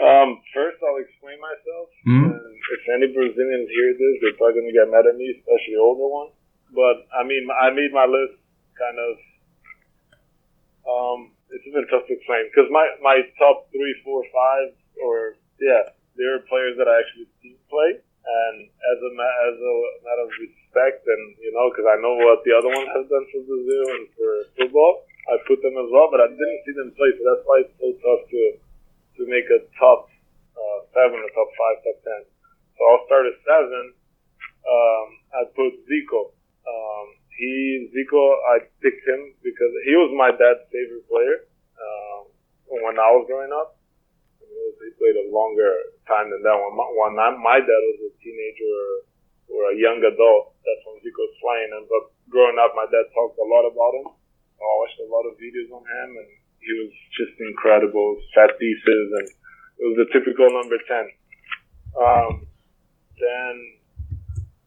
Um, 0.08 0.40
first, 0.56 0.80
I'll 0.80 1.04
explain 1.04 1.36
myself. 1.36 1.88
Mm-hmm. 2.08 2.32
if 2.32 2.82
any 2.96 3.12
Brazilians 3.12 3.68
hear 3.68 3.92
this, 3.92 4.14
they're 4.24 4.40
probably 4.40 4.64
going 4.64 4.72
to 4.72 4.78
get 4.80 4.88
mad 4.88 5.04
at 5.04 5.20
me, 5.20 5.36
especially 5.36 5.76
older 5.76 6.08
ones. 6.08 6.32
But 6.72 7.12
I 7.12 7.28
mean, 7.28 7.44
I 7.52 7.76
made 7.76 7.92
my 7.92 8.08
list 8.08 8.40
kind 8.80 8.96
of 9.04 9.12
um, 10.88 11.36
it's 11.52 11.92
tough 11.92 12.08
to 12.08 12.14
explain 12.16 12.48
because 12.48 12.72
my, 12.72 12.88
my 13.04 13.20
top 13.36 13.68
three, 13.76 13.96
four, 14.08 14.24
five, 14.32 14.80
or 15.04 15.36
yeah, 15.60 15.92
there 16.16 16.40
are 16.40 16.48
players 16.48 16.80
that 16.80 16.88
I 16.88 17.04
actually 17.04 17.28
see 17.44 17.60
play, 17.68 18.00
and 18.28 18.68
as 18.68 19.00
a 19.00 19.12
as 19.16 19.56
a 19.56 19.74
matter 20.04 20.26
of 20.28 20.34
respect, 20.36 21.08
and 21.08 21.24
you 21.40 21.56
know, 21.56 21.72
because 21.72 21.88
I 21.88 21.98
know 22.04 22.20
what 22.20 22.44
the 22.44 22.52
other 22.52 22.68
ones 22.68 22.92
have 22.92 23.08
done 23.08 23.26
for 23.32 23.40
Brazil 23.48 23.86
and 23.96 24.06
for 24.20 24.32
football, 24.60 25.08
I 25.32 25.40
put 25.48 25.64
them 25.64 25.80
as 25.80 25.88
well, 25.88 26.12
but 26.12 26.20
I 26.20 26.28
didn't 26.28 26.62
see 26.68 26.76
them 26.76 26.92
play, 26.96 27.12
so 27.16 27.22
that's 27.24 27.46
why 27.48 27.64
it's 27.64 27.76
so 27.80 27.90
tough 28.04 28.24
to 28.28 28.42
to 29.18 29.22
make 29.32 29.48
a 29.48 29.64
top 29.80 30.12
uh, 30.56 30.80
seven 30.92 31.18
or 31.24 31.30
top 31.32 31.50
five, 31.56 31.76
top 31.88 31.98
ten. 32.04 32.22
So 32.76 32.80
I'll 32.84 33.06
start 33.08 33.26
at 33.32 33.38
seven. 33.48 33.86
Um, 34.68 35.08
I 35.32 35.42
put 35.56 35.72
Zico. 35.88 36.36
Um, 36.68 37.08
he 37.32 37.88
Zico, 37.96 38.20
I 38.52 38.68
picked 38.84 39.08
him 39.08 39.34
because 39.40 39.72
he 39.88 39.96
was 39.96 40.12
my 40.14 40.36
dad's 40.36 40.68
favorite 40.68 41.08
player. 41.08 41.48
Um, 41.80 42.28
when 42.68 43.00
I 43.00 43.10
was 43.16 43.24
growing 43.28 43.52
up. 43.56 43.80
Was, 44.44 44.76
he 44.84 44.92
played 45.00 45.16
a 45.16 45.32
longer 45.32 45.97
time 46.08 46.32
than 46.32 46.42
that. 46.42 46.58
When 46.58 46.74
my, 46.74 46.88
when 46.96 47.14
I, 47.20 47.30
my 47.38 47.60
dad 47.60 47.82
was 47.92 48.10
a 48.10 48.12
teenager 48.24 48.80
or 49.52 49.62
a 49.72 49.76
young 49.76 50.00
adult, 50.02 50.56
that's 50.64 50.84
when 50.88 51.00
he 51.04 51.12
goes 51.12 51.34
flying. 51.44 51.72
And 51.76 51.86
but 51.88 52.12
growing 52.32 52.58
up, 52.58 52.74
my 52.74 52.88
dad 52.88 53.08
talked 53.12 53.38
a 53.38 53.48
lot 53.48 53.68
about 53.68 53.94
him. 54.00 54.08
I 54.58 54.66
watched 54.82 55.00
a 55.04 55.12
lot 55.12 55.28
of 55.30 55.38
videos 55.38 55.70
on 55.70 55.86
him, 55.86 56.10
and 56.18 56.30
he 56.64 56.72
was 56.82 56.92
just 57.14 57.36
incredible. 57.38 58.18
Set 58.34 58.58
pieces, 58.58 59.08
and 59.22 59.28
it 59.80 59.86
was 59.86 59.98
the 60.02 60.10
typical 60.16 60.50
number 60.50 60.80
ten. 60.90 61.06
Um, 61.94 62.34
then 63.20 63.54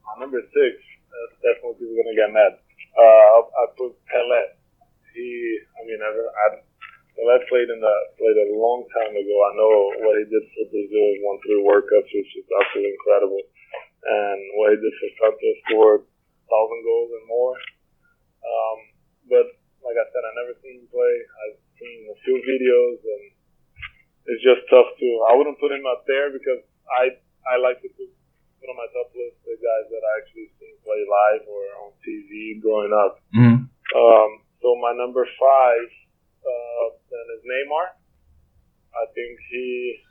my 0.06 0.14
number 0.22 0.40
six, 0.40 0.72
that's 1.10 1.36
definitely 1.42 1.82
people 1.82 1.98
gonna 1.98 2.16
get 2.16 2.30
mad. 2.30 2.52
Uh, 2.94 3.38
I 3.46 3.62
put 3.74 3.94
Pelé. 4.06 4.42
He, 5.14 5.26
I 5.74 5.80
mean, 5.86 6.00
I, 6.02 6.10
I 6.10 6.46
Pelé 7.20 7.36
played 7.52 7.68
in 7.68 7.84
the 7.84 7.96
played 8.16 8.38
a 8.48 8.56
long 8.56 8.88
time 8.96 9.12
ago. 9.12 9.36
I 9.44 9.52
know 9.52 9.72
what 10.08 10.16
he 10.16 10.24
did 10.24 10.40
for 10.56 10.64
Brazil, 10.72 11.20
won 11.20 11.36
three 11.44 11.60
World 11.60 11.84
Cups, 11.84 12.08
which 12.08 12.32
is 12.32 12.48
absolutely 12.48 12.96
incredible, 12.96 13.44
and 13.44 14.40
what 14.56 14.72
he 14.72 14.80
did 14.80 14.94
for 14.96 15.10
Santos, 15.20 15.60
scored 15.68 16.02
thousand 16.48 16.80
goals 16.80 17.12
and 17.12 17.26
more. 17.28 17.54
Um, 18.40 18.78
but 19.28 19.46
like 19.84 20.00
I 20.00 20.08
said, 20.08 20.24
I 20.24 20.32
never 20.32 20.56
seen 20.64 20.80
him 20.80 20.88
play. 20.88 21.14
I've 21.44 21.60
seen 21.76 22.08
a 22.08 22.16
few 22.24 22.40
videos, 22.40 23.04
and 23.04 23.24
it's 24.32 24.40
just 24.40 24.64
tough 24.72 24.88
to. 24.88 25.08
I 25.28 25.36
wouldn't 25.36 25.60
put 25.60 25.76
him 25.76 25.84
up 25.84 26.08
there 26.08 26.32
because 26.32 26.64
I 26.88 27.20
I 27.44 27.60
like 27.60 27.84
to 27.84 27.90
put 28.00 28.08
put 28.64 28.72
on 28.72 28.80
my 28.80 28.88
top 28.96 29.12
list 29.12 29.44
the 29.44 29.60
guys 29.60 29.86
that 29.92 30.04
I 30.08 30.12
actually 30.24 30.48
seen 30.56 30.72
play 30.88 31.04
live 31.04 31.44
or 31.44 31.60
on 31.84 31.92
TV 32.00 32.64
growing 32.64 32.96
up. 32.96 33.20
Mm. 33.36 33.68
Um, 33.68 34.30
so 34.64 34.72
my 34.80 34.96
number 34.96 35.28
five 35.36 35.88
uh, 36.44 36.99
then 37.10 37.26
is 37.34 37.42
Neymar. 37.42 37.86
I 38.94 39.04
think 39.14 39.38
he 39.50 40.02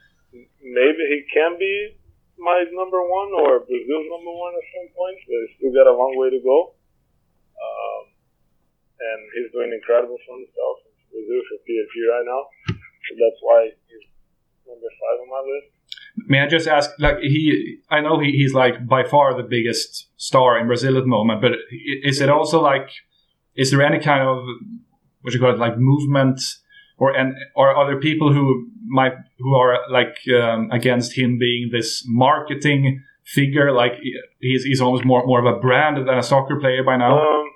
maybe 0.62 1.02
he 1.10 1.26
can 1.32 1.58
be 1.58 2.00
my 2.38 2.64
number 2.72 3.02
one 3.04 3.32
or 3.36 3.66
Brazil's 3.68 4.08
number 4.08 4.32
one 4.32 4.56
at 4.56 4.66
some 4.72 4.90
point, 4.96 5.20
but 5.28 5.40
he's 5.44 5.54
still 5.60 5.74
got 5.76 5.92
a 5.92 5.96
long 5.96 6.16
way 6.16 6.32
to 6.32 6.40
go. 6.40 6.76
Um, 7.60 8.04
and 9.00 9.20
he's 9.36 9.52
doing 9.52 9.76
incredible 9.76 10.16
for 10.24 10.40
himself 10.40 10.76
in 10.88 10.94
Brazil 11.12 11.42
for 11.52 11.58
PSG 11.68 11.96
right 12.08 12.28
now. 12.28 12.42
So 12.72 13.12
that's 13.20 13.40
why 13.44 13.60
he's 13.88 14.08
number 14.64 14.88
five 14.88 15.18
on 15.20 15.28
my 15.28 15.44
list. 15.44 15.68
May 16.28 16.40
I 16.40 16.48
just 16.48 16.68
ask, 16.68 16.92
like 17.00 17.20
he, 17.20 17.80
I 17.90 18.02
know 18.02 18.20
he, 18.20 18.32
he's 18.32 18.54
like 18.54 18.88
by 18.88 19.04
far 19.04 19.36
the 19.36 19.48
biggest 19.48 20.08
star 20.16 20.60
in 20.60 20.68
Brazil 20.68 20.98
at 20.98 21.02
the 21.02 21.08
moment, 21.08 21.42
but 21.42 21.52
is 22.04 22.22
it 22.22 22.30
also 22.30 22.62
like, 22.62 22.90
is 23.56 23.72
there 23.72 23.82
any 23.82 24.00
kind 24.00 24.24
of 24.24 24.44
what 25.22 25.34
you 25.34 25.40
call 25.40 25.54
it, 25.54 25.60
like 25.60 25.78
movement, 25.78 26.40
or 27.00 27.16
and 27.16 27.36
or 27.56 27.76
other 27.76 27.98
people 27.98 28.34
who 28.34 28.68
might 28.86 29.14
who 29.40 29.56
are 29.56 29.80
like 29.90 30.18
um, 30.36 30.70
against 30.72 31.18
him 31.18 31.40
being 31.40 31.70
this 31.72 32.04
marketing 32.06 33.02
figure, 33.26 33.72
like 33.72 33.94
he's 34.40 34.64
he's 34.64 34.82
almost 34.82 35.06
more 35.06 35.26
more 35.26 35.40
of 35.40 35.48
a 35.48 35.60
brand 35.60 35.98
than 35.98 36.18
a 36.18 36.24
soccer 36.24 36.60
player 36.60 36.84
by 36.84 36.98
now. 36.98 37.18
Um, 37.18 37.48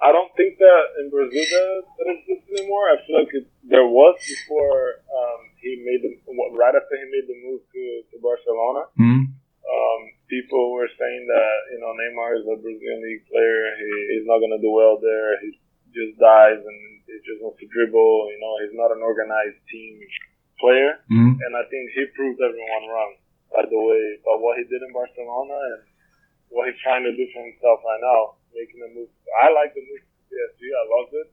I 0.00 0.12
don't 0.12 0.30
think 0.36 0.58
that 0.58 0.82
in 1.02 1.10
Brazil 1.10 1.42
that, 1.42 1.82
that 1.98 2.08
exists 2.14 2.46
anymore. 2.54 2.86
I 2.92 2.96
feel 3.06 3.18
like 3.18 3.32
it, 3.34 3.48
there 3.64 3.86
was 3.86 4.14
before 4.22 5.02
um, 5.10 5.40
he 5.58 5.82
made 5.82 6.06
the 6.06 6.14
right 6.54 6.74
after 6.76 6.94
he 6.94 7.06
made 7.10 7.26
the 7.26 7.38
move 7.42 7.60
to, 7.72 7.82
to 8.12 8.16
Barcelona. 8.22 8.86
Mm. 8.94 9.34
Um, 9.66 10.00
people 10.30 10.70
were 10.70 10.86
saying 10.86 11.26
that 11.26 11.56
you 11.74 11.78
know 11.82 11.90
Neymar 11.90 12.38
is 12.38 12.46
a 12.46 12.54
Brazilian 12.60 13.02
league 13.02 13.26
player. 13.26 13.74
He, 13.80 13.90
he's 14.14 14.26
not 14.28 14.38
gonna 14.38 14.62
do 14.62 14.70
well 14.70 15.02
there. 15.02 15.40
He 15.42 15.58
just 15.92 16.18
dives 16.18 16.62
and 16.62 16.80
he 17.06 17.16
just 17.22 17.42
wants 17.42 17.58
to 17.62 17.66
dribble. 17.70 18.14
You 18.30 18.38
know, 18.40 18.52
he's 18.64 18.76
not 18.76 18.94
an 18.94 19.02
organized 19.02 19.60
team 19.70 20.00
player. 20.58 21.02
Mm. 21.10 21.36
And 21.38 21.52
I 21.54 21.64
think 21.68 21.92
he 21.94 22.06
proved 22.14 22.40
everyone 22.40 22.84
wrong. 22.90 23.12
By 23.52 23.64
the 23.66 23.78
way, 23.78 24.02
by 24.26 24.34
what 24.42 24.58
he 24.58 24.66
did 24.66 24.82
in 24.82 24.90
Barcelona 24.90 25.56
and 25.78 25.82
what 26.50 26.66
he's 26.68 26.82
trying 26.82 27.06
to 27.06 27.14
do 27.14 27.24
for 27.30 27.42
himself 27.46 27.80
right 27.86 28.02
now, 28.02 28.40
making 28.52 28.82
a 28.82 28.90
move. 28.90 29.10
I 29.38 29.54
like 29.54 29.72
the 29.72 29.82
move 29.86 30.02
to 30.02 30.18
PSG. 30.28 30.60
I 30.66 30.84
loved 30.90 31.14
it. 31.14 31.28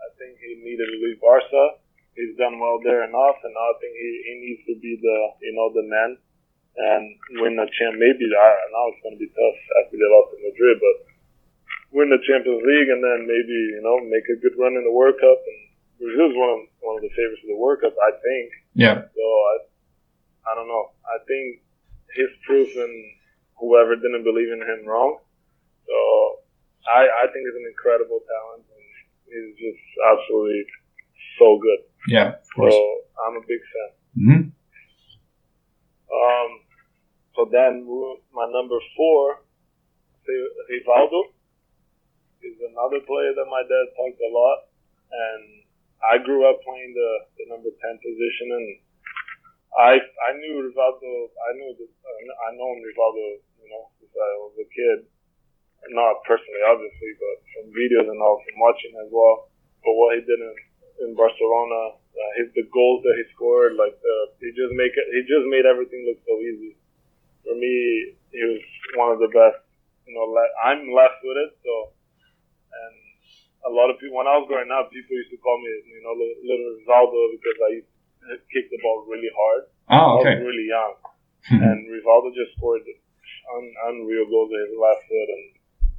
I 0.00 0.08
think 0.16 0.40
he 0.40 0.58
needed 0.64 0.88
to 0.88 0.98
leave 0.98 1.20
Barca 1.20 1.78
he's 2.18 2.34
done 2.34 2.58
well 2.58 2.82
there 2.82 3.06
enough, 3.06 3.38
and 3.46 3.54
I 3.54 3.70
think 3.78 3.94
he, 3.94 4.10
he 4.26 4.32
needs 4.42 4.62
to 4.66 4.74
be 4.82 4.98
the 4.98 5.18
you 5.46 5.54
know 5.54 5.70
the 5.70 5.86
man 5.86 6.18
and 6.18 7.04
win 7.38 7.54
the 7.54 7.70
champ. 7.70 7.94
Maybe 7.94 8.26
I, 8.26 8.50
now 8.74 8.90
it's 8.90 9.02
going 9.06 9.14
to 9.14 9.22
be 9.22 9.30
tough 9.30 9.58
after 9.78 9.94
they 9.94 10.10
lost 10.10 10.34
to 10.34 10.38
Madrid, 10.42 10.76
but 10.82 10.96
win 11.90 12.12
the 12.12 12.20
Champions 12.24 12.62
League 12.64 12.90
and 12.92 13.00
then 13.00 13.24
maybe 13.24 13.56
you 13.76 13.82
know 13.82 14.00
make 14.04 14.26
a 14.28 14.40
good 14.40 14.56
run 14.60 14.76
in 14.76 14.84
the 14.84 14.92
World 14.92 15.16
Cup. 15.20 15.40
And 15.40 15.60
Brazil's 15.98 16.36
one 16.36 16.50
of 16.50 16.60
one 16.84 16.96
of 16.96 17.02
the 17.02 17.12
favorites 17.16 17.42
of 17.44 17.50
the 17.52 17.60
World 17.60 17.80
Cup, 17.80 17.94
I 17.96 18.12
think. 18.20 18.48
Yeah. 18.74 18.96
So 19.08 19.24
I 19.24 19.54
I 20.48 20.50
don't 20.54 20.68
know. 20.68 20.92
I 21.04 21.16
think 21.26 21.64
he's 22.14 22.34
proven 22.44 22.90
whoever 23.58 23.96
didn't 23.96 24.24
believe 24.24 24.52
in 24.52 24.60
him 24.60 24.86
wrong. 24.86 25.18
So 25.86 25.96
I 26.88 27.08
I 27.08 27.24
think 27.32 27.42
he's 27.44 27.58
an 27.58 27.68
incredible 27.68 28.20
talent 28.24 28.64
and 28.68 28.86
he's 29.28 29.52
just 29.56 29.84
absolutely 30.04 30.64
so 31.38 31.58
good. 31.58 31.80
Yeah, 32.08 32.40
Of 32.40 32.72
So 32.72 32.80
I'm 33.26 33.36
a 33.36 33.44
big 33.46 33.62
fan. 33.72 33.90
Mm-hmm. 34.18 34.42
Um, 36.08 36.50
so 37.36 37.48
then 37.52 37.84
my 38.32 38.46
number 38.50 38.78
four, 38.96 39.44
Rivaldo, 40.70 41.30
is 42.42 42.58
another 42.62 43.02
player 43.04 43.34
that 43.34 43.48
my 43.50 43.62
dad 43.66 43.86
talked 43.98 44.20
a 44.20 44.30
lot, 44.30 44.58
and 45.10 45.44
I 45.98 46.22
grew 46.22 46.46
up 46.46 46.62
playing 46.62 46.94
the, 46.94 47.10
the 47.42 47.44
number 47.50 47.70
ten 47.82 47.98
position, 47.98 48.48
and 48.54 48.66
I 49.74 49.92
I 49.98 50.30
knew 50.38 50.62
Rivaldo. 50.62 51.12
I 51.34 51.50
knew 51.58 51.70
the, 51.74 51.86
I 51.86 52.48
known 52.54 52.78
Rivaldo, 52.82 53.26
you 53.62 53.68
know, 53.68 53.90
since 53.98 54.14
I 54.14 54.30
was 54.46 54.54
a 54.58 54.68
kid. 54.70 55.10
Not 55.88 56.20
personally, 56.26 56.60
obviously, 56.66 57.12
but 57.16 57.36
from 57.54 57.64
videos 57.72 58.10
and 58.10 58.20
all, 58.20 58.42
from 58.42 58.58
watching 58.60 58.92
as 58.98 59.08
well. 59.08 59.48
But 59.80 59.94
what 59.94 60.18
he 60.18 60.26
did 60.26 60.36
in, 60.36 60.54
in 61.06 61.10
Barcelona, 61.14 61.96
uh, 61.96 62.32
his 62.36 62.50
the 62.52 62.66
goals 62.74 63.06
that 63.06 63.14
he 63.14 63.24
scored, 63.32 63.78
like 63.78 63.94
the, 63.94 64.16
he 64.42 64.50
just 64.58 64.74
make 64.74 64.92
it, 64.92 65.06
he 65.14 65.22
just 65.24 65.46
made 65.46 65.64
everything 65.64 66.02
look 66.04 66.18
so 66.26 66.34
easy. 66.42 66.74
For 67.46 67.54
me, 67.54 67.74
he 68.34 68.42
was 68.42 68.60
one 68.98 69.14
of 69.14 69.22
the 69.22 69.30
best. 69.30 69.62
You 70.04 70.18
know, 70.18 70.26
I'm 70.64 70.92
left 70.92 71.22
with 71.22 71.38
it, 71.38 71.56
so 71.62 71.94
and 72.78 72.94
a 73.66 73.72
lot 73.72 73.90
of 73.90 73.98
people 73.98 74.16
when 74.16 74.30
I 74.30 74.38
was 74.38 74.46
growing 74.46 74.70
up, 74.70 74.90
people 74.94 75.18
used 75.18 75.34
to 75.34 75.40
call 75.42 75.58
me, 75.58 75.70
you 75.90 76.00
know, 76.02 76.14
little 76.14 76.70
Rivaldo 76.78 77.20
because 77.34 77.58
I 77.58 77.70
used 77.82 77.90
to 77.90 78.34
kick 78.54 78.70
the 78.70 78.78
ball 78.80 79.04
really 79.10 79.32
hard. 79.34 79.62
Oh, 79.90 80.20
okay. 80.20 80.36
I 80.36 80.40
was 80.40 80.46
really 80.46 80.68
young, 80.68 80.94
and 81.64 81.78
Rivaldo 81.90 82.30
just 82.32 82.54
scored 82.56 82.86
un- 82.86 83.76
unreal 83.90 84.28
goals 84.30 84.52
with 84.52 84.62
his 84.68 84.76
left 84.78 85.02
foot, 85.08 85.28
and 85.32 85.46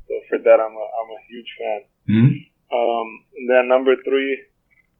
so 0.08 0.14
for 0.30 0.38
that, 0.40 0.60
I'm 0.62 0.76
a 0.76 0.86
I'm 0.86 1.12
a 1.14 1.22
huge 1.28 1.52
fan. 1.58 1.82
Mm-hmm. 2.10 2.34
Um, 2.70 3.10
and 3.38 3.46
then 3.50 3.66
number 3.68 3.98
three, 4.06 4.34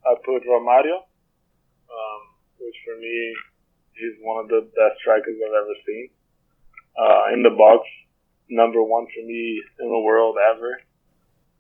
I 0.06 0.18
put 0.26 0.42
Romario, 0.46 1.06
um, 1.90 2.22
which 2.58 2.78
for 2.82 2.98
me, 2.98 3.16
he's 3.94 4.18
one 4.22 4.42
of 4.42 4.48
the 4.50 4.66
best 4.74 5.02
strikers 5.02 5.38
I've 5.38 5.54
ever 5.54 5.78
seen. 5.86 6.10
Uh, 6.98 7.34
in 7.34 7.44
the 7.44 7.54
box, 7.54 7.86
number 8.50 8.82
one 8.82 9.06
for 9.14 9.24
me 9.26 9.62
in 9.80 9.88
the 9.88 10.02
world 10.02 10.36
ever. 10.56 10.82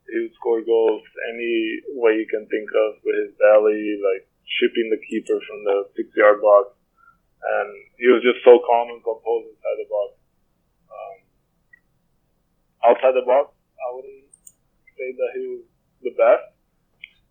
He 0.09 0.17
would 0.25 0.35
score 0.35 0.61
goals 0.65 1.05
any 1.31 1.81
way 1.95 2.17
you 2.17 2.27
can 2.29 2.45
think 2.49 2.69
of 2.73 2.99
with 3.05 3.15
his 3.23 3.31
belly, 3.37 3.97
like 4.01 4.25
shipping 4.45 4.89
the 4.89 5.01
keeper 5.05 5.37
from 5.37 5.59
the 5.63 5.77
six 5.95 6.09
yard 6.17 6.41
box. 6.41 6.75
And 7.39 7.69
he 7.95 8.07
was 8.11 8.25
just 8.25 8.43
so 8.43 8.59
calm 8.65 8.91
and 8.91 9.03
composed 9.05 9.53
inside 9.53 9.77
the 9.79 9.87
box. 9.87 10.09
Um, 10.91 11.17
outside 12.91 13.15
the 13.15 13.23
box, 13.23 13.55
I 13.79 13.87
wouldn't 13.95 14.27
say 14.99 15.07
that 15.15 15.31
he 15.39 15.43
was 15.47 15.63
the 16.03 16.13
best. 16.19 16.51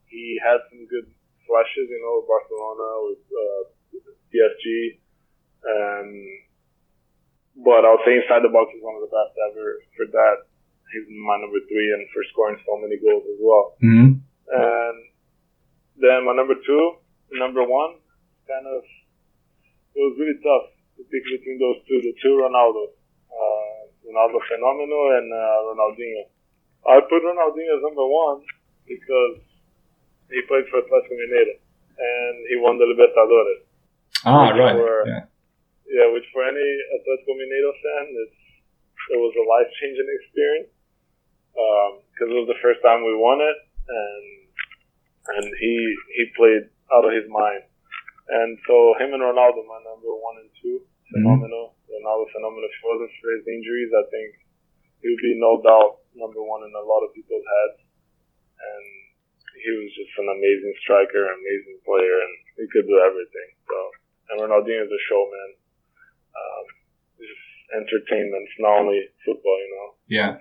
He 0.09 0.41
had 0.41 0.65
some 0.73 0.89
good 0.89 1.13
flashes, 1.45 1.93
you 1.93 2.01
know, 2.01 2.25
with 2.25 2.29
Barcelona, 2.33 2.89
with 3.13 3.25
uh, 3.29 3.63
PSG, 4.33 5.01
and 5.65 6.09
but 7.59 7.85
I'll 7.85 8.01
say 8.07 8.17
inside 8.17 8.47
the 8.47 8.55
box 8.55 8.73
is 8.73 8.81
one 8.81 8.97
of 8.97 9.05
the 9.05 9.13
best 9.13 9.35
ever. 9.51 9.83
For 9.99 10.07
that, 10.09 10.48
he's 10.93 11.07
my 11.09 11.37
number 11.41 11.61
three, 11.69 11.89
and 11.93 12.03
for 12.13 12.23
scoring 12.33 12.59
so 12.65 12.77
many 12.81 12.97
goals 12.99 13.25
as 13.29 13.39
well. 13.41 13.77
Mm-hmm. 13.83 14.11
And 14.49 14.97
then 16.01 16.25
my 16.25 16.35
number 16.35 16.57
two, 16.57 16.85
number 17.37 17.63
one, 17.67 18.01
kind 18.49 18.65
of, 18.65 18.81
it 19.93 20.01
was 20.01 20.17
really 20.17 20.39
tough 20.41 20.73
to 20.97 21.03
pick 21.05 21.25
between 21.27 21.59
those 21.61 21.79
two, 21.85 22.01
the 22.01 22.15
two 22.23 22.35
Ronaldos, 22.41 22.97
uh, 23.29 23.81
Ronaldo 24.09 24.39
Fenomeno 24.49 25.01
and 25.21 25.29
uh, 25.29 25.59
Ronaldinho. 25.69 26.23
I 26.89 27.03
put 27.05 27.21
Ronaldinho 27.21 27.77
as 27.77 27.83
number 27.85 28.07
one 28.07 28.41
because 28.87 29.43
he 30.33 30.41
played 30.49 30.65
for 30.73 30.81
Atlético 30.81 31.13
Mineiro 31.13 31.55
and 31.99 32.35
he 32.49 32.57
won 32.57 32.79
the 32.79 32.89
Libertadores. 32.89 33.69
Ah, 34.25 34.49
right. 34.55 34.79
Yeah. 35.07 35.25
Yeah, 35.89 36.07
which 36.13 36.25
for 36.33 36.45
any 36.45 36.69
Atletico 36.97 37.33
Mineiro 37.37 37.73
fan, 37.75 38.05
it's, 38.23 38.41
it 39.13 39.19
was 39.19 39.33
a 39.37 39.45
life 39.45 39.71
changing 39.81 40.09
experience 40.09 40.73
because 42.15 42.31
it 42.31 42.39
was 42.39 42.51
the 42.51 42.63
first 42.63 42.81
time 42.83 43.03
we 43.03 43.15
won 43.19 43.43
it, 43.43 43.59
and 43.89 44.27
and 45.39 45.47
he 45.59 45.75
he 46.15 46.25
played 46.39 46.71
out 46.95 47.05
of 47.05 47.13
his 47.13 47.27
mind. 47.29 47.67
And 48.29 48.61
so 48.69 48.93
him 49.01 49.17
and 49.17 49.25
Ronaldo, 49.25 49.65
my 49.65 49.81
number 49.89 50.13
one 50.13 50.37
and 50.45 50.53
two, 50.61 50.85
phenomenal. 51.13 51.75
Mm-hmm. 51.75 52.05
Ronaldo 52.05 52.25
phenomenal. 52.33 52.69
If 52.69 52.77
it 52.77 52.85
wasn't 52.85 53.13
for 53.21 53.31
his 53.33 53.47
injuries, 53.49 53.93
I 53.93 54.05
think 54.13 54.29
he 55.01 55.09
would 55.09 55.25
be 55.25 55.41
no 55.41 55.65
doubt 55.65 56.05
number 56.13 56.43
one 56.45 56.67
in 56.67 56.73
a 56.77 56.85
lot 56.85 57.07
of 57.07 57.17
people's 57.17 57.47
heads. 57.47 57.81
And 58.59 58.85
he 59.65 59.71
was 59.75 59.91
just 59.97 60.13
an 60.21 60.29
amazing 60.29 60.75
striker, 60.85 61.25
amazing 61.25 61.79
player, 61.89 62.17
and 62.21 62.33
he 62.61 62.67
could 62.69 62.87
do 62.87 62.99
everything. 63.01 63.49
So, 63.65 63.77
and 64.31 64.37
Ronaldinho 64.45 64.85
is 64.85 64.93
a 64.93 65.03
showman. 65.09 65.51
Um, 66.37 66.65
just 67.17 67.49
entertainment, 67.75 68.45
it's 68.45 68.61
not 68.61 68.85
only 68.85 69.01
football, 69.25 69.59
you 69.59 69.71
know. 69.73 69.89
Yeah. 70.07 70.33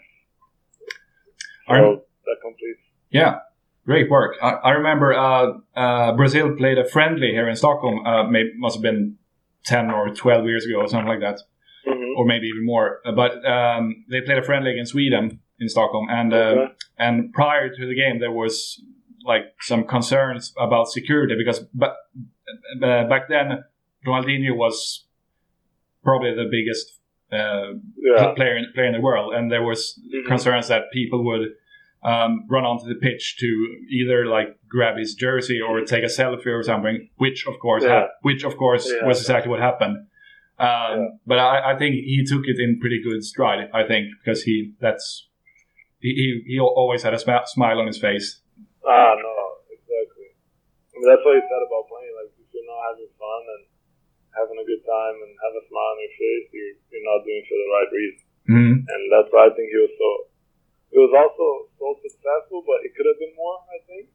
So 1.67 2.01
that 2.25 2.37
completes. 2.41 2.79
Yeah. 3.09 3.39
Great 3.85 4.09
work. 4.09 4.35
I, 4.41 4.49
I 4.49 4.71
remember 4.71 5.13
uh, 5.13 5.53
uh, 5.75 6.11
Brazil 6.15 6.55
played 6.57 6.77
a 6.77 6.83
friendly 6.89 7.29
here 7.31 7.47
in 7.47 7.55
Stockholm. 7.55 8.05
Uh, 8.05 8.23
maybe 8.29 8.51
must 8.57 8.75
have 8.75 8.83
been 8.83 9.15
ten 9.65 9.91
or 9.91 10.09
twelve 10.09 10.45
years 10.45 10.65
ago, 10.65 10.79
or 10.81 10.87
something 10.87 11.07
like 11.07 11.21
that, 11.21 11.39
Mm-hmm. 11.87 12.17
or 12.17 12.25
maybe 12.25 12.47
even 12.47 12.65
more. 12.65 12.99
Uh, 13.05 13.13
But 13.13 13.31
um, 13.45 14.03
they 14.11 14.19
played 14.21 14.39
a 14.39 14.43
friendly 14.43 14.71
against 14.71 14.91
Sweden 14.91 15.39
in 15.59 15.69
Stockholm, 15.69 16.07
and 16.09 16.33
uh, 16.33 16.37
Okay. 16.37 16.73
and 16.97 17.31
prior 17.33 17.69
to 17.69 17.87
the 17.87 17.95
game, 17.95 18.19
there 18.19 18.31
was 18.31 18.81
like 19.23 19.45
some 19.61 19.85
concerns 19.85 20.53
about 20.59 20.87
security 20.89 21.35
because 21.37 21.59
ba- 21.73 21.95
uh, 22.83 23.07
back 23.07 23.29
then 23.29 23.63
Ronaldinho 24.05 24.53
was 24.55 25.05
probably 26.03 26.31
the 26.35 26.47
biggest 26.51 26.99
uh, 27.31 27.73
Yeah. 27.97 28.33
player 28.35 28.55
in, 28.57 28.65
player 28.73 28.85
in 28.87 28.93
the 28.93 29.01
world, 29.01 29.33
and 29.33 29.51
there 29.51 29.63
was 29.63 29.99
Mhm. 30.13 30.25
concerns 30.27 30.67
that 30.69 30.83
people 30.93 31.23
would 31.25 31.53
um, 32.03 32.45
run 32.47 32.63
onto 32.63 32.85
the 32.87 32.95
pitch 32.95 33.37
to 33.39 33.47
either 33.89 34.25
like 34.27 34.49
grab 34.69 34.97
his 34.97 35.15
jersey 35.15 35.59
or 35.59 35.81
take 35.81 36.03
a 36.03 36.07
selfie 36.19 36.45
or 36.47 36.61
something, 36.63 37.09
which 37.17 37.45
of 37.47 37.57
course, 37.59 37.83
Yeah. 37.83 38.01
hap- 38.01 38.11
which 38.21 38.43
of 38.45 38.55
course 38.55 38.85
Yeah. 38.93 39.05
was 39.05 39.19
exactly 39.19 39.49
what 39.49 39.59
happened. 39.59 40.05
Um. 40.59 41.19
But 41.25 41.39
I, 41.39 41.73
I 41.73 41.77
think 41.77 41.95
he 41.95 42.23
took 42.25 42.43
it 42.47 42.57
in 42.59 42.79
pretty 42.79 43.01
good 43.03 43.23
stride. 43.23 43.69
I 43.73 43.83
think 43.83 44.07
because 44.19 44.43
he 44.43 44.73
that's 44.79 45.27
he, 45.99 46.09
he, 46.45 46.53
he 46.53 46.59
always 46.59 47.01
had 47.03 47.13
a 47.13 47.17
smi- 47.17 47.47
smile 47.47 47.79
on 47.79 47.87
his 47.87 47.97
face. 47.99 48.41
Ah, 48.85 49.13
no, 49.17 49.33
exactly. 49.69 50.27
I 50.93 50.95
mean, 50.99 51.07
that's 51.09 51.23
what 51.25 51.33
he 51.35 51.41
said 51.41 51.61
about 51.67 51.83
playing. 51.91 52.13
Like, 52.19 52.31
if 52.41 52.47
you're 52.53 52.65
not 52.65 52.81
having 52.93 53.09
fun 53.19 53.41
and 53.57 53.63
having 54.37 54.61
a 54.61 54.69
good 54.69 54.85
time 54.85 55.17
and 55.25 55.33
have 55.41 55.55
a 55.57 55.63
smile 55.65 55.91
on 55.97 55.99
your 55.99 56.13
face, 56.13 56.47
you're, 56.53 56.75
you're 56.93 57.07
not 57.09 57.25
doing 57.25 57.41
it 57.41 57.49
for 57.49 57.57
the 57.57 57.69
right 57.73 57.91
reason. 57.91 58.27
Mm-hmm. 58.47 58.75
And 58.87 59.01
that's 59.11 59.29
why 59.33 59.49
I 59.49 59.53
think 59.57 59.67
he 59.67 59.79
was 59.81 59.93
so. 59.97 60.09
He 60.87 60.97
was 61.03 61.11
also 61.11 61.67
so 61.75 61.99
successful, 61.99 62.63
but 62.63 62.79
he 62.79 62.89
could 62.95 63.03
have 63.03 63.19
been 63.19 63.35
more. 63.35 63.59
I 63.67 63.83
think 63.83 64.07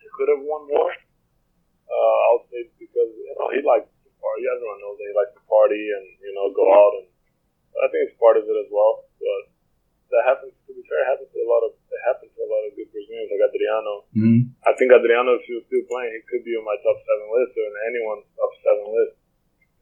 he 0.00 0.08
could 0.08 0.32
have 0.32 0.40
won 0.40 0.64
more. 0.64 0.88
Uh, 0.88 2.18
I'll 2.32 2.48
say 2.48 2.64
because 2.80 3.12
you 3.12 3.34
know 3.36 3.52
he 3.52 3.60
likes 3.60 3.84
to 3.84 4.08
party. 4.16 4.48
Everyone 4.48 4.80
knows 4.80 4.96
that 4.96 5.08
he 5.12 5.14
likes 5.14 5.34
to 5.36 5.44
party 5.44 5.84
and 5.84 6.06
you 6.24 6.32
know 6.32 6.48
go 6.56 6.64
out, 6.64 7.04
and 7.04 7.06
I 7.76 7.86
think 7.92 8.08
it's 8.08 8.16
part 8.16 8.40
of 8.40 8.48
it 8.48 8.56
as 8.56 8.72
well. 8.72 9.04
But 9.20 9.52
that 10.16 10.24
happens. 10.32 10.56
To 10.64 10.72
be 10.72 10.80
fair, 10.88 11.04
it 11.04 11.08
happens 11.12 11.28
to 11.36 11.38
a 11.44 11.48
lot 11.52 11.68
of. 11.68 11.76
It 11.76 12.02
happens 12.08 12.32
to 12.32 12.40
a 12.40 12.48
lot 12.48 12.64
of 12.64 12.72
good 12.72 12.88
Brazilians 12.88 13.28
like 13.28 13.44
Adriano. 13.52 13.94
Mm-hmm. 14.16 14.40
I 14.64 14.72
think 14.80 14.96
Adriano, 14.96 15.36
if 15.36 15.44
he 15.44 15.60
was 15.60 15.68
still 15.68 15.84
playing, 15.92 16.16
he 16.16 16.24
could 16.24 16.40
be 16.48 16.56
on 16.56 16.64
my 16.64 16.80
top 16.80 16.96
seven 17.04 17.28
list 17.36 17.52
or 17.52 17.68
in 17.68 17.76
anyone's 17.92 18.24
top 18.32 18.52
seven 18.64 18.88
list 18.88 19.21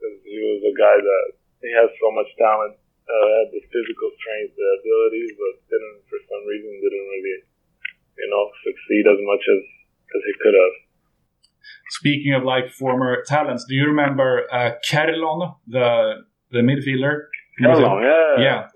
because 0.00 0.16
he 0.24 0.40
was 0.40 0.64
a 0.64 0.74
guy 0.80 0.96
that 0.96 1.26
he 1.60 1.68
has 1.76 1.92
so 2.00 2.08
much 2.16 2.32
talent, 2.40 2.80
uh, 3.04 3.26
had 3.36 3.52
the 3.52 3.60
physical 3.68 4.08
strength, 4.16 4.56
the 4.56 4.68
abilities, 4.80 5.36
but 5.36 5.52
didn't 5.68 6.00
for 6.08 6.18
some 6.24 6.42
reason 6.48 6.72
didn't 6.80 7.06
really, 7.12 7.36
you 8.16 8.28
know, 8.32 8.48
succeed 8.64 9.04
as 9.04 9.20
much 9.20 9.44
as 9.44 9.60
as 10.16 10.22
he 10.24 10.32
could 10.40 10.56
have. 10.56 10.74
Speaking 12.00 12.32
of 12.32 12.42
like 12.48 12.72
former 12.72 13.22
talents, 13.28 13.68
do 13.68 13.74
you 13.76 13.84
remember 13.84 14.48
uh, 14.48 14.80
the 15.68 16.24
the 16.48 16.64
midfielder? 16.64 17.28
from 17.60 18.00
yeah, 18.00 18.40
Yeah. 18.40 18.66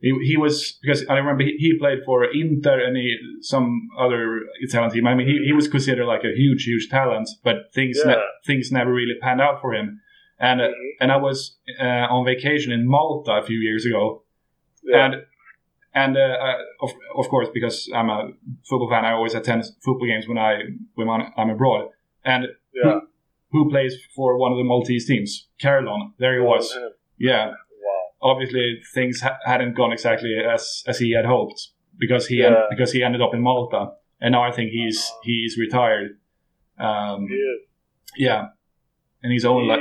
He, 0.00 0.16
he 0.24 0.36
was 0.38 0.78
because 0.80 1.04
I 1.10 1.14
remember 1.14 1.44
he, 1.44 1.56
he 1.58 1.76
played 1.78 1.98
for 2.06 2.24
Inter 2.24 2.80
and 2.80 2.96
he, 2.96 3.18
some 3.42 3.88
other 3.98 4.40
Italian 4.60 4.90
team. 4.90 5.06
I 5.06 5.14
mean, 5.14 5.26
he, 5.26 5.44
he 5.44 5.52
was 5.52 5.68
considered 5.68 6.06
like 6.06 6.24
a 6.24 6.34
huge, 6.34 6.64
huge 6.64 6.88
talent, 6.88 7.28
but 7.44 7.70
things 7.74 8.00
ne- 8.04 8.16
things 8.46 8.72
never 8.72 8.90
really 8.90 9.16
panned 9.20 9.42
out 9.42 9.60
for 9.60 9.74
him. 9.74 10.00
And 10.40 10.60
Mhm. 10.60 10.72
and 11.00 11.12
I 11.12 11.16
was 11.16 11.58
uh, 11.80 12.06
on 12.14 12.24
vacation 12.24 12.72
in 12.72 12.86
Malta 12.88 13.32
a 13.32 13.42
few 13.42 13.58
years 13.58 13.84
ago, 13.86 14.22
Yeah. 14.82 15.04
and 15.04 15.14
and 15.94 16.16
uh, 16.16 16.56
of 16.80 16.90
of 17.20 17.28
course 17.28 17.48
because 17.52 17.90
I'm 17.94 18.08
a 18.10 18.30
football 18.68 18.88
fan, 18.90 19.04
I 19.04 19.12
always 19.12 19.34
attend 19.34 19.64
football 19.84 20.06
games 20.12 20.26
when 20.28 20.38
I 20.38 20.52
when 20.94 21.08
I'm- 21.08 21.50
abroad. 21.50 21.88
And 22.24 22.42
yeah. 22.74 23.00
who 23.52 23.68
plays 23.70 23.94
for 24.16 24.38
one 24.38 24.52
of 24.52 24.58
the 24.58 24.64
Maltese 24.64 25.06
teams? 25.06 25.48
Carillon. 25.62 26.12
There 26.18 26.34
he 26.34 26.40
was. 26.52 26.64
Him. 26.74 26.90
Yeah 27.18 27.46
Wow. 27.48 28.30
obviously 28.30 28.80
things 28.94 29.20
ha- 29.20 29.38
hadn't 29.44 29.74
gone 29.74 29.92
exactly 29.92 30.32
as 30.54 30.84
as 30.90 30.98
he 30.98 31.08
had 31.18 31.26
hoped 31.26 31.60
because 31.98 32.24
he 32.30 32.36
Yeah. 32.36 32.66
because 32.70 32.92
he 32.96 33.02
ended 33.02 33.20
up 33.20 33.34
in 33.34 33.40
Malta 33.42 33.82
and 34.22 34.32
now 34.32 34.42
I 34.48 34.52
think 34.56 34.70
he's 34.70 35.00
he's 35.28 35.58
retired. 35.58 36.08
Um, 36.78 37.26
He 37.28 37.34
is. 37.34 37.60
yeah, 38.16 38.42
and 39.22 39.32
he's 39.32 39.44
only 39.44 39.66
like 39.72 39.80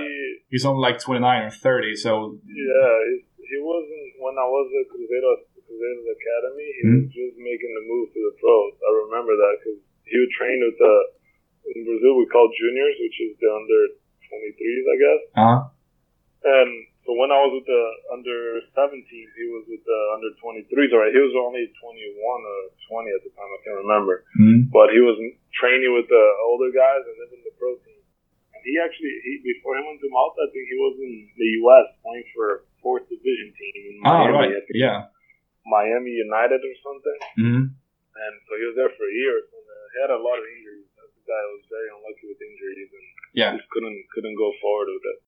he's 0.49 0.65
only 0.65 0.81
like 0.81 0.99
twenty 0.99 1.21
nine 1.21 1.43
or 1.47 1.53
thirty. 1.53 1.95
So 1.95 2.37
Yeah, 2.45 2.93
he, 3.49 3.57
wasn't 3.61 4.05
when 4.21 4.35
I 4.37 4.45
was 4.45 4.67
at 4.77 4.85
Cruzeiro, 4.91 5.31
Cruzeiro's 5.65 6.09
academy. 6.09 6.67
He 6.77 6.83
Mhm. 6.85 6.95
was 7.01 7.09
just 7.13 7.35
making 7.37 7.71
the 7.77 7.83
move 7.89 8.07
to 8.13 8.19
the 8.19 8.33
pros. 8.41 8.73
I 8.81 8.91
remember 9.09 9.33
that 9.37 9.53
because 9.59 9.79
he 10.05 10.15
would 10.19 10.33
train 10.33 10.57
with 10.65 10.77
the 10.77 10.95
in 11.75 11.85
Brazil 11.85 12.17
we 12.17 12.25
call 12.33 12.49
juniors, 12.49 12.97
which 12.99 13.17
is 13.21 13.37
the 13.37 13.49
under 13.53 13.81
23s, 14.29 14.85
I 14.89 14.97
guess. 14.97 15.21
uh 15.37 15.59
And 16.45 16.69
so 17.05 17.13
when 17.19 17.31
I 17.33 17.39
was 17.45 17.51
with 17.57 17.67
the 17.67 17.83
under 18.13 18.61
17s, 18.77 19.29
he 19.35 19.45
was 19.53 19.65
with 19.67 19.83
the 19.83 19.99
under 20.15 20.31
23s. 20.41 20.93
All 20.93 21.01
right, 21.03 21.13
he 21.13 21.19
was 21.19 21.35
only 21.35 21.65
21 21.81 22.41
or 22.53 22.59
20 22.87 23.11
at 23.11 23.21
the 23.25 23.31
time. 23.37 23.49
I 23.49 23.59
can't 23.65 23.81
remember, 23.85 24.23
mm 24.39 24.69
but 24.71 24.93
he 24.93 25.01
was 25.01 25.17
training 25.59 25.91
with 25.97 26.07
the 26.07 26.25
older 26.45 26.69
guys 26.71 27.01
and 27.09 27.15
then 27.19 27.29
in 27.37 27.41
the 27.43 27.53
pro 27.57 27.73
team. 27.81 27.88
And 28.59 28.67
he 28.67 28.75
actually, 28.75 29.15
he 29.23 29.39
before 29.39 29.79
he 29.79 29.87
went 29.87 30.03
to 30.03 30.09
Malta, 30.11 30.43
I 30.43 30.51
think 30.51 30.67
he 30.67 30.75
was 30.75 30.95
in 30.99 31.13
the 31.31 31.49
U.S. 31.63 31.87
playing 32.03 32.27
for 32.35 32.45
a 32.51 32.57
fourth 32.83 33.07
division 33.07 33.55
team 33.55 33.79
in 33.87 33.95
ah 34.03 34.27
Miami, 34.27 34.51
right 34.51 34.67
yeah 34.75 35.07
Miami 35.63 36.11
United 36.11 36.59
or 36.59 36.75
something. 36.83 37.19
mm 37.39 37.63
And 38.19 38.33
so 38.43 38.51
he 38.59 38.63
was 38.67 38.75
there 38.75 38.91
for 38.91 39.07
a 39.07 39.15
year. 39.15 39.31
or 39.39 39.45
something. 39.47 39.77
He 39.95 39.97
had 40.03 40.11
a 40.11 40.19
lot 40.19 40.35
of 40.35 40.45
injuries. 40.45 40.91
That's 40.99 41.15
the 41.15 41.23
guy 41.23 41.39
who 41.39 41.51
was 41.55 41.65
very 41.71 41.87
unlucky 41.87 42.25
with 42.27 42.39
injuries 42.43 42.91
and 42.91 43.07
yeah 43.31 43.51
just 43.55 43.69
couldn't 43.71 43.95
couldn't 44.11 44.35
go 44.35 44.51
forward 44.59 44.91
with 44.91 45.05
it. 45.15 45.19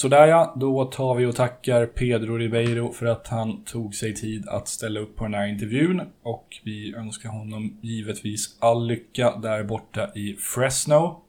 Sådär 0.00 0.26
ja, 0.26 0.54
då 0.56 0.84
tar 0.84 1.14
vi 1.14 1.26
och 1.26 1.36
tackar 1.36 1.86
Pedro 1.86 2.36
Ribeiro 2.36 2.92
för 2.92 3.06
att 3.06 3.28
han 3.28 3.64
tog 3.64 3.94
sig 3.94 4.14
tid 4.14 4.48
att 4.48 4.68
ställa 4.68 5.00
upp 5.00 5.16
på 5.16 5.24
den 5.24 5.34
här 5.34 5.46
intervjun. 5.46 6.02
Och 6.22 6.60
vi 6.64 6.94
önskar 6.94 7.28
honom 7.28 7.78
givetvis 7.80 8.56
all 8.58 8.86
lycka 8.86 9.36
där 9.36 9.64
borta 9.64 10.10
i 10.14 10.34
Fresno. 10.34 11.22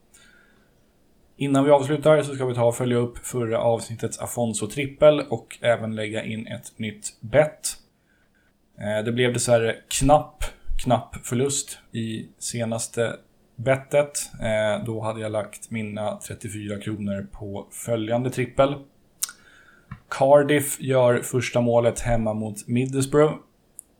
Innan 1.38 1.64
vi 1.66 1.72
avslutar 1.72 2.22
så 2.22 2.36
ska 2.36 2.46
vi 2.46 2.56
ta 2.56 2.64
och 2.64 2.76
följa 2.76 2.98
upp 2.98 3.18
förra 3.18 3.60
avsnittets 3.60 4.20
Afonso 4.20 4.68
trippel 4.68 5.22
och 5.30 5.58
även 5.62 5.96
lägga 5.96 6.24
in 6.24 6.48
ett 6.48 6.80
nytt 6.80 7.18
bett. 7.20 7.78
Eh, 8.78 9.06
det 9.06 9.12
blev 9.12 9.34
dessvärre 9.34 9.76
knapp, 9.88 10.44
knapp 10.84 11.16
förlust 11.24 11.78
i 11.92 12.28
senaste 12.38 13.16
bettet. 13.64 14.20
Eh, 14.42 14.86
Då 14.86 15.02
hade 15.02 15.20
jag 15.22 15.32
lagt 15.32 15.72
mina 15.72 16.20
34 16.28 16.80
kronor 16.80 17.28
på 17.32 17.68
följande 17.72 18.30
trippel. 18.30 18.76
Cardiff 20.10 20.82
gör 20.82 21.20
första 21.22 21.62
målet 21.62 22.00
hemma 22.00 22.34
mot 22.34 22.68
Middlesbrough. 22.68 23.34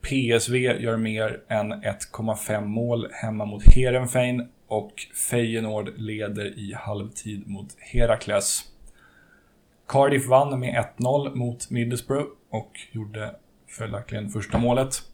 PSV 0.02 0.56
gör 0.58 0.98
mer 0.98 1.42
än 1.48 1.74
1,5 1.74 2.66
mål 2.66 3.08
hemma 3.12 3.46
mot 3.46 3.64
Heerenveen 3.76 4.50
och 4.68 4.94
Feyenoord 5.30 5.90
leder 5.98 6.60
i 6.60 6.74
halvtid 6.74 7.48
mot 7.48 7.68
Herakles. 7.80 8.64
Cardiff 9.88 10.28
vann 10.28 10.60
med 10.60 10.86
1-0 10.98 11.36
mot 11.36 11.70
Middlesbrough 11.70 12.30
och 12.50 12.72
gjorde 12.92 13.36
följaktligen 13.68 14.30
första 14.30 14.58
målet. 14.58 15.11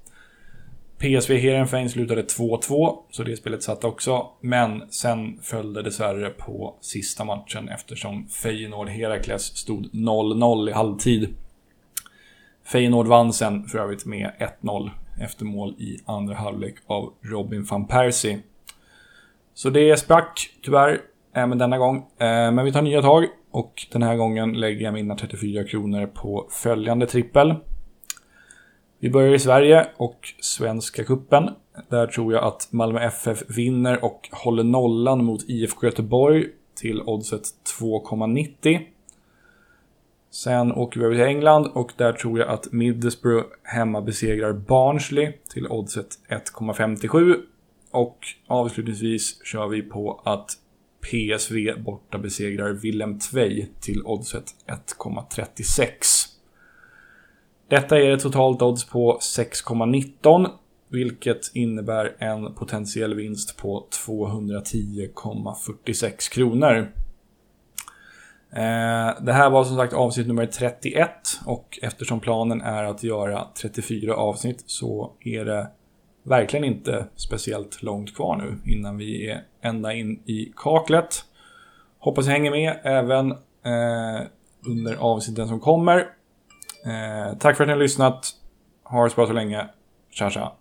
PSV 1.00 1.38
Heerenveen 1.38 1.90
slutade 1.90 2.22
2-2, 2.22 2.98
så 3.12 3.24
det 3.24 3.38
spelet 3.38 3.64
satt 3.64 3.84
också. 3.84 4.26
Men 4.42 4.92
sen 4.92 5.40
följde 5.42 5.82
dessvärre 5.82 6.30
på 6.30 6.76
sista 6.82 7.24
matchen 7.24 7.70
eftersom 7.70 8.28
Feyenoord 8.28 8.90
Herakles 8.90 9.44
stod 9.44 9.86
0-0 9.94 10.70
i 10.70 10.74
halvtid. 10.74 11.36
Feyenoord 12.72 13.08
vann 13.08 13.34
sen 13.34 13.64
för 13.64 13.80
övrigt 13.80 14.06
med 14.06 14.32
1-0 14.62 14.90
efter 15.22 15.46
mål 15.46 15.76
i 15.78 15.98
andra 16.06 16.36
halvlek 16.36 16.76
av 16.88 17.14
Robin 17.22 17.64
van 17.64 17.88
Persie. 17.88 18.40
Så 19.54 19.70
det 19.70 19.98
sprack 19.98 20.50
tyvärr 20.64 20.90
eh, 21.34 21.44
även 21.44 21.58
denna 21.58 21.78
gång. 21.78 21.98
Eh, 21.98 22.52
men 22.52 22.66
vi 22.66 22.72
tar 22.72 22.82
nya 22.82 23.02
tag 23.02 23.26
och 23.52 23.88
den 23.92 24.04
här 24.04 24.16
gången 24.16 24.54
lägger 24.54 24.86
jag 24.86 24.94
mina 24.94 25.16
34 25.16 25.64
kronor 25.64 26.06
på 26.06 26.48
följande 26.52 27.08
trippel. 27.08 27.56
Vi 29.00 29.10
börjar 29.10 29.34
i 29.34 29.40
Sverige 29.40 29.88
och 29.98 30.34
Svenska 30.40 31.04
Kuppen. 31.04 31.50
Där 31.90 32.08
tror 32.08 32.34
jag 32.34 32.44
att 32.44 32.68
Malmö 32.72 33.00
FF 33.00 33.44
vinner 33.58 34.04
och 34.04 34.30
håller 34.32 34.64
nollan 34.64 35.26
mot 35.26 35.50
IFK 35.50 35.86
Göteborg 35.86 36.46
till 36.76 37.02
oddset 37.02 37.44
2,90. 37.80 38.80
Sen 40.32 40.72
åker 40.72 41.00
vi 41.00 41.06
över 41.06 41.16
till 41.16 41.26
England 41.26 41.68
och 41.74 41.92
där 41.98 42.14
tror 42.14 42.40
jag 42.40 42.50
att 42.50 42.72
Middlesbrough 42.72 43.46
hemma 43.64 44.02
besegrar 44.02 44.54
Barnsley 44.54 45.34
till 45.54 45.68
oddset 45.68 46.08
1,57. 46.30 47.36
Och 47.92 48.18
avslutningsvis 48.48 49.46
kör 49.46 49.68
vi 49.68 49.82
på 49.82 50.22
att 50.24 50.50
PSV 51.02 51.74
borta 51.78 52.18
besegrar 52.18 52.74
Willem 52.74 53.20
Tvei 53.20 53.68
till 53.82 54.02
oddset 54.06 54.46
1,36. 54.68 56.27
Detta 57.68 58.00
är 58.00 58.12
ett 58.12 58.22
totalt 58.22 58.62
odds 58.62 58.86
på 58.86 59.18
6,19 59.22 60.48
vilket 60.90 61.52
innebär 61.54 62.16
en 62.20 62.54
potentiell 62.54 63.14
vinst 63.14 63.58
på 63.58 63.88
210,46 64.08 66.32
kronor. 66.32 66.92
Eh, 68.52 69.10
det 69.22 69.34
här 69.34 69.50
var 69.50 69.64
som 69.64 69.78
sagt 69.78 69.94
avsnitt 69.94 70.28
nummer 70.28 70.46
31 70.46 71.10
och 71.46 71.80
eftersom 71.82 72.20
planen 72.20 72.62
är 72.62 72.84
att 72.84 73.04
göra 73.04 73.48
34 73.62 74.16
avsnitt 74.16 74.64
så 74.66 75.12
är 75.20 75.46
det 75.46 75.68
verkligen 76.24 76.66
inte 76.66 77.06
speciellt 77.16 77.84
långt 77.84 78.16
kvar 78.16 78.36
nu 78.36 78.58
innan 78.72 78.98
vi 78.98 79.30
är 79.30 79.44
ända 79.62 79.94
in 79.94 80.20
i 80.26 80.52
kaklet. 80.56 81.24
Hoppas 82.00 82.26
jag 82.26 82.34
hänger 82.34 82.52
med 82.52 82.80
även 82.84 83.32
eh, 83.32 84.22
under 84.66 84.96
avsnitten 84.96 85.48
som 85.48 85.60
kommer. 85.60 86.17
Eh, 86.86 87.38
tack 87.38 87.58
för 87.58 87.64
att 87.64 87.68
ni 87.68 87.74
har 87.74 87.80
lyssnat. 87.80 88.30
Ha 88.84 89.04
det 89.04 89.10
så 89.10 89.16
bra 89.16 89.28
så 89.28 89.34
länge. 89.34 89.66
Tja 90.12 90.30
tja. 90.30 90.52